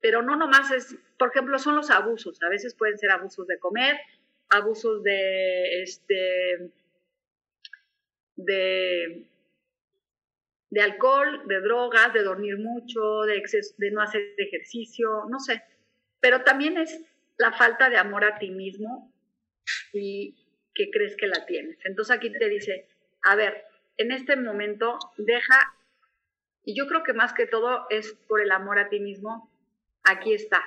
pero 0.00 0.20
no 0.20 0.36
nomás 0.36 0.70
es, 0.70 0.94
por 1.18 1.30
ejemplo, 1.30 1.58
son 1.58 1.76
los 1.76 1.90
abusos. 1.90 2.42
A 2.42 2.50
veces 2.50 2.74
pueden 2.74 2.98
ser 2.98 3.10
abusos 3.10 3.46
de 3.46 3.58
comer, 3.58 3.98
abusos 4.50 5.02
de, 5.02 5.82
este, 5.82 6.70
de, 8.36 9.30
de 10.74 10.80
alcohol, 10.80 11.46
de 11.46 11.60
drogas, 11.60 12.12
de 12.12 12.24
dormir 12.24 12.58
mucho, 12.58 13.20
de, 13.20 13.40
de 13.78 13.90
no 13.92 14.02
hacer 14.02 14.34
ejercicio, 14.36 15.24
no 15.30 15.38
sé. 15.38 15.62
Pero 16.18 16.42
también 16.42 16.78
es 16.78 17.00
la 17.38 17.52
falta 17.52 17.88
de 17.88 17.96
amor 17.96 18.24
a 18.24 18.40
ti 18.40 18.50
mismo 18.50 19.12
y 19.92 20.34
que 20.74 20.90
crees 20.90 21.16
que 21.16 21.28
la 21.28 21.46
tienes. 21.46 21.78
Entonces 21.84 22.16
aquí 22.16 22.28
te 22.32 22.48
dice, 22.48 22.88
a 23.22 23.36
ver, 23.36 23.62
en 23.98 24.10
este 24.10 24.34
momento 24.34 24.98
deja, 25.16 25.76
y 26.64 26.76
yo 26.76 26.88
creo 26.88 27.04
que 27.04 27.12
más 27.12 27.32
que 27.34 27.46
todo 27.46 27.86
es 27.88 28.12
por 28.26 28.40
el 28.40 28.50
amor 28.50 28.80
a 28.80 28.88
ti 28.88 28.98
mismo, 28.98 29.48
aquí 30.02 30.34
está, 30.34 30.60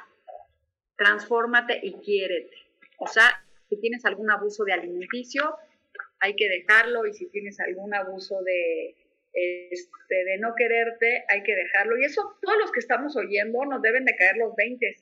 transfórmate 0.96 1.82
y 1.84 1.96
quiérete. 1.96 2.56
O 3.00 3.08
sea, 3.08 3.43
si 3.67 3.76
tienes 3.82 4.06
algún 4.06 4.32
abuso 4.32 4.63
de 4.63 4.72
alimenticio, 4.72 5.58
hay 6.22 6.34
que 6.38 6.48
dejarlo 6.48 7.06
y 7.06 7.13
si 7.13 7.26
tienes 7.28 7.60
algún 7.60 7.93
abuso 7.93 8.41
de, 8.43 8.96
este, 9.71 10.23
de 10.26 10.38
no 10.39 10.56
quererte, 10.56 11.26
hay 11.30 11.43
que 11.43 11.56
dejarlo. 11.56 11.97
Y 11.97 12.06
eso 12.06 12.38
todos 12.41 12.58
los 12.60 12.71
que 12.71 12.80
estamos 12.80 13.15
oyendo 13.15 13.63
nos 13.65 13.82
deben 13.82 14.06
de 14.06 14.15
caer 14.15 14.38
los 14.38 14.56
20, 14.56 14.95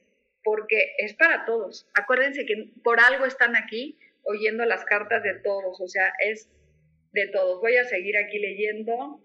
porque 0.43 0.93
es 0.97 1.13
para 1.13 1.45
todos. 1.45 1.87
Acuérdense 1.93 2.45
que 2.45 2.69
por 2.83 2.99
algo 2.99 3.25
están 3.25 3.55
aquí 3.55 3.97
oyendo 4.23 4.65
las 4.65 4.83
cartas 4.85 5.23
de 5.23 5.35
todos, 5.35 5.79
o 5.79 5.87
sea, 5.87 6.11
es 6.19 6.49
de 7.13 7.27
todos. 7.27 7.61
Voy 7.61 7.77
a 7.77 7.85
seguir 7.85 8.17
aquí 8.17 8.39
leyendo. 8.39 9.21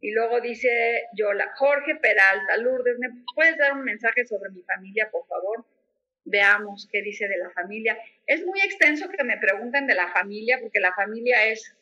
Y 0.00 0.12
luego 0.12 0.40
dice 0.40 1.04
Yola, 1.16 1.50
Jorge 1.56 1.96
Peralta, 1.96 2.58
Lourdes, 2.58 2.98
¿me 2.98 3.08
puedes 3.34 3.56
dar 3.56 3.72
un 3.72 3.84
mensaje 3.84 4.26
sobre 4.26 4.50
mi 4.50 4.62
familia, 4.62 5.08
por 5.10 5.26
favor? 5.26 5.64
veamos 6.24 6.88
qué 6.90 7.02
dice 7.02 7.28
de 7.28 7.38
la 7.38 7.50
familia. 7.50 7.98
Es 8.26 8.44
muy 8.44 8.60
extenso 8.60 9.08
que 9.08 9.24
me 9.24 9.38
pregunten 9.38 9.86
de 9.86 9.94
la 9.94 10.08
familia, 10.08 10.58
porque 10.60 10.80
la 10.80 10.94
familia 10.94 11.46
es, 11.46 11.76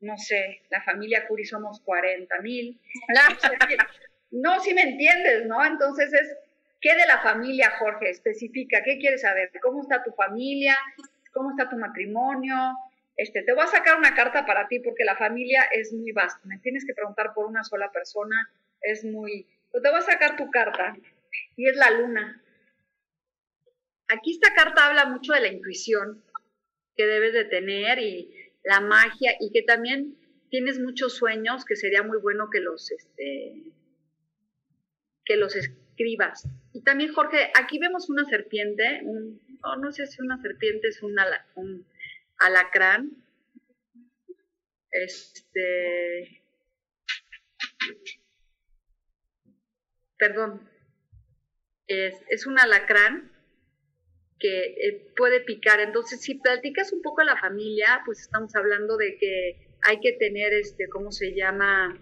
no 0.00 0.16
sé, 0.16 0.62
la 0.70 0.82
familia 0.82 1.26
Curi 1.26 1.44
somos 1.44 1.80
40 1.80 2.40
mil. 2.40 2.80
No, 4.30 4.60
si 4.60 4.74
me 4.74 4.82
entiendes, 4.82 5.46
¿no? 5.46 5.64
Entonces 5.64 6.12
es, 6.12 6.36
¿qué 6.82 6.94
de 6.94 7.06
la 7.06 7.20
familia, 7.20 7.70
Jorge? 7.78 8.10
Especifica, 8.10 8.82
¿qué 8.82 8.98
quieres 8.98 9.22
saber? 9.22 9.50
¿Cómo 9.62 9.80
está 9.80 10.02
tu 10.02 10.12
familia? 10.12 10.76
¿Cómo 11.32 11.52
está 11.52 11.70
tu 11.70 11.78
matrimonio? 11.78 12.54
Este, 13.16 13.42
te 13.42 13.54
voy 13.54 13.64
a 13.64 13.68
sacar 13.68 13.96
una 13.96 14.14
carta 14.14 14.44
para 14.44 14.68
ti 14.68 14.80
porque 14.80 15.04
la 15.04 15.16
familia 15.16 15.62
es 15.72 15.94
muy 15.94 16.12
vasta. 16.12 16.40
Me 16.44 16.58
tienes 16.58 16.84
que 16.86 16.92
preguntar 16.92 17.32
por 17.32 17.46
una 17.46 17.64
sola 17.64 17.90
persona, 17.90 18.50
es 18.82 19.02
muy... 19.02 19.46
te 19.72 19.88
voy 19.88 19.98
a 19.98 20.02
sacar 20.02 20.36
tu 20.36 20.50
carta 20.50 20.94
y 21.56 21.68
es 21.68 21.76
la 21.76 21.90
luna. 21.90 22.42
Aquí 24.08 24.32
esta 24.32 24.52
carta 24.54 24.86
habla 24.86 25.06
mucho 25.06 25.32
de 25.32 25.40
la 25.40 25.48
intuición 25.48 26.22
que 26.96 27.06
debes 27.06 27.32
de 27.32 27.44
tener 27.46 27.98
y 27.98 28.37
la 28.64 28.80
magia 28.80 29.34
y 29.40 29.50
que 29.52 29.62
también 29.62 30.16
tienes 30.50 30.78
muchos 30.78 31.16
sueños 31.16 31.64
que 31.64 31.76
sería 31.76 32.02
muy 32.02 32.18
bueno 32.18 32.48
que 32.50 32.60
los, 32.60 32.90
este, 32.90 33.72
que 35.24 35.36
los 35.36 35.54
escribas. 35.56 36.46
Y 36.72 36.82
también, 36.82 37.12
Jorge, 37.12 37.50
aquí 37.54 37.78
vemos 37.78 38.08
una 38.08 38.24
serpiente, 38.24 39.02
no, 39.02 39.92
sé 39.92 40.06
si 40.06 40.22
una 40.22 40.40
serpiente 40.40 40.88
es 40.88 41.02
un, 41.02 41.16
un 41.54 41.86
alacrán. 42.38 43.10
Este, 44.90 46.42
perdón, 50.16 50.68
es, 51.86 52.14
es 52.28 52.46
un 52.46 52.58
alacrán 52.58 53.37
que 54.38 54.64
eh, 54.64 55.12
puede 55.16 55.40
picar. 55.40 55.80
Entonces, 55.80 56.20
si 56.20 56.34
platicas 56.36 56.92
un 56.92 57.02
poco 57.02 57.22
a 57.22 57.24
la 57.24 57.36
familia, 57.36 58.02
pues 58.04 58.20
estamos 58.20 58.54
hablando 58.54 58.96
de 58.96 59.16
que 59.18 59.56
hay 59.82 60.00
que 60.00 60.12
tener, 60.12 60.52
este, 60.54 60.88
¿cómo 60.88 61.12
se 61.12 61.34
llama? 61.34 61.98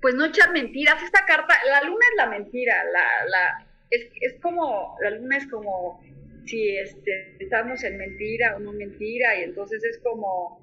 Pues 0.00 0.14
no 0.14 0.26
echar 0.26 0.52
mentiras. 0.52 1.02
Esta 1.02 1.24
carta, 1.26 1.54
la 1.66 1.82
luna 1.82 2.04
es 2.10 2.16
la 2.16 2.26
mentira, 2.26 2.84
la, 2.84 3.26
la, 3.28 3.66
es, 3.90 4.08
es 4.20 4.40
como, 4.40 4.96
la 5.02 5.10
luna 5.10 5.36
es 5.36 5.46
como 5.48 6.00
si 6.46 6.76
este, 6.76 7.36
estamos 7.40 7.82
en 7.84 7.98
mentira 7.98 8.56
o 8.56 8.60
no 8.60 8.72
mentira, 8.72 9.38
y 9.38 9.42
entonces 9.42 9.84
es 9.84 9.98
como, 9.98 10.62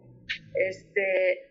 este, 0.56 1.50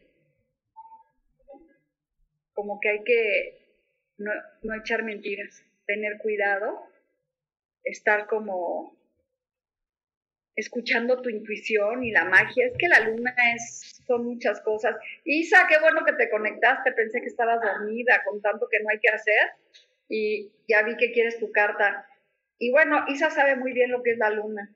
como 2.52 2.80
que 2.80 2.88
hay 2.88 3.04
que 3.04 3.78
no, 4.18 4.32
no 4.62 4.74
echar 4.74 5.04
mentiras, 5.04 5.64
tener 5.86 6.18
cuidado 6.18 6.93
estar 7.84 8.26
como 8.26 8.96
escuchando 10.56 11.20
tu 11.20 11.28
intuición 11.28 12.04
y 12.04 12.10
la 12.10 12.24
magia. 12.24 12.66
Es 12.66 12.74
que 12.78 12.88
la 12.88 13.00
luna 13.00 13.34
es, 13.54 14.02
son 14.06 14.24
muchas 14.24 14.60
cosas. 14.60 14.96
Isa, 15.24 15.66
qué 15.68 15.78
bueno 15.80 16.04
que 16.04 16.12
te 16.12 16.30
conectaste. 16.30 16.92
Pensé 16.92 17.20
que 17.20 17.28
estabas 17.28 17.60
dormida 17.60 18.22
con 18.24 18.40
tanto 18.40 18.68
que 18.70 18.80
no 18.80 18.88
hay 18.90 18.98
que 19.00 19.10
hacer. 19.10 19.50
Y 20.08 20.52
ya 20.68 20.82
vi 20.82 20.96
que 20.96 21.12
quieres 21.12 21.38
tu 21.38 21.50
carta. 21.52 22.06
Y 22.58 22.70
bueno, 22.70 23.04
Isa 23.08 23.30
sabe 23.30 23.56
muy 23.56 23.72
bien 23.72 23.90
lo 23.90 24.02
que 24.02 24.12
es 24.12 24.18
la 24.18 24.30
luna. 24.30 24.74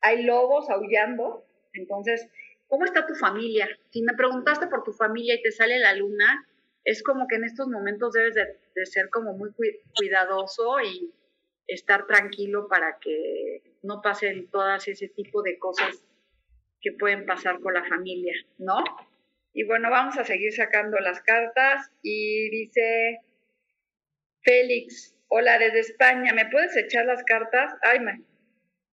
Hay 0.00 0.22
lobos 0.22 0.70
aullando, 0.70 1.44
entonces, 1.74 2.26
¿cómo 2.68 2.84
está 2.84 3.06
tu 3.06 3.14
familia? 3.14 3.68
Si 3.90 4.02
me 4.02 4.14
preguntaste 4.14 4.66
por 4.68 4.82
tu 4.82 4.92
familia 4.92 5.34
y 5.34 5.42
te 5.42 5.50
sale 5.50 5.78
la 5.78 5.94
luna, 5.94 6.46
es 6.84 7.02
como 7.02 7.26
que 7.28 7.36
en 7.36 7.44
estos 7.44 7.68
momentos 7.68 8.12
debes 8.12 8.34
de, 8.34 8.86
ser 8.86 9.10
como 9.10 9.34
muy 9.34 9.50
cuidadoso 9.94 10.80
y 10.80 11.12
estar 11.66 12.06
tranquilo 12.06 12.68
para 12.68 12.98
que 12.98 13.62
no 13.82 14.00
pasen 14.02 14.50
todas 14.50 14.88
ese 14.88 15.08
tipo 15.08 15.42
de 15.42 15.58
cosas 15.58 16.02
que 16.80 16.92
pueden 16.92 17.26
pasar 17.26 17.60
con 17.60 17.74
la 17.74 17.84
familia, 17.84 18.34
¿no? 18.58 18.82
Y 19.52 19.64
bueno, 19.64 19.90
vamos 19.90 20.16
a 20.16 20.24
seguir 20.24 20.52
sacando 20.52 20.98
las 20.98 21.20
cartas 21.22 21.90
y 22.02 22.48
dice 22.50 23.18
Félix, 24.42 25.14
hola 25.28 25.58
desde 25.58 25.80
España, 25.80 26.32
¿me 26.32 26.46
puedes 26.46 26.76
echar 26.76 27.04
las 27.06 27.22
cartas? 27.24 27.72
Ay, 27.82 28.00
man. 28.00 28.24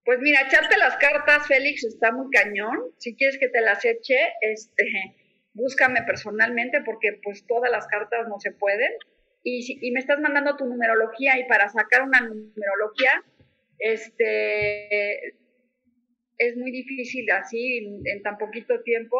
Pues 0.03 0.19
mira, 0.19 0.41
echarte 0.41 0.77
las 0.77 0.95
cartas, 0.97 1.47
Félix, 1.47 1.83
está 1.83 2.11
muy 2.11 2.29
cañón. 2.31 2.77
Si 2.97 3.15
quieres 3.15 3.37
que 3.37 3.49
te 3.49 3.61
las 3.61 3.83
eche, 3.83 4.17
este, 4.41 4.85
búscame 5.53 6.01
personalmente 6.03 6.81
porque 6.85 7.19
pues 7.21 7.45
todas 7.45 7.69
las 7.69 7.87
cartas 7.87 8.27
no 8.29 8.39
se 8.39 8.51
pueden. 8.51 8.93
Y, 9.49 9.91
me 9.91 10.01
estás 10.01 10.19
mandando 10.19 10.57
tu 10.57 10.65
numerología 10.65 11.39
y 11.39 11.47
para 11.47 11.69
sacar 11.69 12.01
una 12.01 12.19
numerología, 12.19 13.23
este, 13.79 15.37
es 16.37 16.57
muy 16.57 16.69
difícil 16.69 17.31
así 17.31 18.01
en, 18.03 18.21
tan 18.23 18.37
poquito 18.37 18.83
tiempo. 18.83 19.17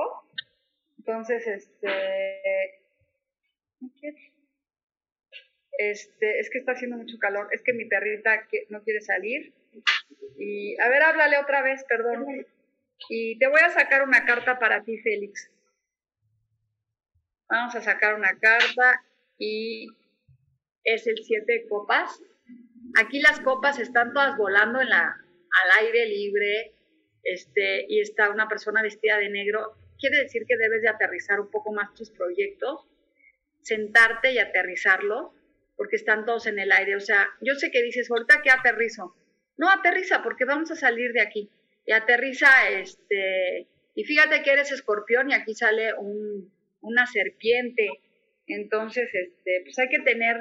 Entonces, 0.97 1.47
este, 1.47 2.81
este, 5.77 6.39
es 6.39 6.49
que 6.49 6.57
está 6.57 6.73
haciendo 6.73 6.97
mucho 6.97 7.17
calor, 7.19 7.47
es 7.53 7.63
que 7.63 7.71
mi 7.71 7.85
perrita 7.85 8.45
no 8.67 8.83
quiere 8.83 8.99
salir. 8.99 9.53
Y, 10.37 10.77
a 10.81 10.89
ver, 10.89 11.03
háblale 11.03 11.37
otra 11.37 11.61
vez, 11.61 11.85
perdón. 11.85 12.45
Y 13.07 13.39
te 13.39 13.47
voy 13.47 13.61
a 13.61 13.69
sacar 13.69 14.03
una 14.03 14.25
carta 14.25 14.59
para 14.59 14.83
ti, 14.83 14.97
Félix. 14.97 15.49
Vamos 17.47 17.73
a 17.75 17.81
sacar 17.81 18.15
una 18.15 18.37
carta 18.37 19.05
y 19.37 19.87
es 20.87 21.05
el 21.05 21.17
siete 21.17 21.53
de 21.53 21.67
copas. 21.67 22.21
Aquí 22.97 23.19
las 23.19 23.39
copas 23.41 23.77
están 23.79 24.13
todas 24.13 24.37
volando 24.37 24.79
en 24.79 24.89
la, 24.89 25.03
al 25.03 25.85
aire 25.85 26.05
libre 26.05 26.73
este, 27.23 27.85
y 27.89 27.99
está 27.99 28.29
una 28.29 28.47
persona 28.47 28.81
vestida 28.81 29.17
de 29.17 29.29
negro. 29.29 29.75
Quiere 29.99 30.23
decir 30.23 30.43
que 30.47 30.55
debes 30.55 30.81
de 30.81 30.89
aterrizar 30.89 31.41
un 31.41 31.51
poco 31.51 31.73
más 31.73 31.93
tus 31.93 32.09
proyectos, 32.11 32.87
sentarte 33.61 34.31
y 34.31 34.39
aterrizarlos, 34.39 35.31
porque 35.75 35.97
están 35.97 36.25
todos 36.25 36.47
en 36.47 36.57
el 36.57 36.71
aire. 36.71 36.95
O 36.95 37.01
sea, 37.01 37.27
yo 37.41 37.53
sé 37.55 37.69
que 37.69 37.83
dices, 37.83 38.09
ahorita 38.09 38.41
que 38.41 38.49
aterrizo. 38.49 39.13
No 39.57 39.69
aterriza, 39.69 40.23
porque 40.23 40.45
vamos 40.45 40.71
a 40.71 40.75
salir 40.75 41.11
de 41.11 41.21
aquí. 41.21 41.49
Y 41.85 41.91
aterriza, 41.91 42.69
este, 42.69 43.67
y 43.93 44.03
fíjate 44.05 44.41
que 44.43 44.51
eres 44.51 44.71
escorpión 44.71 45.31
y 45.31 45.33
aquí 45.33 45.53
sale 45.53 45.93
un, 45.95 46.51
una 46.81 47.05
serpiente. 47.07 47.89
Entonces, 48.47 49.09
este, 49.13 49.61
pues 49.63 49.77
hay 49.79 49.89
que 49.89 49.99
tener, 49.99 50.37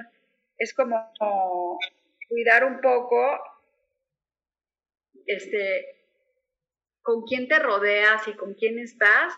es 0.59 0.75
como 0.75 1.13
cuidar 2.29 2.65
un 2.65 2.81
poco, 2.81 3.41
este, 5.27 5.87
con 7.03 7.23
quién 7.25 7.49
te 7.49 7.59
rodeas 7.59 8.27
y 8.29 8.35
con 8.35 8.55
quién 8.55 8.79
estás 8.79 9.35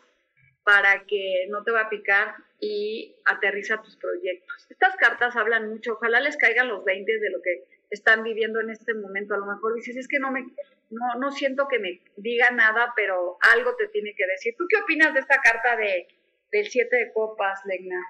para 0.64 1.06
que 1.06 1.46
no 1.48 1.64
te 1.64 1.70
va 1.70 1.82
a 1.82 1.88
picar 1.88 2.34
y 2.60 3.16
aterriza 3.24 3.82
tus 3.82 3.96
proyectos. 3.96 4.66
Estas 4.70 4.96
cartas 4.96 5.36
hablan 5.36 5.68
mucho, 5.68 5.94
ojalá 5.94 6.20
les 6.20 6.36
caigan 6.36 6.68
los 6.68 6.84
20 6.84 7.18
de 7.18 7.30
lo 7.30 7.40
que 7.42 7.64
están 7.90 8.22
viviendo 8.22 8.60
en 8.60 8.70
este 8.70 8.94
momento. 8.94 9.34
A 9.34 9.38
lo 9.38 9.46
mejor 9.46 9.74
dices, 9.74 9.96
es 9.96 10.08
que 10.08 10.18
no 10.18 10.30
me 10.30 10.46
no, 10.90 11.20
no 11.20 11.30
siento 11.32 11.68
que 11.68 11.78
me 11.78 12.00
diga 12.16 12.50
nada, 12.50 12.94
pero 12.96 13.36
algo 13.52 13.76
te 13.76 13.88
tiene 13.88 14.14
que 14.14 14.26
decir. 14.26 14.54
¿Tú 14.56 14.64
qué 14.68 14.78
opinas 14.78 15.12
de 15.12 15.20
esta 15.20 15.38
carta 15.42 15.76
de 15.76 16.08
del 16.50 16.68
siete 16.68 16.96
de 16.96 17.12
copas, 17.12 17.60
Legna. 17.66 18.00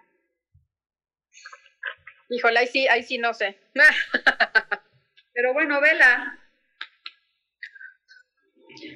Híjole, 2.29 2.61
ahí 2.61 2.67
sí, 2.67 2.89
ahí 2.89 3.03
sí 3.03 3.19
no 3.19 3.33
sé. 3.35 3.59
Pero 5.35 5.53
bueno, 5.53 5.81
vela. 5.81 6.39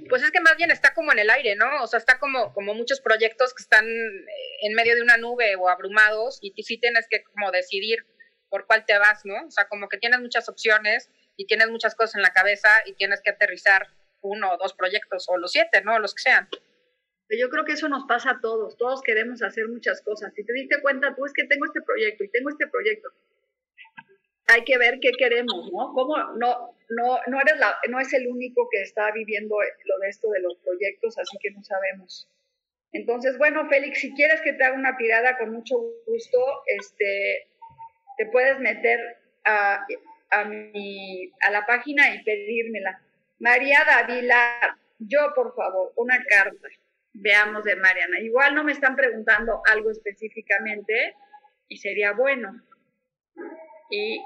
Pues 0.09 0.23
es 0.23 0.31
que 0.31 0.41
más 0.41 0.57
bien 0.57 0.71
está 0.71 0.95
como 0.95 1.13
en 1.13 1.19
el 1.19 1.31
aire, 1.31 1.57
¿no? 1.57 1.83
O 1.83 1.87
sea, 1.87 1.99
está 1.99 2.19
como, 2.19 2.53
como 2.53 2.75
muchos 2.75 3.01
proyectos 3.01 3.55
que 3.55 3.63
están 3.63 3.87
eh, 3.87 4.27
en 4.63 4.75
medio 4.75 4.95
de 4.95 5.03
una 5.03 5.17
nube 5.17 5.57
o 5.57 5.69
abrumados 5.69 6.39
y 6.41 6.63
sí 6.63 6.79
tienes 6.79 7.07
que 7.11 7.25
como 7.25 7.51
decidir 7.51 8.07
por 8.53 8.67
cuál 8.67 8.85
te 8.85 8.99
vas, 8.99 9.25
¿no? 9.25 9.47
O 9.47 9.51
sea, 9.51 9.67
como 9.67 9.89
que 9.89 9.97
tienes 9.97 10.21
muchas 10.21 10.49
opciones 10.49 11.11
y 11.37 11.47
tienes 11.47 11.69
muchas 11.69 11.95
cosas 11.95 12.17
en 12.17 12.23
la 12.23 12.35
cabeza 12.35 12.69
y 12.85 12.93
tienes 12.93 13.23
que 13.23 13.31
aterrizar 13.31 13.89
uno 14.21 14.53
o 14.53 14.59
dos 14.59 14.75
proyectos 14.75 15.25
o 15.29 15.39
los 15.39 15.53
siete, 15.53 15.81
¿no? 15.81 15.99
Los 15.99 16.15
que 16.15 16.23
sean. 16.23 16.49
Yo 17.39 17.49
creo 17.49 17.65
que 17.65 17.73
eso 17.73 17.89
nos 17.89 18.05
pasa 18.05 18.33
a 18.33 18.41
todos, 18.41 18.77
todos 18.77 19.03
queremos 19.03 19.43
hacer 19.43 19.69
muchas 19.69 20.03
cosas. 20.03 20.33
Si 20.35 20.45
te 20.45 20.53
diste 20.53 20.81
cuenta, 20.83 21.15
tú 21.15 21.25
es 21.25 21.33
que 21.33 21.45
tengo 21.45 21.65
este 21.65 21.81
proyecto 21.81 22.25
y 22.25 22.29
tengo 22.29 22.51
este 22.51 22.67
proyecto. 22.67 23.09
Hay 24.49 24.65
que 24.65 24.77
ver 24.77 24.99
qué 25.01 25.13
queremos, 25.17 25.71
¿no? 25.73 25.93
¿Cómo 25.95 26.17
no, 26.35 26.77
no, 26.91 27.19
no, 27.27 27.41
eres 27.41 27.59
la, 27.59 27.77
no 27.89 28.01
es 28.01 28.13
el 28.13 28.29
único 28.29 28.69
que 28.71 28.83
está 28.83 29.11
viviendo 29.13 29.57
lo 29.85 29.99
de 29.99 30.09
esto 30.09 30.29
de 30.31 30.41
los 30.41 30.57
proyectos, 30.59 31.17
así 31.19 31.39
que 31.41 31.51
no 31.53 31.63
sabemos. 31.65 32.29
Entonces, 32.93 33.39
bueno, 33.39 33.67
Félix, 33.71 34.01
si 34.01 34.13
quieres 34.15 34.43
que 34.43 34.53
te 34.53 34.65
haga 34.65 34.77
una 34.77 34.97
tirada 34.99 35.39
con 35.39 35.53
mucho 35.53 35.77
gusto, 36.07 36.39
este, 36.67 37.49
te 38.19 38.27
puedes 38.27 38.59
meter 38.59 39.01
a, 39.45 39.87
a, 40.31 40.45
mi, 40.45 41.33
a 41.41 41.51
la 41.51 41.65
página 41.65 42.15
y 42.15 42.23
pedírmela. 42.23 43.01
María 43.39 43.83
Davila, 43.87 44.79
yo 44.99 45.33
por 45.35 45.55
favor, 45.55 45.93
una 45.97 46.23
carta 46.25 46.69
veamos 47.15 47.65
de 47.65 47.77
Mariana. 47.77 48.21
Igual 48.21 48.55
no 48.55 48.65
me 48.65 48.73
están 48.73 48.97
preguntando 48.97 49.63
algo 49.67 49.91
específicamente 49.91 51.17
y 51.69 51.77
sería 51.77 52.13
bueno. 52.13 52.63
Y 53.91 54.21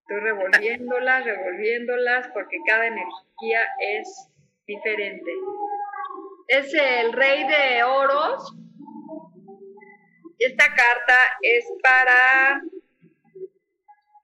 estoy 0.00 0.20
revolviéndolas, 0.20 1.24
revolviéndolas, 1.24 2.28
porque 2.28 2.58
cada 2.66 2.86
energía 2.86 3.60
es 3.80 4.30
diferente. 4.66 5.30
Es 6.48 6.74
el 6.74 7.12
rey 7.12 7.46
de 7.46 7.82
oros. 7.84 8.54
Esta 10.38 10.66
carta 10.74 11.16
es 11.40 11.64
para 11.82 12.60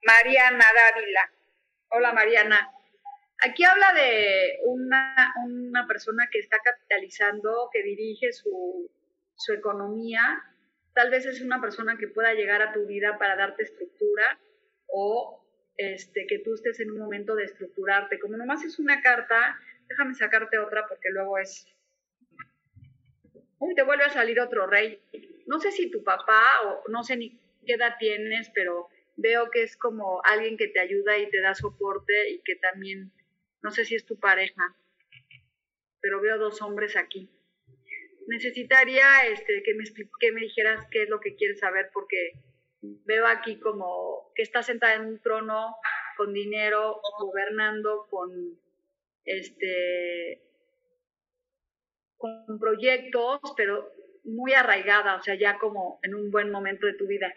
Mariana 0.03 0.65
Dávila. 0.75 1.31
Hola 1.89 2.13
Mariana. 2.13 2.71
Aquí 3.43 3.63
habla 3.63 3.93
de 3.93 4.59
una, 4.65 5.33
una 5.43 5.87
persona 5.87 6.27
que 6.31 6.39
está 6.39 6.57
capitalizando, 6.63 7.69
que 7.73 7.81
dirige 7.81 8.31
su, 8.33 8.91
su 9.35 9.53
economía. 9.53 10.43
Tal 10.93 11.09
vez 11.09 11.25
es 11.25 11.41
una 11.41 11.59
persona 11.59 11.97
que 11.97 12.07
pueda 12.07 12.33
llegar 12.33 12.61
a 12.61 12.71
tu 12.71 12.85
vida 12.85 13.17
para 13.17 13.35
darte 13.35 13.63
estructura 13.63 14.39
o 14.87 15.43
este, 15.77 16.27
que 16.27 16.39
tú 16.39 16.53
estés 16.53 16.79
en 16.81 16.91
un 16.91 16.99
momento 16.99 17.35
de 17.35 17.45
estructurarte. 17.45 18.19
Como 18.19 18.37
nomás 18.37 18.63
es 18.63 18.77
una 18.77 19.01
carta, 19.01 19.57
déjame 19.89 20.13
sacarte 20.13 20.59
otra 20.59 20.87
porque 20.87 21.09
luego 21.09 21.39
es... 21.39 21.65
Uy, 23.57 23.73
te 23.73 23.83
vuelve 23.83 24.03
a 24.03 24.09
salir 24.09 24.39
otro 24.39 24.67
rey. 24.67 25.01
No 25.47 25.59
sé 25.59 25.71
si 25.71 25.89
tu 25.89 26.03
papá 26.03 26.43
o 26.65 26.89
no 26.89 27.03
sé 27.03 27.17
ni 27.17 27.39
qué 27.65 27.73
edad 27.73 27.95
tienes, 27.99 28.51
pero 28.53 28.87
veo 29.15 29.49
que 29.49 29.63
es 29.63 29.77
como 29.77 30.21
alguien 30.25 30.57
que 30.57 30.67
te 30.67 30.79
ayuda 30.79 31.17
y 31.17 31.29
te 31.29 31.41
da 31.41 31.55
soporte 31.55 32.29
y 32.29 32.41
que 32.43 32.55
también 32.55 33.11
no 33.61 33.71
sé 33.71 33.85
si 33.85 33.95
es 33.95 34.05
tu 34.05 34.19
pareja, 34.19 34.75
pero 36.01 36.21
veo 36.21 36.37
dos 36.37 36.61
hombres 36.61 36.95
aquí. 36.95 37.29
Necesitaría 38.27 39.27
este, 39.27 39.63
que, 39.63 39.73
me, 39.73 39.83
que 40.19 40.31
me 40.31 40.41
dijeras 40.41 40.87
qué 40.91 41.03
es 41.03 41.09
lo 41.09 41.19
que 41.19 41.35
quieres 41.35 41.59
saber 41.59 41.89
porque 41.93 42.33
veo 42.81 43.27
aquí 43.27 43.59
como 43.59 44.31
que 44.35 44.41
estás 44.41 44.65
sentada 44.65 44.95
en 44.95 45.05
un 45.05 45.19
trono 45.19 45.75
con 46.17 46.33
dinero, 46.33 47.01
gobernando 47.19 48.07
con 48.09 48.59
este 49.25 50.41
con 52.17 52.59
proyectos, 52.59 53.39
pero 53.57 53.91
muy 54.23 54.53
arraigada, 54.53 55.15
o 55.15 55.23
sea, 55.23 55.33
ya 55.35 55.57
como 55.57 55.99
en 56.03 56.13
un 56.13 56.29
buen 56.29 56.51
momento 56.51 56.85
de 56.85 56.93
tu 56.93 57.07
vida. 57.07 57.33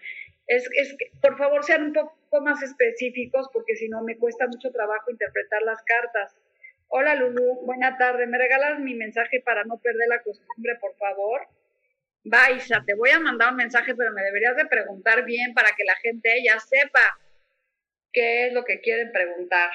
Es, 0.47 0.69
es 0.77 0.95
por 1.23 1.39
favor, 1.39 1.65
sean 1.65 1.85
un 1.85 1.93
poco 1.95 2.19
más 2.41 2.63
específicos 2.63 3.49
porque 3.53 3.77
si 3.77 3.89
no 3.89 4.03
me 4.03 4.17
cuesta 4.17 4.47
mucho 4.47 4.71
trabajo 4.71 5.11
interpretar 5.11 5.63
las 5.63 5.83
cartas. 5.83 6.37
Hola 6.89 7.15
Lulu, 7.15 7.65
buena 7.65 7.97
tarde. 7.99 8.27
¿Me 8.27 8.39
regalas 8.39 8.81
mi 8.81 8.95
mensaje 8.95 9.41
para 9.41 9.65
no 9.65 9.79
perder 9.79 10.09
la 10.09 10.23
costumbre, 10.23 10.77
por 10.81 10.95
favor? 10.97 11.49
Baisa, 12.25 12.83
te 12.87 12.95
voy 12.95 13.11
a 13.11 13.21
mandar 13.21 13.51
un 13.51 13.57
mensaje, 13.57 13.95
pero 13.95 14.11
me 14.13 14.23
deberías 14.23 14.57
de 14.57 14.67
preguntar 14.67 15.25
bien 15.25 15.53
para 15.53 15.73
que 15.77 15.85
la 15.85 15.97
gente 15.97 16.31
ya 16.43 16.59
sepa 16.59 17.19
qué 18.13 18.47
es 18.47 18.55
lo 18.55 18.65
que 18.65 18.81
quieren 18.81 19.13
preguntar. 19.13 19.71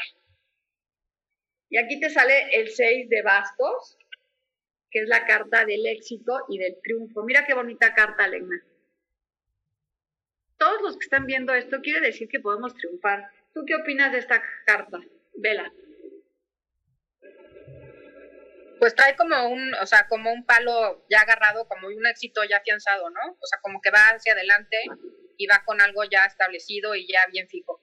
Y 1.70 1.78
aquí 1.78 2.00
te 2.00 2.10
sale 2.10 2.50
el 2.54 2.70
6 2.70 3.10
de 3.10 3.22
bastos, 3.22 3.98
que 4.90 5.02
es 5.02 5.08
la 5.08 5.26
carta 5.26 5.66
del 5.66 5.86
éxito 5.86 6.46
y 6.50 6.58
del 6.58 6.78
triunfo. 6.82 7.24
Mira 7.24 7.46
qué 7.46 7.54
bonita 7.54 7.94
carta, 7.94 8.26
Elena. 8.26 8.64
Todos 10.60 10.82
los 10.82 10.98
que 10.98 11.06
están 11.06 11.26
viendo 11.26 11.54
esto 11.54 11.80
quiere 11.82 12.02
decir 12.02 12.28
que 12.30 12.40
podemos 12.40 12.76
triunfar. 12.76 13.32
¿Tú 13.54 13.64
qué 13.66 13.76
opinas 13.76 14.12
de 14.12 14.20
esta 14.20 14.44
carta, 14.66 15.00
Vela? 15.34 15.72
Pues 18.78 18.94
trae 18.94 19.16
como 19.16 19.50
un, 19.50 19.74
o 19.76 19.86
sea, 19.86 20.08
como 20.08 20.32
un 20.32 20.46
palo 20.46 21.06
ya 21.10 21.22
agarrado, 21.22 21.68
como 21.68 21.88
un 21.88 22.06
éxito 22.06 22.44
ya 22.44 22.58
afianzado, 22.58 23.10
¿no? 23.10 23.32
O 23.32 23.46
sea, 23.46 23.60
como 23.62 23.82
que 23.82 23.92
va 23.92 24.10
hacia 24.10 24.34
adelante 24.34 24.78
y 25.38 25.48
va 25.48 25.64
con 25.66 25.82
algo 25.82 26.04
ya 26.04 26.26
establecido 26.26 26.96
y 26.96 27.08
ya 27.08 27.26
bien 27.32 27.48
fijo. 27.50 27.82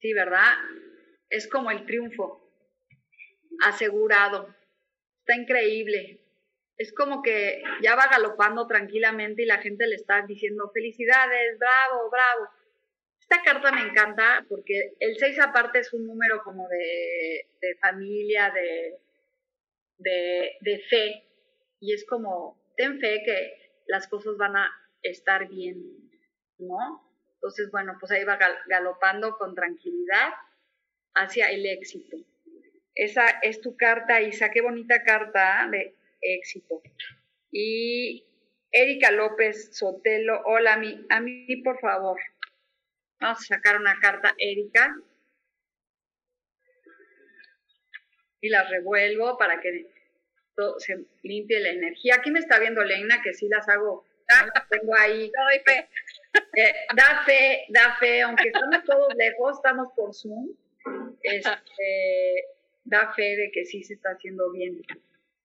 Sí, 0.00 0.12
¿verdad? 0.12 0.56
Es 1.30 1.48
como 1.48 1.70
el 1.70 1.86
triunfo 1.86 2.50
asegurado. 3.64 4.54
Está 5.20 5.36
increíble. 5.36 6.27
Es 6.78 6.92
como 6.94 7.22
que 7.22 7.62
ya 7.82 7.96
va 7.96 8.06
galopando 8.06 8.66
tranquilamente 8.66 9.42
y 9.42 9.46
la 9.46 9.58
gente 9.58 9.86
le 9.86 9.96
está 9.96 10.22
diciendo 10.22 10.70
felicidades, 10.72 11.58
bravo, 11.58 12.08
bravo. 12.08 12.48
Esta 13.20 13.42
carta 13.42 13.72
me 13.72 13.82
encanta 13.82 14.46
porque 14.48 14.94
el 15.00 15.18
6 15.18 15.40
aparte 15.40 15.80
es 15.80 15.92
un 15.92 16.06
número 16.06 16.42
como 16.44 16.68
de, 16.68 17.48
de 17.60 17.74
familia, 17.76 18.50
de, 18.50 18.96
de, 19.98 20.52
de 20.60 20.78
fe. 20.88 21.24
Y 21.80 21.92
es 21.92 22.06
como, 22.06 22.58
ten 22.76 23.00
fe 23.00 23.22
que 23.24 23.82
las 23.86 24.06
cosas 24.06 24.36
van 24.36 24.56
a 24.56 24.70
estar 25.02 25.48
bien, 25.48 25.82
¿no? 26.58 27.04
Entonces, 27.34 27.70
bueno, 27.70 27.96
pues 27.98 28.12
ahí 28.12 28.24
va 28.24 28.38
galopando 28.66 29.36
con 29.36 29.54
tranquilidad 29.54 30.32
hacia 31.14 31.50
el 31.50 31.66
éxito. 31.66 32.16
Esa 32.94 33.28
es 33.42 33.60
tu 33.60 33.76
carta, 33.76 34.20
Isa, 34.22 34.50
qué 34.50 34.60
bonita 34.60 35.02
carta 35.04 35.68
de 35.70 35.97
éxito. 36.20 36.82
Y 37.50 38.24
Erika 38.70 39.10
López 39.10 39.76
Sotelo, 39.76 40.42
hola, 40.44 40.74
a 40.74 40.76
mí, 40.76 41.06
a 41.08 41.20
mí 41.20 41.56
por 41.62 41.78
favor. 41.80 42.20
Vamos 43.20 43.38
a 43.40 43.54
sacar 43.56 43.76
una 43.76 43.98
carta, 44.00 44.34
Erika. 44.38 44.96
Y 48.40 48.48
la 48.50 48.62
revuelvo 48.64 49.36
para 49.36 49.60
que 49.60 49.86
se 50.78 51.04
limpie 51.22 51.60
la 51.60 51.70
energía. 51.70 52.16
Aquí 52.16 52.30
me 52.30 52.40
está 52.40 52.58
viendo 52.58 52.84
Leina 52.84 53.20
que 53.22 53.32
sí 53.32 53.48
las 53.48 53.68
hago, 53.68 54.04
las 54.28 54.68
tengo 54.68 54.94
ahí. 54.96 55.30
Doy 55.34 55.60
fe. 55.64 55.88
Eh, 56.54 56.74
da 56.94 57.24
fe, 57.24 57.64
da 57.68 57.96
fe, 57.98 58.22
aunque 58.22 58.48
estamos 58.48 58.84
todos 58.84 59.14
lejos, 59.16 59.56
estamos 59.56 59.92
por 59.96 60.14
Zoom, 60.14 60.50
este, 61.22 62.44
da 62.84 63.12
fe 63.14 63.36
de 63.36 63.50
que 63.50 63.64
sí 63.64 63.82
se 63.82 63.94
está 63.94 64.10
haciendo 64.10 64.50
bien. 64.52 64.80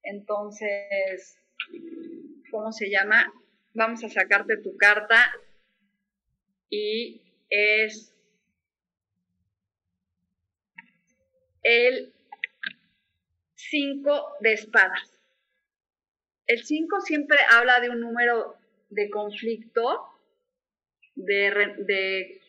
Entonces, 0.04 1.38
¿cómo 2.52 2.72
se 2.72 2.90
llama? 2.90 3.34
Vamos 3.74 4.04
a 4.04 4.10
sacarte 4.10 4.58
tu 4.58 4.78
carta 4.78 5.34
y 6.70 7.22
es 7.50 8.14
el 11.64 12.14
5 13.56 14.36
de 14.42 14.54
espadas. 14.54 15.14
El 16.46 16.64
5 16.64 17.02
siempre 17.02 17.38
habla 17.50 17.80
de 17.80 17.90
un 17.90 18.02
número 18.02 18.58
de 18.90 19.10
conflicto, 19.10 20.10
de, 21.16 22.42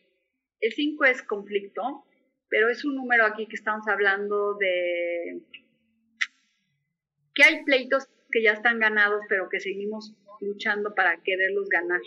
el 0.61 0.73
5 0.73 1.05
es 1.05 1.23
conflicto, 1.23 2.05
pero 2.49 2.69
es 2.69 2.85
un 2.85 2.97
número 2.97 3.25
aquí 3.25 3.47
que 3.47 3.57
estamos 3.57 3.87
hablando 3.89 4.55
de 4.55 5.43
que 7.35 7.45
hay 7.45 7.64
pleitos 7.64 8.09
que 8.30 8.43
ya 8.43 8.53
están 8.53 8.78
ganados, 8.78 9.22
pero 9.28 9.49
que 9.49 9.61
seguimos 9.61 10.14
luchando 10.41 10.95
para 10.95 11.22
quererlos 11.22 11.68
ganar. 11.68 12.01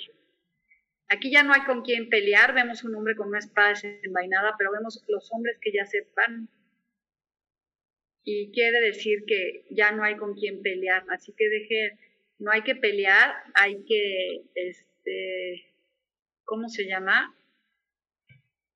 Aquí 1.09 1.31
ya 1.31 1.43
no 1.43 1.53
hay 1.53 1.61
con 1.61 1.83
quién 1.83 2.09
pelear, 2.09 2.53
vemos 2.53 2.83
un 2.83 2.95
hombre 2.95 3.15
con 3.15 3.29
una 3.29 3.39
espada 3.39 3.69
desenvainada, 3.69 4.55
pero 4.57 4.71
vemos 4.71 5.03
los 5.07 5.29
hombres 5.31 5.57
que 5.61 5.71
ya 5.71 5.85
se 5.85 6.05
van. 6.15 6.49
Y 8.25 8.51
quiere 8.51 8.81
decir 8.81 9.23
que 9.25 9.65
ya 9.69 9.91
no 9.91 10.03
hay 10.03 10.17
con 10.17 10.35
quién 10.35 10.61
pelear, 10.61 11.05
así 11.09 11.33
que 11.37 11.47
deje, 11.47 11.97
no 12.39 12.51
hay 12.51 12.61
que 12.63 12.75
pelear, 12.75 13.35
hay 13.53 13.85
que, 13.85 14.43
este, 14.53 15.73
¿cómo 16.43 16.67
se 16.67 16.85
llama? 16.87 17.33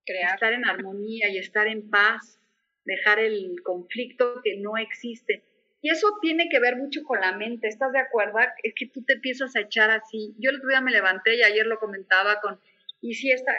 Crear. 0.05 0.35
Estar 0.35 0.53
en 0.53 0.65
armonía 0.65 1.29
y 1.29 1.37
estar 1.37 1.67
en 1.67 1.89
paz, 1.89 2.39
dejar 2.85 3.19
el 3.19 3.61
conflicto 3.61 4.41
que 4.41 4.55
no 4.55 4.77
existe. 4.77 5.43
Y 5.81 5.89
eso 5.89 6.07
tiene 6.21 6.47
que 6.49 6.59
ver 6.59 6.75
mucho 6.75 7.03
con 7.03 7.19
la 7.19 7.31
mente, 7.31 7.67
¿estás 7.67 7.91
de 7.91 7.99
acuerdo? 7.99 8.37
Es 8.61 8.73
que 8.75 8.87
tú 8.87 9.03
te 9.03 9.13
empiezas 9.13 9.55
a 9.55 9.61
echar 9.61 9.89
así. 9.89 10.35
Yo 10.37 10.51
el 10.51 10.57
otro 10.57 10.69
día 10.69 10.81
me 10.81 10.91
levanté 10.91 11.35
y 11.35 11.43
ayer 11.43 11.65
lo 11.65 11.79
comentaba 11.79 12.39
con, 12.39 12.59
¿y 13.01 13.15
si, 13.15 13.31
esta, 13.31 13.51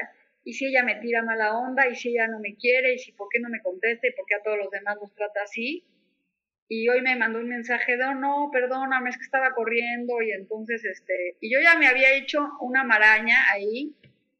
y 0.44 0.52
si 0.52 0.66
ella 0.66 0.84
me 0.84 0.94
tira 0.96 1.22
mala 1.22 1.58
onda? 1.58 1.88
¿Y 1.88 1.96
si 1.96 2.10
ella 2.10 2.28
no 2.28 2.38
me 2.38 2.54
quiere? 2.54 2.94
¿Y 2.94 2.98
si 2.98 3.10
por 3.10 3.28
qué 3.28 3.40
no 3.40 3.48
me 3.48 3.60
contesta? 3.60 4.06
¿Y 4.06 4.12
por 4.12 4.24
qué 4.26 4.36
a 4.36 4.42
todos 4.42 4.56
los 4.56 4.70
demás 4.70 4.98
los 5.00 5.12
trata 5.14 5.42
así? 5.42 5.84
Y 6.68 6.88
hoy 6.88 7.02
me 7.02 7.16
mandó 7.16 7.40
un 7.40 7.48
mensaje 7.48 7.96
de, 7.96 8.04
oh, 8.04 8.14
no, 8.14 8.50
perdóname, 8.52 9.10
es 9.10 9.16
que 9.16 9.24
estaba 9.24 9.52
corriendo 9.52 10.22
y 10.22 10.30
entonces, 10.30 10.84
este, 10.84 11.36
y 11.40 11.52
yo 11.52 11.60
ya 11.60 11.76
me 11.76 11.88
había 11.88 12.14
hecho 12.14 12.48
una 12.60 12.84
maraña 12.84 13.50
ahí 13.52 13.94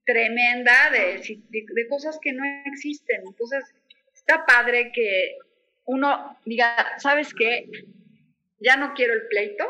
tremenda 0.06 0.90
de, 0.92 1.20
de, 1.50 1.64
de 1.68 1.88
cosas 1.88 2.18
que 2.22 2.32
no 2.32 2.44
existen. 2.66 3.22
Entonces, 3.26 3.74
está 4.14 4.46
padre 4.46 4.92
que 4.94 5.36
uno 5.84 6.38
diga, 6.44 6.98
¿sabes 6.98 7.34
qué? 7.34 7.68
Ya 8.58 8.76
no 8.76 8.94
quiero 8.94 9.14
el 9.14 9.26
pleito, 9.26 9.64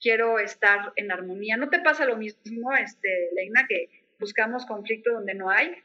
quiero 0.00 0.38
estar 0.38 0.92
en 0.96 1.12
armonía. 1.12 1.56
¿No 1.56 1.70
te 1.70 1.80
pasa 1.80 2.04
lo 2.04 2.16
mismo, 2.16 2.72
este, 2.74 3.30
Leina, 3.34 3.66
que 3.68 3.88
buscamos 4.18 4.66
conflicto 4.66 5.12
donde 5.12 5.34
no 5.34 5.50
hay? 5.50 5.76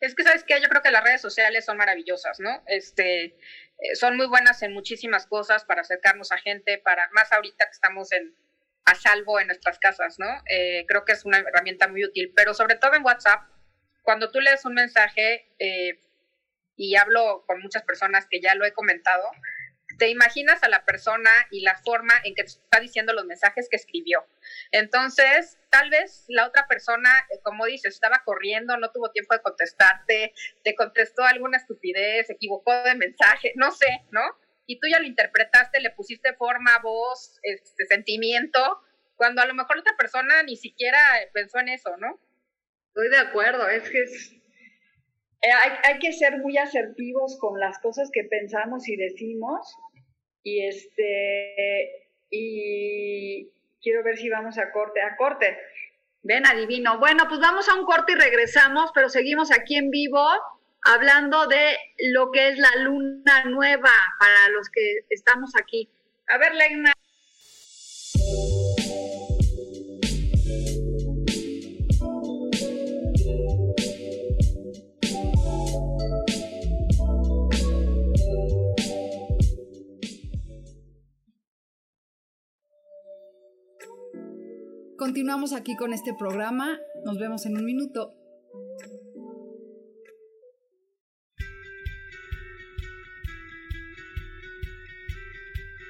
Es 0.00 0.14
que, 0.14 0.22
¿sabes 0.22 0.44
qué? 0.44 0.60
Yo 0.60 0.68
creo 0.68 0.82
que 0.82 0.90
las 0.90 1.04
redes 1.04 1.20
sociales 1.20 1.64
son 1.64 1.78
maravillosas, 1.78 2.38
¿no? 2.40 2.62
Este, 2.66 3.24
eh, 3.24 3.94
son 3.94 4.16
muy 4.16 4.26
buenas 4.26 4.62
en 4.62 4.72
muchísimas 4.72 5.26
cosas 5.26 5.64
para 5.64 5.82
acercarnos 5.82 6.32
a 6.32 6.38
gente, 6.38 6.78
para 6.78 7.08
más 7.12 7.32
ahorita 7.32 7.64
que 7.64 7.72
estamos 7.72 8.12
en, 8.12 8.34
a 8.84 8.94
salvo 8.94 9.40
en 9.40 9.48
nuestras 9.48 9.78
casas, 9.78 10.18
¿no? 10.18 10.28
Eh, 10.48 10.84
creo 10.86 11.04
que 11.04 11.12
es 11.12 11.24
una 11.24 11.38
herramienta 11.38 11.88
muy 11.88 12.04
útil, 12.04 12.32
pero 12.36 12.54
sobre 12.54 12.76
todo 12.76 12.94
en 12.94 13.04
WhatsApp, 13.04 13.48
cuando 14.02 14.30
tú 14.30 14.40
lees 14.40 14.64
un 14.64 14.74
mensaje, 14.74 15.48
eh, 15.58 15.98
y 16.76 16.96
hablo 16.96 17.44
con 17.46 17.60
muchas 17.60 17.82
personas 17.84 18.26
que 18.30 18.40
ya 18.40 18.54
lo 18.54 18.64
he 18.64 18.72
comentado, 18.72 19.24
te 19.98 20.08
imaginas 20.08 20.62
a 20.62 20.68
la 20.68 20.84
persona 20.84 21.30
y 21.50 21.62
la 21.62 21.76
forma 21.78 22.12
en 22.24 22.34
que 22.34 22.42
está 22.42 22.80
diciendo 22.80 23.12
los 23.12 23.24
mensajes 23.24 23.68
que 23.70 23.76
escribió. 23.76 24.26
Entonces, 24.70 25.58
tal 25.70 25.90
vez 25.90 26.24
la 26.28 26.46
otra 26.46 26.66
persona, 26.66 27.10
eh, 27.30 27.40
como 27.42 27.66
dices, 27.66 27.94
estaba 27.94 28.22
corriendo, 28.24 28.76
no 28.76 28.90
tuvo 28.90 29.10
tiempo 29.10 29.34
de 29.34 29.42
contestarte, 29.42 30.34
te 30.64 30.74
contestó 30.74 31.24
alguna 31.24 31.58
estupidez, 31.58 32.26
se 32.26 32.34
equivocó 32.34 32.74
de 32.82 32.94
mensaje, 32.94 33.52
no 33.56 33.72
sé, 33.72 34.04
¿no? 34.10 34.22
Y 34.66 34.78
tú 34.80 34.88
ya 34.90 34.98
lo 34.98 35.06
interpretaste, 35.06 35.80
le 35.80 35.90
pusiste 35.90 36.34
forma, 36.34 36.78
voz, 36.82 37.38
este 37.42 37.86
sentimiento, 37.86 38.80
cuando 39.14 39.40
a 39.40 39.46
lo 39.46 39.54
mejor 39.54 39.76
la 39.76 39.80
otra 39.80 39.96
persona 39.96 40.42
ni 40.42 40.56
siquiera 40.56 40.98
pensó 41.32 41.58
en 41.58 41.68
eso, 41.68 41.96
¿no? 41.96 42.20
Estoy 42.88 43.08
de 43.08 43.18
acuerdo, 43.18 43.68
es 43.68 43.88
que 43.88 44.02
es 44.02 44.34
hay, 45.42 45.70
hay, 45.84 45.98
que 45.98 46.12
ser 46.12 46.38
muy 46.38 46.56
asertivos 46.56 47.38
con 47.38 47.58
las 47.60 47.78
cosas 47.78 48.10
que 48.12 48.24
pensamos 48.24 48.88
y 48.88 48.96
decimos. 48.96 49.76
Y 50.42 50.64
este, 50.66 52.08
y 52.30 53.50
quiero 53.82 54.02
ver 54.02 54.16
si 54.16 54.28
vamos 54.28 54.58
a 54.58 54.72
corte, 54.72 55.00
a 55.00 55.16
corte. 55.16 55.56
Ven, 56.22 56.46
adivino. 56.46 56.98
Bueno, 56.98 57.24
pues 57.28 57.40
vamos 57.40 57.68
a 57.68 57.74
un 57.74 57.84
corte 57.84 58.12
y 58.12 58.16
regresamos, 58.16 58.90
pero 58.94 59.08
seguimos 59.08 59.52
aquí 59.52 59.76
en 59.76 59.90
vivo 59.90 60.26
hablando 60.82 61.46
de 61.46 61.76
lo 62.12 62.30
que 62.30 62.48
es 62.48 62.58
la 62.58 62.82
luna 62.82 63.44
nueva 63.44 63.90
para 64.18 64.48
los 64.50 64.68
que 64.70 65.04
estamos 65.10 65.52
aquí. 65.56 65.88
A 66.28 66.38
ver, 66.38 66.54
Legna. 66.54 66.95
Continuamos 85.06 85.52
aquí 85.52 85.76
con 85.76 85.92
este 85.92 86.14
programa. 86.14 86.80
Nos 87.04 87.16
vemos 87.16 87.46
en 87.46 87.56
un 87.56 87.64
minuto. 87.64 88.12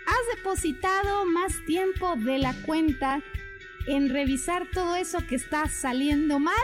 ¿Has 0.07 0.37
depositado 0.37 1.25
más 1.25 1.65
tiempo 1.65 2.15
de 2.17 2.37
la 2.37 2.55
cuenta 2.67 3.23
en 3.87 4.11
revisar 4.11 4.69
todo 4.71 4.97
eso 4.97 5.21
que 5.27 5.37
está 5.37 5.67
saliendo 5.67 6.39
mal? 6.39 6.55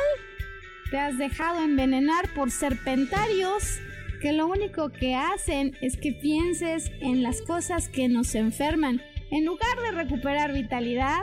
¿Te 0.90 0.98
has 0.98 1.16
dejado 1.16 1.62
envenenar 1.62 2.34
por 2.34 2.50
serpentarios 2.50 3.78
que 4.20 4.34
lo 4.34 4.46
único 4.46 4.90
que 4.90 5.14
hacen 5.14 5.74
es 5.80 5.96
que 5.96 6.12
pienses 6.12 6.92
en 7.00 7.22
las 7.22 7.40
cosas 7.40 7.88
que 7.88 8.08
nos 8.08 8.34
enferman 8.34 9.00
en 9.30 9.46
lugar 9.46 9.80
de 9.80 9.92
recuperar 9.92 10.52
vitalidad? 10.52 11.22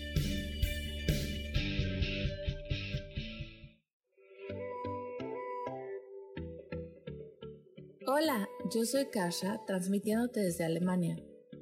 Hola, 8.13 8.49
yo 8.69 8.83
soy 8.83 9.05
Kasha, 9.05 9.61
transmitiéndote 9.65 10.41
desde 10.41 10.65
Alemania. 10.65 11.15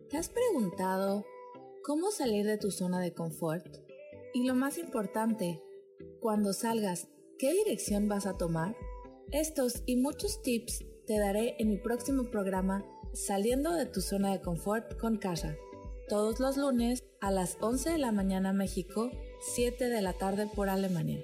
¿Te 0.10 0.18
has 0.18 0.30
preguntado 0.30 1.24
cómo 1.84 2.10
salir 2.10 2.44
de 2.44 2.58
tu 2.58 2.72
zona 2.72 3.00
de 3.00 3.14
confort? 3.14 3.68
Y 4.34 4.48
lo 4.48 4.56
más 4.56 4.80
importante, 4.80 5.62
cuando 6.20 6.54
salgas, 6.54 7.08
¿qué 7.38 7.54
dirección 7.54 8.08
vas 8.08 8.26
a 8.26 8.36
tomar? 8.36 8.76
Estos 9.32 9.84
y 9.86 9.98
muchos 9.98 10.42
tips 10.42 10.84
te 11.06 11.20
daré 11.20 11.56
en 11.60 11.70
mi 11.70 11.78
próximo 11.78 12.32
programa 12.32 12.84
Saliendo 13.14 13.76
de 13.76 13.86
tu 13.86 14.02
zona 14.02 14.32
de 14.32 14.42
confort 14.42 15.00
con 15.00 15.18
Kasha, 15.18 15.56
todos 16.08 16.40
los 16.40 16.58
lunes 16.58 17.04
a 17.22 17.30
las 17.30 17.60
11 17.62 17.92
de 17.92 17.98
la 18.00 18.12
mañana 18.12 18.54
México, 18.54 19.12
7 19.54 19.88
de 19.88 20.02
la 20.02 20.14
tarde 20.14 20.48
por 20.48 20.70
Alemania. 20.70 21.24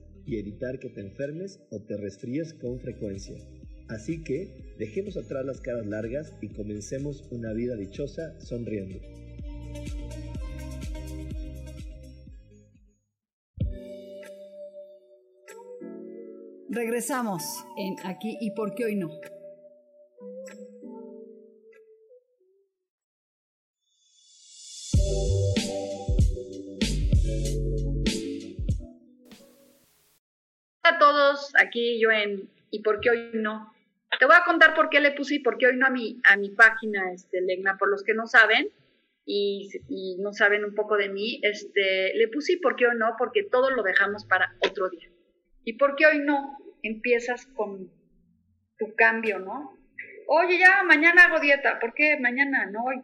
y 0.25 0.37
evitar 0.37 0.79
que 0.79 0.89
te 0.89 1.01
enfermes 1.01 1.59
o 1.69 1.81
te 1.81 1.97
restríes 1.97 2.53
con 2.53 2.79
frecuencia. 2.79 3.35
Así 3.89 4.23
que 4.23 4.73
dejemos 4.77 5.17
atrás 5.17 5.45
las 5.45 5.59
caras 5.59 5.85
largas 5.85 6.33
y 6.41 6.49
comencemos 6.49 7.27
una 7.31 7.51
vida 7.53 7.75
dichosa 7.75 8.39
sonriendo. 8.39 8.99
Regresamos 16.69 17.43
en 17.77 17.95
aquí 18.05 18.37
y 18.39 18.51
por 18.51 18.73
qué 18.73 18.85
hoy 18.85 18.95
no. 18.95 19.09
Aquí 31.61 31.99
yo 31.99 32.11
en 32.11 32.49
¿Y 32.71 32.79
por 32.81 33.01
qué 33.01 33.09
hoy 33.09 33.31
no? 33.33 33.73
Te 34.17 34.25
voy 34.25 34.35
a 34.35 34.45
contar 34.45 34.73
por 34.73 34.89
qué 34.89 34.99
le 34.99 35.11
puse 35.11 35.35
y 35.35 35.39
por 35.39 35.57
qué 35.57 35.67
hoy 35.67 35.77
no 35.77 35.85
a 35.85 35.89
mi, 35.89 36.19
a 36.23 36.37
mi 36.37 36.49
página, 36.49 37.11
este, 37.13 37.41
Legna, 37.41 37.77
por 37.77 37.89
los 37.89 38.03
que 38.03 38.13
no 38.13 38.27
saben 38.27 38.69
y, 39.25 39.69
no 40.19 40.33
saben 40.33 40.65
un 40.65 40.73
poco 40.73 40.97
de 40.97 41.09
mí, 41.09 41.39
este, 41.43 42.13
le 42.15 42.27
puse 42.29 42.53
y 42.53 42.57
por 42.57 42.75
qué 42.75 42.87
hoy 42.87 42.97
no, 42.97 43.15
porque 43.17 43.43
todo 43.43 43.69
lo 43.69 43.83
dejamos 43.83 44.25
para 44.25 44.55
otro 44.59 44.89
día. 44.89 45.09
¿Y 45.63 45.73
por 45.73 45.95
qué 45.95 46.07
hoy 46.07 46.19
no? 46.19 46.57
Empiezas 46.81 47.45
con 47.47 47.91
tu 48.77 48.95
cambio, 48.95 49.39
¿no? 49.39 49.77
Oye, 50.27 50.57
ya 50.57 50.83
mañana 50.83 51.25
hago 51.25 51.39
dieta, 51.39 51.79
¿por 51.79 51.93
qué 51.93 52.17
mañana 52.19 52.65
no 52.65 52.85
hoy? 52.85 53.01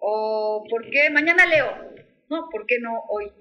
¿O 0.00 0.64
por 0.68 0.90
qué 0.90 1.08
mañana 1.10 1.46
leo? 1.46 1.94
No, 2.28 2.48
¿por 2.50 2.66
qué 2.66 2.78
no 2.80 3.04
hoy? 3.08 3.32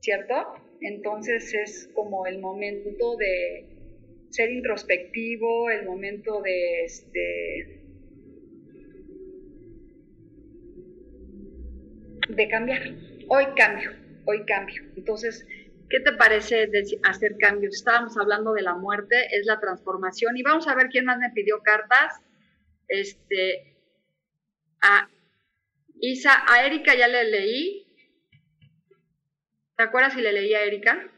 ¿Cierto? 0.00 0.54
Entonces 0.82 1.54
es 1.54 1.90
como 1.94 2.26
el 2.26 2.40
momento 2.40 3.16
de 3.16 3.66
ser 4.30 4.50
introspectivo, 4.50 5.70
el 5.70 5.86
momento 5.86 6.40
de 6.42 6.84
este 6.84 7.82
de 12.28 12.48
cambiar. 12.48 12.82
Hoy 13.28 13.44
cambio, 13.56 13.92
hoy 14.24 14.44
cambio. 14.44 14.82
Entonces, 14.96 15.46
¿qué 15.88 16.00
te 16.00 16.12
parece 16.12 16.68
hacer 17.04 17.36
cambios? 17.38 17.76
Estábamos 17.76 18.16
hablando 18.16 18.52
de 18.52 18.62
la 18.62 18.74
muerte, 18.74 19.16
es 19.32 19.46
la 19.46 19.60
transformación 19.60 20.36
y 20.36 20.42
vamos 20.42 20.66
a 20.66 20.74
ver 20.74 20.88
quién 20.88 21.04
más 21.04 21.18
me 21.18 21.30
pidió 21.30 21.60
cartas. 21.62 22.20
Este 22.88 23.76
a 24.80 25.08
Isa, 26.00 26.32
a 26.48 26.66
Erika 26.66 26.96
ya 26.96 27.06
le 27.06 27.30
leí, 27.30 27.81
¿Te 29.82 29.88
acuerdas 29.88 30.12
si 30.12 30.20
le 30.20 30.32
leí 30.32 30.54
a 30.54 30.62
Erika? 30.62 31.10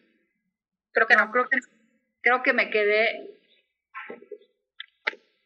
Creo 0.93 1.07
que 1.07 1.17
no, 1.17 1.31
creo 1.31 1.47
que, 1.51 1.59
creo 2.23 2.43
que 2.43 2.55
me 2.55 2.71
quedé 2.71 3.39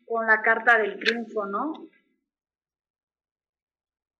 con 0.06 0.24
la 0.24 0.40
carta 0.40 0.78
del 0.78 1.00
triunfo, 1.00 1.44
¿no? 1.46 1.90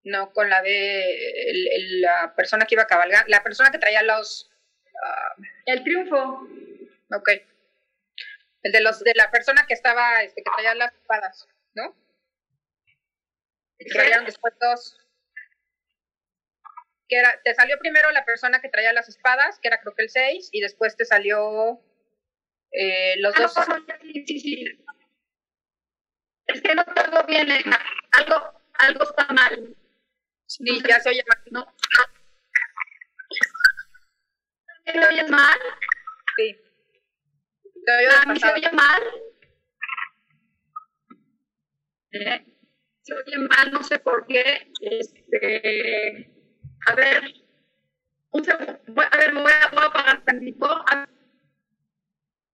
No, 0.03 0.32
con 0.32 0.51
la 0.51 0.62
de 0.62 1.70
la 2.01 2.34
persona 2.34 2.66
que 2.66 2.74
iba 2.74 2.82
a 2.82 2.88
cabalgar, 2.88 3.28
la 3.28 3.44
persona 3.44 3.70
que 3.70 3.78
traía 3.78 4.03
los... 4.03 4.51
Ah, 5.01 5.36
el 5.66 5.84
triunfo. 5.84 6.49
Ok. 7.12 7.28
El 8.62 8.72
de 8.72 8.80
los 8.80 8.99
de 9.05 9.12
la 9.14 9.30
persona 9.30 9.64
que 9.68 9.74
estaba, 9.74 10.24
este, 10.24 10.42
que 10.42 10.51
traía 10.51 10.74
las 10.74 10.92
espadas, 10.92 11.46
¿no? 11.74 11.94
Que 13.78 13.90
traían 13.90 14.24
después 14.24 14.55
dos 14.61 15.07
que 17.09 17.16
era, 17.16 17.40
te 17.42 17.54
salió 17.54 17.78
primero 17.78 18.11
la 18.12 18.24
persona 18.24 18.61
que 18.61 18.68
traía 18.68 18.92
las 18.92 19.09
espadas, 19.09 19.59
que 19.61 19.68
era 19.68 19.80
creo 19.80 19.94
que 19.94 20.02
el 20.02 20.11
6, 20.11 20.50
y 20.52 20.61
después 20.61 20.96
te 20.96 21.04
salió 21.04 21.80
eh, 22.72 23.14
los 23.18 23.34
dos. 23.34 23.54
sí, 24.02 24.24
sí, 24.26 24.40
sí. 24.40 24.64
Es 26.46 26.62
que 26.62 26.74
no 26.74 26.84
todo 26.84 27.26
bien, 27.26 27.48
algo, 28.12 28.62
algo 28.78 29.04
está 29.04 29.26
mal. 29.32 29.76
Sí, 30.46 30.82
ya 30.88 31.00
se 31.00 31.11
oye 31.11 31.22
mal. 31.26 31.42
No. 31.50 31.74
¿Me 34.94 35.06
oyes 35.06 35.30
mal? 35.30 35.59
Sí. 36.36 36.56
¿Te 37.84 37.92
oye 37.98 38.40
¿Se 38.40 38.52
oye 38.52 38.70
mal? 38.72 39.02
¿Eh? 42.12 42.46
Se 43.02 43.14
oye 43.14 43.38
mal, 43.38 43.70
no 43.70 43.82
sé 43.82 43.98
por 43.98 44.26
qué. 44.26 44.72
Este 44.80 46.38
a 46.86 46.94
ver, 46.94 47.22
un 48.30 48.44
segundo, 48.44 48.80
a 49.12 49.16
ver, 49.18 49.32
me 49.34 49.42
voy 49.42 49.52
a, 49.52 49.68
voy 49.70 49.82
a 49.82 49.86
apagar 49.86 50.24
tantito. 50.24 50.84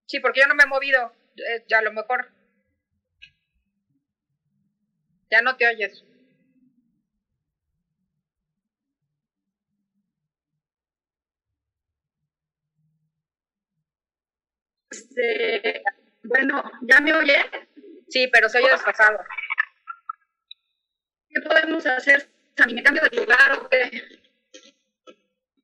Sí, 0.06 0.18
porque 0.20 0.40
yo 0.40 0.46
no 0.46 0.54
me 0.54 0.62
he 0.64 0.66
movido, 0.66 1.12
eh, 1.36 1.62
ya 1.68 1.78
a 1.80 1.82
lo 1.82 1.92
mejor. 1.92 2.32
Ya 5.30 5.42
no 5.42 5.54
te 5.56 5.66
oyes. 5.68 6.02
Este, 14.90 15.82
bueno, 16.22 16.62
¿ya 16.82 17.00
me 17.00 17.12
oye? 17.14 17.36
Sí, 18.08 18.28
pero 18.32 18.48
se 18.48 18.58
oye 18.58 18.70
desfasado. 18.70 19.18
¿Qué 21.28 21.38
podemos 21.42 21.84
hacer? 21.84 22.30
¿A 22.56 22.66
mí 22.66 22.74
me 22.74 22.82
cambio 22.82 23.02
de 23.10 23.16
lugar 23.16 23.52
o? 23.58 23.68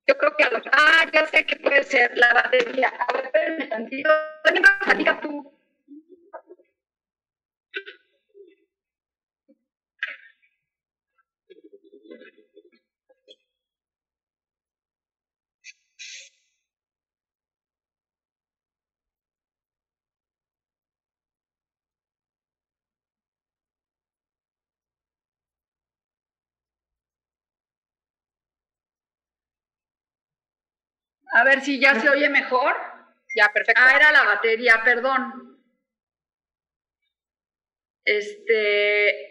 Yo 0.06 0.18
creo 0.18 0.36
que 0.36 0.44
a 0.44 0.50
lo 0.50 0.60
Ah, 0.72 1.06
ya 1.12 1.26
sé 1.26 1.46
que 1.46 1.56
puede 1.56 1.84
ser 1.84 2.16
la 2.16 2.32
batería. 2.34 2.88
A 2.88 3.12
ver, 3.12 3.26
espérenme 3.26 3.66
tantito. 3.66 4.10
También 4.42 5.20
tú. 5.20 5.59
A 31.32 31.44
ver 31.44 31.60
si 31.60 31.78
ya 31.80 31.98
se 32.00 32.08
oye 32.08 32.28
mejor. 32.28 32.74
Ya, 33.36 33.48
perfecto. 33.52 33.80
Ah, 33.84 33.96
era 33.96 34.12
la 34.12 34.24
batería, 34.24 34.82
perdón. 34.84 35.58
Este. 38.04 39.28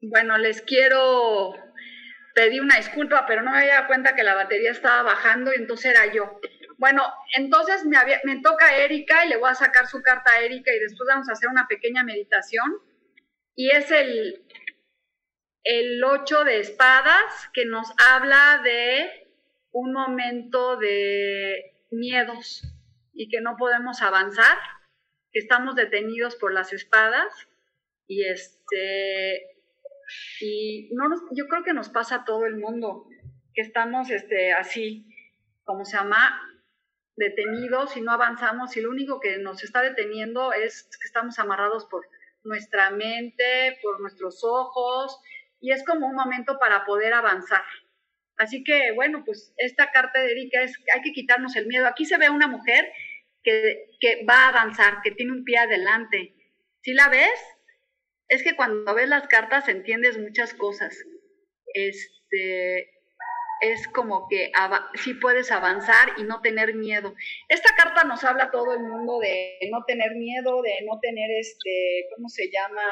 Bueno, 0.00 0.38
les 0.38 0.62
quiero 0.62 1.54
pedir 2.34 2.62
una 2.62 2.76
disculpa, 2.76 3.26
pero 3.26 3.42
no 3.42 3.50
me 3.50 3.58
había 3.58 3.74
dado 3.74 3.88
cuenta 3.88 4.14
que 4.14 4.22
la 4.22 4.34
batería 4.34 4.70
estaba 4.70 5.02
bajando 5.02 5.52
y 5.52 5.56
entonces 5.56 5.86
era 5.86 6.12
yo. 6.12 6.40
Bueno, 6.76 7.02
entonces 7.36 7.84
me, 7.84 7.98
me 8.22 8.40
toca 8.40 8.66
a 8.66 8.76
Erika 8.76 9.24
y 9.24 9.30
le 9.30 9.36
voy 9.36 9.50
a 9.50 9.56
sacar 9.56 9.88
su 9.88 10.00
carta 10.02 10.30
a 10.30 10.40
Erika 10.40 10.72
y 10.72 10.78
después 10.78 11.08
vamos 11.08 11.28
a 11.28 11.32
hacer 11.32 11.48
una 11.48 11.66
pequeña 11.66 12.04
meditación. 12.04 12.80
Y 13.56 13.72
es 13.72 13.90
el, 13.90 14.46
el 15.64 16.04
8 16.04 16.44
de 16.44 16.60
espadas 16.60 17.50
que 17.52 17.64
nos 17.64 17.92
habla 17.98 18.60
de 18.62 19.27
un 19.72 19.92
momento 19.92 20.76
de 20.76 21.86
miedos 21.90 22.62
y 23.12 23.28
que 23.28 23.40
no 23.40 23.56
podemos 23.56 24.02
avanzar, 24.02 24.58
que 25.32 25.40
estamos 25.40 25.74
detenidos 25.74 26.36
por 26.36 26.52
las 26.52 26.72
espadas 26.72 27.26
y 28.06 28.24
este 28.24 29.42
y 30.40 30.88
no 30.92 31.08
yo 31.32 31.46
creo 31.48 31.62
que 31.62 31.74
nos 31.74 31.90
pasa 31.90 32.16
a 32.16 32.24
todo 32.24 32.46
el 32.46 32.56
mundo 32.56 33.06
que 33.52 33.60
estamos 33.60 34.08
este 34.10 34.52
así 34.54 35.06
como 35.64 35.84
se 35.84 35.98
llama 35.98 36.40
detenidos 37.16 37.96
y 37.96 38.00
no 38.00 38.12
avanzamos 38.12 38.76
y 38.76 38.80
lo 38.80 38.90
único 38.90 39.20
que 39.20 39.38
nos 39.38 39.62
está 39.62 39.82
deteniendo 39.82 40.52
es 40.52 40.84
que 40.84 41.06
estamos 41.06 41.38
amarrados 41.38 41.84
por 41.86 42.06
nuestra 42.44 42.90
mente, 42.90 43.78
por 43.82 44.00
nuestros 44.00 44.42
ojos 44.44 45.20
y 45.60 45.72
es 45.72 45.84
como 45.84 46.06
un 46.06 46.14
momento 46.14 46.58
para 46.58 46.84
poder 46.84 47.12
avanzar. 47.12 47.64
Así 48.38 48.62
que, 48.64 48.92
bueno, 48.92 49.24
pues 49.24 49.52
esta 49.56 49.90
carta 49.90 50.20
de 50.20 50.30
Erika 50.32 50.62
es, 50.62 50.72
hay 50.94 51.02
que 51.02 51.12
quitarnos 51.12 51.56
el 51.56 51.66
miedo. 51.66 51.86
Aquí 51.86 52.04
se 52.04 52.18
ve 52.18 52.30
una 52.30 52.46
mujer 52.46 52.90
que, 53.42 53.90
que 54.00 54.24
va 54.24 54.46
a 54.46 54.48
avanzar, 54.48 55.00
que 55.02 55.10
tiene 55.10 55.32
un 55.32 55.44
pie 55.44 55.58
adelante. 55.58 56.34
¿Sí 56.82 56.94
la 56.94 57.08
ves? 57.08 57.40
Es 58.28 58.42
que 58.42 58.54
cuando 58.54 58.94
ves 58.94 59.08
las 59.08 59.26
cartas 59.26 59.68
entiendes 59.68 60.18
muchas 60.18 60.54
cosas. 60.54 60.96
Este, 61.74 62.90
es 63.60 63.88
como 63.88 64.28
que 64.28 64.52
sí 64.94 65.14
puedes 65.14 65.50
avanzar 65.50 66.10
y 66.16 66.22
no 66.22 66.40
tener 66.40 66.74
miedo. 66.74 67.14
Esta 67.48 67.74
carta 67.76 68.04
nos 68.04 68.24
habla 68.24 68.44
a 68.44 68.50
todo 68.50 68.74
el 68.74 68.80
mundo 68.80 69.18
de 69.18 69.58
no 69.70 69.84
tener 69.84 70.14
miedo, 70.14 70.62
de 70.62 70.74
no 70.86 70.98
tener 71.00 71.30
este, 71.38 72.06
¿cómo 72.14 72.28
se 72.28 72.50
llama? 72.50 72.82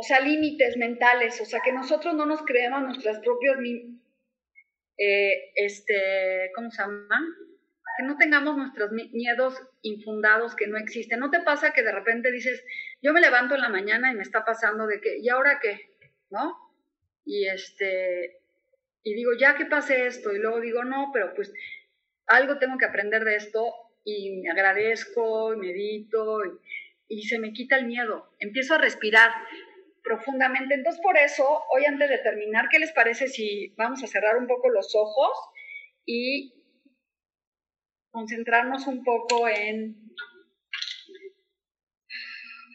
O 0.00 0.02
sea, 0.04 0.20
límites 0.20 0.76
mentales, 0.76 1.40
o 1.40 1.44
sea, 1.44 1.58
que 1.64 1.72
nosotros 1.72 2.14
no 2.14 2.24
nos 2.24 2.42
creemos 2.42 2.82
nuestras 2.82 3.18
propios, 3.18 3.56
eh, 4.96 5.50
este, 5.56 6.52
¿cómo 6.54 6.70
se 6.70 6.82
llama? 6.82 7.18
Que 7.96 8.04
no 8.04 8.16
tengamos 8.16 8.56
nuestros 8.56 8.92
miedos 8.92 9.60
infundados 9.82 10.54
que 10.54 10.68
no 10.68 10.78
existen. 10.78 11.18
¿No 11.18 11.32
te 11.32 11.40
pasa 11.40 11.72
que 11.72 11.82
de 11.82 11.90
repente 11.90 12.30
dices, 12.30 12.64
yo 13.02 13.12
me 13.12 13.20
levanto 13.20 13.56
en 13.56 13.60
la 13.60 13.70
mañana 13.70 14.12
y 14.12 14.14
me 14.14 14.22
está 14.22 14.44
pasando 14.44 14.86
de 14.86 15.00
que, 15.00 15.18
¿y 15.18 15.30
ahora 15.30 15.58
qué? 15.60 15.90
¿No? 16.30 16.56
Y 17.24 17.48
este, 17.48 18.38
y 19.02 19.14
digo, 19.14 19.32
ya 19.36 19.56
que 19.56 19.66
pase 19.66 20.06
esto, 20.06 20.32
y 20.32 20.38
luego 20.38 20.60
digo, 20.60 20.84
no, 20.84 21.10
pero 21.12 21.34
pues 21.34 21.52
algo 22.28 22.58
tengo 22.58 22.78
que 22.78 22.86
aprender 22.86 23.24
de 23.24 23.34
esto 23.34 23.66
y 24.04 24.42
me 24.42 24.50
agradezco 24.50 25.54
y 25.54 25.56
medito 25.56 26.38
y 27.08 27.24
se 27.24 27.40
me 27.40 27.52
quita 27.52 27.76
el 27.76 27.86
miedo. 27.86 28.30
Empiezo 28.38 28.74
a 28.74 28.78
respirar 28.78 29.32
profundamente. 30.08 30.74
Entonces, 30.74 31.00
por 31.02 31.18
eso, 31.18 31.46
hoy 31.70 31.84
antes 31.84 32.08
de 32.08 32.18
terminar, 32.18 32.68
¿qué 32.70 32.78
les 32.78 32.92
parece 32.92 33.28
si 33.28 33.74
vamos 33.76 34.02
a 34.02 34.06
cerrar 34.06 34.38
un 34.38 34.46
poco 34.46 34.70
los 34.70 34.94
ojos 34.94 35.38
y 36.06 36.54
concentrarnos 38.10 38.86
un 38.86 39.04
poco 39.04 39.46
en, 39.48 39.96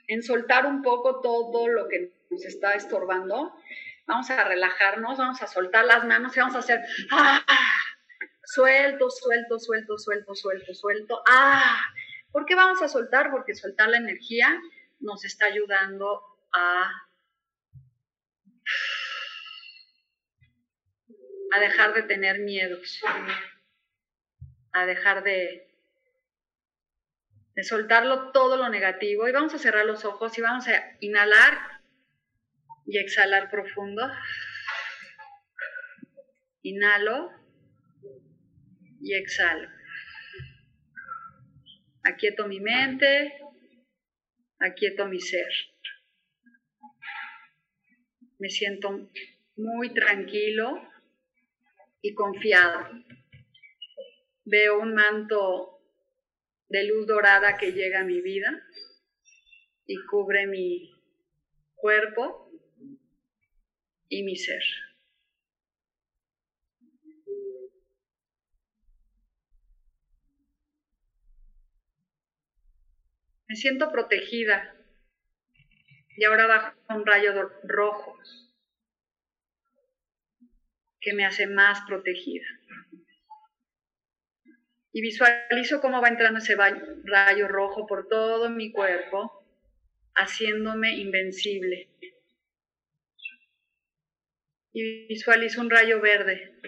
en 0.08 0.22
soltar 0.22 0.68
un 0.68 0.84
poco 0.84 1.22
todo 1.22 1.68
lo 1.68 1.88
que 1.88 2.12
nos 2.30 2.46
está 2.46 2.74
estorbando? 2.74 3.56
Vamos 4.06 4.30
a 4.30 4.44
relajarnos, 4.44 5.18
vamos 5.18 5.42
a 5.42 5.48
soltar 5.48 5.86
las 5.86 6.06
manos 6.06 6.38
y 6.38 6.40
vamos 6.40 6.56
a 6.56 6.60
hacer 6.60 6.82
¡ah! 7.12 7.44
suelto, 8.44 9.10
suelto, 9.10 9.58
suelto, 9.58 9.98
suelto, 9.98 10.36
suelto, 10.36 10.74
suelto. 10.76 11.24
¡Ah! 11.26 11.82
¿Por 12.32 12.46
qué 12.46 12.54
vamos 12.54 12.82
a 12.84 12.88
soltar? 12.88 13.32
Porque 13.32 13.56
soltar 13.56 13.90
la 13.90 13.98
energía 13.98 14.62
nos 15.00 15.26
está 15.26 15.46
ayudando 15.46 16.22
a 16.54 16.92
a 21.53 21.59
dejar 21.59 21.93
de 21.93 22.03
tener 22.03 22.39
miedos, 22.39 22.99
a 24.72 24.86
dejar 24.86 25.24
de, 25.24 25.70
soltarlo 27.61 28.32
todo 28.32 28.57
lo 28.57 28.70
negativo. 28.70 29.28
Y 29.28 29.32
vamos 29.32 29.53
a 29.53 29.59
cerrar 29.59 29.86
los 29.86 30.03
ojos 30.03 30.36
y 30.38 30.41
vamos 30.41 30.68
a 30.68 30.97
inhalar 30.99 31.82
y 32.88 32.97
exhalar 32.97 33.51
profundo. 33.51 34.09
Inhalo 36.64 37.30
y 39.01 39.14
exhalo. 39.14 39.70
Aquieto 42.03 42.47
mi 42.47 42.59
mente, 42.59 43.39
aquieto 44.59 45.05
mi 45.05 45.20
ser. 45.20 45.72
Me 48.40 48.50
siento 48.50 49.10
muy 49.56 49.94
tranquilo 49.94 50.82
y 52.02 52.14
confiado. 52.14 52.90
Veo 54.46 54.80
un 54.80 54.94
manto 54.94 55.80
de 56.68 56.84
luz 56.86 57.08
dorada 57.08 57.58
que 57.58 57.72
llega 57.72 58.02
a 58.02 58.04
mi 58.04 58.22
vida 58.22 58.50
y 59.86 59.96
cubre 60.10 60.48
mi 60.48 60.92
cuerpo 61.76 62.50
y 64.10 64.24
mi 64.24 64.36
ser. 64.36 64.64
Me 73.48 73.56
siento 73.56 73.92
protegida 73.92 74.72
y 76.16 76.26
ahora 76.26 76.47
bajo 76.47 76.76
un 76.89 77.05
rayo 77.05 77.34
rojo 77.64 78.18
que 80.99 81.14
me 81.14 81.26
hace 81.26 81.47
más 81.47 81.82
protegida. 81.88 82.45
Y 84.91 85.01
visualizo 85.01 85.82
cómo 85.82 86.01
va 86.01 86.07
entrando 86.07 86.39
ese 86.39 86.55
rayo 86.55 87.47
rojo 87.47 87.88
por 87.88 88.07
todo 88.07 88.49
mi 88.49 88.72
cuerpo, 88.72 89.43
haciéndome 90.14 90.95
invencible. 90.97 91.89
Y 94.72 95.07
visualizo 95.07 95.61
un 95.61 95.70
rayo 95.70 95.99
verde 95.99 96.59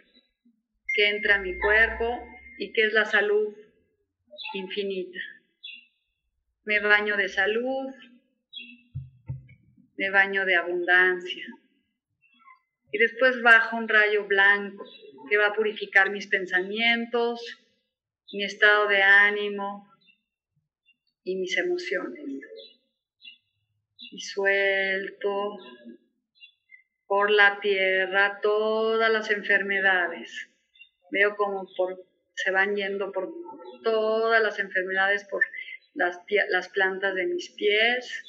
que 0.93 1.09
entra 1.09 1.35
a 1.35 1.41
mi 1.41 1.57
cuerpo 1.59 2.19
y 2.57 2.73
que 2.73 2.87
es 2.87 2.93
la 2.93 3.05
salud 3.05 3.55
infinita. 4.53 5.19
Me 6.63 6.79
baño 6.79 7.15
de 7.17 7.29
salud, 7.29 7.93
me 9.97 10.09
baño 10.09 10.45
de 10.45 10.55
abundancia. 10.55 11.45
Y 12.91 12.97
después 12.97 13.41
baja 13.41 13.75
un 13.75 13.87
rayo 13.87 14.25
blanco 14.25 14.85
que 15.29 15.37
va 15.37 15.47
a 15.47 15.53
purificar 15.53 16.09
mis 16.09 16.27
pensamientos, 16.27 17.41
mi 18.31 18.43
estado 18.43 18.87
de 18.87 19.01
ánimo 19.01 19.89
y 21.23 21.35
mis 21.35 21.57
emociones. 21.57 22.23
Y 24.11 24.19
suelto 24.21 25.57
por 27.07 27.31
la 27.31 27.59
tierra 27.59 28.39
todas 28.41 29.11
las 29.11 29.29
enfermedades. 29.31 30.49
Veo 31.11 31.35
como 31.35 31.67
se 32.35 32.51
van 32.51 32.75
yendo 32.75 33.11
por 33.11 33.33
todas 33.83 34.41
las 34.41 34.59
enfermedades, 34.59 35.25
por 35.25 35.43
las 35.93 36.69
plantas 36.69 37.15
de 37.15 37.25
mis 37.27 37.49
pies. 37.51 38.23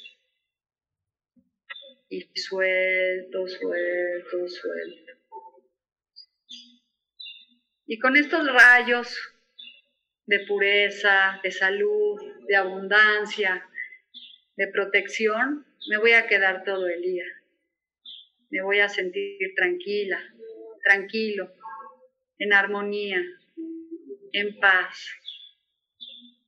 Y 2.09 2.21
suelto, 2.35 3.47
suelto, 3.47 4.47
suelto. 4.47 5.13
Y 7.85 7.99
con 7.99 8.15
estos 8.15 8.47
rayos 8.47 9.17
de 10.25 10.39
pureza, 10.45 11.39
de 11.43 11.51
salud, 11.51 12.19
de 12.47 12.55
abundancia, 12.55 13.65
de 14.55 14.67
protección, 14.67 15.65
me 15.89 15.97
voy 15.97 16.11
a 16.11 16.27
quedar 16.27 16.63
todo 16.63 16.87
el 16.87 17.01
día. 17.01 17.25
Me 18.49 18.61
voy 18.61 18.79
a 18.79 18.89
sentir 18.89 19.53
tranquila, 19.55 20.21
tranquilo, 20.83 21.53
en 22.37 22.53
armonía, 22.53 23.21
en 24.31 24.59
paz. 24.59 25.09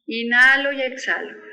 Inhalo 0.07 0.71
y 0.71 0.81
exhalo. 0.81 1.48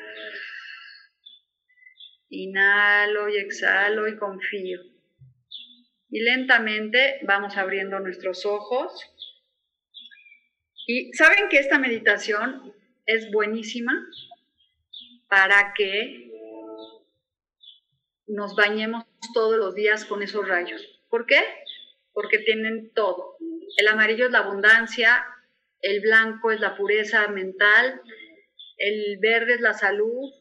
Inhalo 2.29 3.29
y 3.29 3.37
exhalo 3.37 4.09
y 4.09 4.17
confío. 4.17 4.81
Y 6.09 6.21
lentamente 6.21 7.21
vamos 7.23 7.57
abriendo 7.57 7.99
nuestros 8.01 8.47
ojos. 8.47 8.93
Y 10.87 11.13
saben 11.15 11.49
que 11.49 11.59
esta 11.59 11.79
meditación 11.79 12.73
es 13.07 13.31
buenísima 13.31 13.93
para 15.29 15.75
que 15.75 16.31
nos 18.27 18.55
bañemos 18.57 19.05
todos 19.35 19.57
los 19.57 19.75
días 19.75 20.05
con 20.05 20.23
esos 20.23 20.47
rayos. 20.47 20.83
¿Por 21.09 21.27
qué? 21.27 21.41
Porque 22.13 22.39
tienen 22.39 22.93
todo. 22.95 23.37
El 23.77 23.89
amarillo 23.89 24.27
es 24.27 24.33
la 24.33 24.39
abundancia, 24.39 25.25
el 25.81 26.01
blanco 26.01 26.51
es 26.51 26.61
la 26.61 26.77
pureza 26.77 27.29
mental, 27.29 28.01
el 28.79 29.19
verde 29.19 29.55
es 29.55 29.61
la 29.61 29.75
salud, 29.75 30.33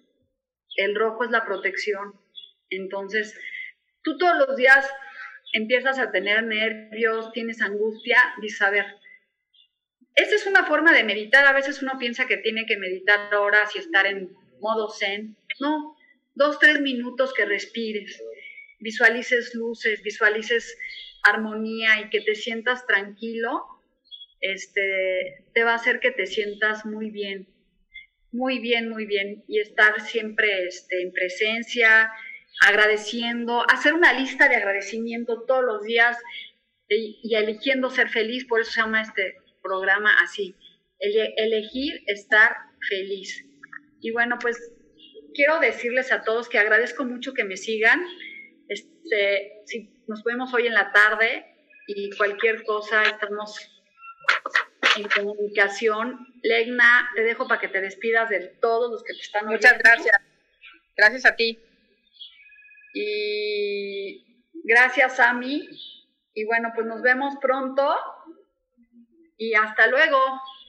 el 0.76 0.96
rojo 0.96 1.24
es 1.24 1.32
la 1.32 1.46
protección. 1.46 2.14
Entonces, 2.70 3.40
tú 4.02 4.18
todos 4.18 4.48
los 4.48 4.56
días 4.56 4.90
empiezas 5.54 6.00
a 6.00 6.12
tener 6.12 6.44
nervios, 6.44 7.32
tienes 7.32 7.62
angustia, 7.62 8.18
dices, 8.42 8.62
a 8.62 8.70
ver, 8.70 8.86
esa 10.16 10.36
es 10.36 10.48
una 10.48 10.66
forma 10.66 10.94
de 10.94 11.04
meditar. 11.04 11.46
A 11.46 11.54
veces 11.54 11.82
uno 11.82 11.94
piensa 12.00 12.28
que 12.28 12.38
tiene 12.38 12.66
que 12.66 12.78
meditar 12.78 13.34
horas 13.36 13.76
y 13.76 13.80
estar 13.80 14.06
en 14.06 14.32
modo 14.60 14.90
zen. 14.90 15.38
No, 15.60 15.96
dos, 16.34 16.60
tres 16.60 16.82
minutos 16.82 17.34
que 17.34 17.46
respires, 17.46 18.22
visualices 18.80 19.54
luces, 19.56 20.02
visualices 20.04 20.78
armonía 21.24 22.02
y 22.02 22.10
que 22.10 22.22
te 22.22 22.36
sientas 22.36 22.86
tranquilo, 22.86 23.66
este, 24.42 25.46
te 25.54 25.64
va 25.64 25.72
a 25.72 25.76
hacer 25.76 26.00
que 26.00 26.12
te 26.12 26.28
sientas 26.28 26.86
muy 26.86 27.10
bien, 27.10 27.48
muy 28.36 28.60
bien, 28.60 28.90
muy 28.90 29.06
bien, 29.06 29.44
y 29.48 29.60
estar 29.60 30.02
siempre 30.02 30.68
este, 30.68 31.02
en 31.02 31.14
presencia, 31.14 32.12
agradeciendo, 32.62 33.64
hacer 33.70 33.94
una 33.94 34.14
lista 34.14 34.50
de 34.50 34.56
agradecimiento 34.56 35.44
todos 35.48 35.64
los 35.64 35.84
días 35.84 36.18
y, 36.90 37.34
eligiendo 37.34 37.90
ser 37.90 38.10
feliz, 38.10 38.46
por 38.46 38.62
eso 38.62 38.72
se 38.72 38.82
llama 38.82 39.02
este 39.02 39.36
programa 39.62 40.12
así, 40.22 40.56
elegir 41.00 42.04
estar 42.08 42.56
feliz. 42.88 43.46
Y 44.02 44.12
bueno, 44.12 44.38
pues 44.40 44.72
quiero 45.34 45.60
decirles 45.60 46.12
a 46.12 46.24
todos 46.24 46.50
que 46.50 46.60
agradezco 46.60 47.06
mucho 47.06 47.34
que 47.34 47.44
me 47.44 47.58
sigan. 47.58 48.06
Este, 48.68 49.62
si 49.66 49.90
nos 50.08 50.24
vemos 50.24 50.54
hoy 50.54 50.68
en 50.68 50.74
la 50.74 50.92
tarde 50.92 51.46
y 51.88 52.12
cualquier 52.12 52.64
cosa, 52.64 53.04
estamos 53.04 53.58
en 54.96 55.10
comunicación. 55.10 56.28
Legna, 56.42 57.10
te 57.16 57.24
dejo 57.24 57.48
para 57.48 57.60
que 57.60 57.68
te 57.68 57.82
despidas 57.82 58.30
de 58.30 58.40
todos 58.62 58.92
los 58.92 59.04
que 59.04 59.14
te 59.14 59.22
están 59.22 59.48
Muchas 59.48 59.78
gracias. 59.78 60.18
Gracias 60.96 61.26
a 61.26 61.36
ti. 61.36 61.60
Y 62.94 64.26
gracias, 64.64 65.20
Ami. 65.20 65.68
Y 66.34 66.46
bueno, 66.46 66.72
pues 66.74 66.88
nos 66.88 67.02
vemos 67.02 67.36
pronto. 67.42 67.96
Y 69.38 69.54
hasta 69.54 69.88
luego. 69.88 70.20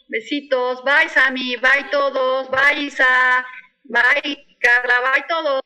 Besitos. 0.08 0.82
Bye, 0.84 1.08
Sammy. 1.08 1.56
Bye 1.56 1.90
todos. 1.90 2.50
Bye, 2.50 2.82
Isa. 2.82 3.46
Bye, 3.84 4.56
Carla. 4.60 5.12
Bye 5.12 5.24
todos. 5.28 5.65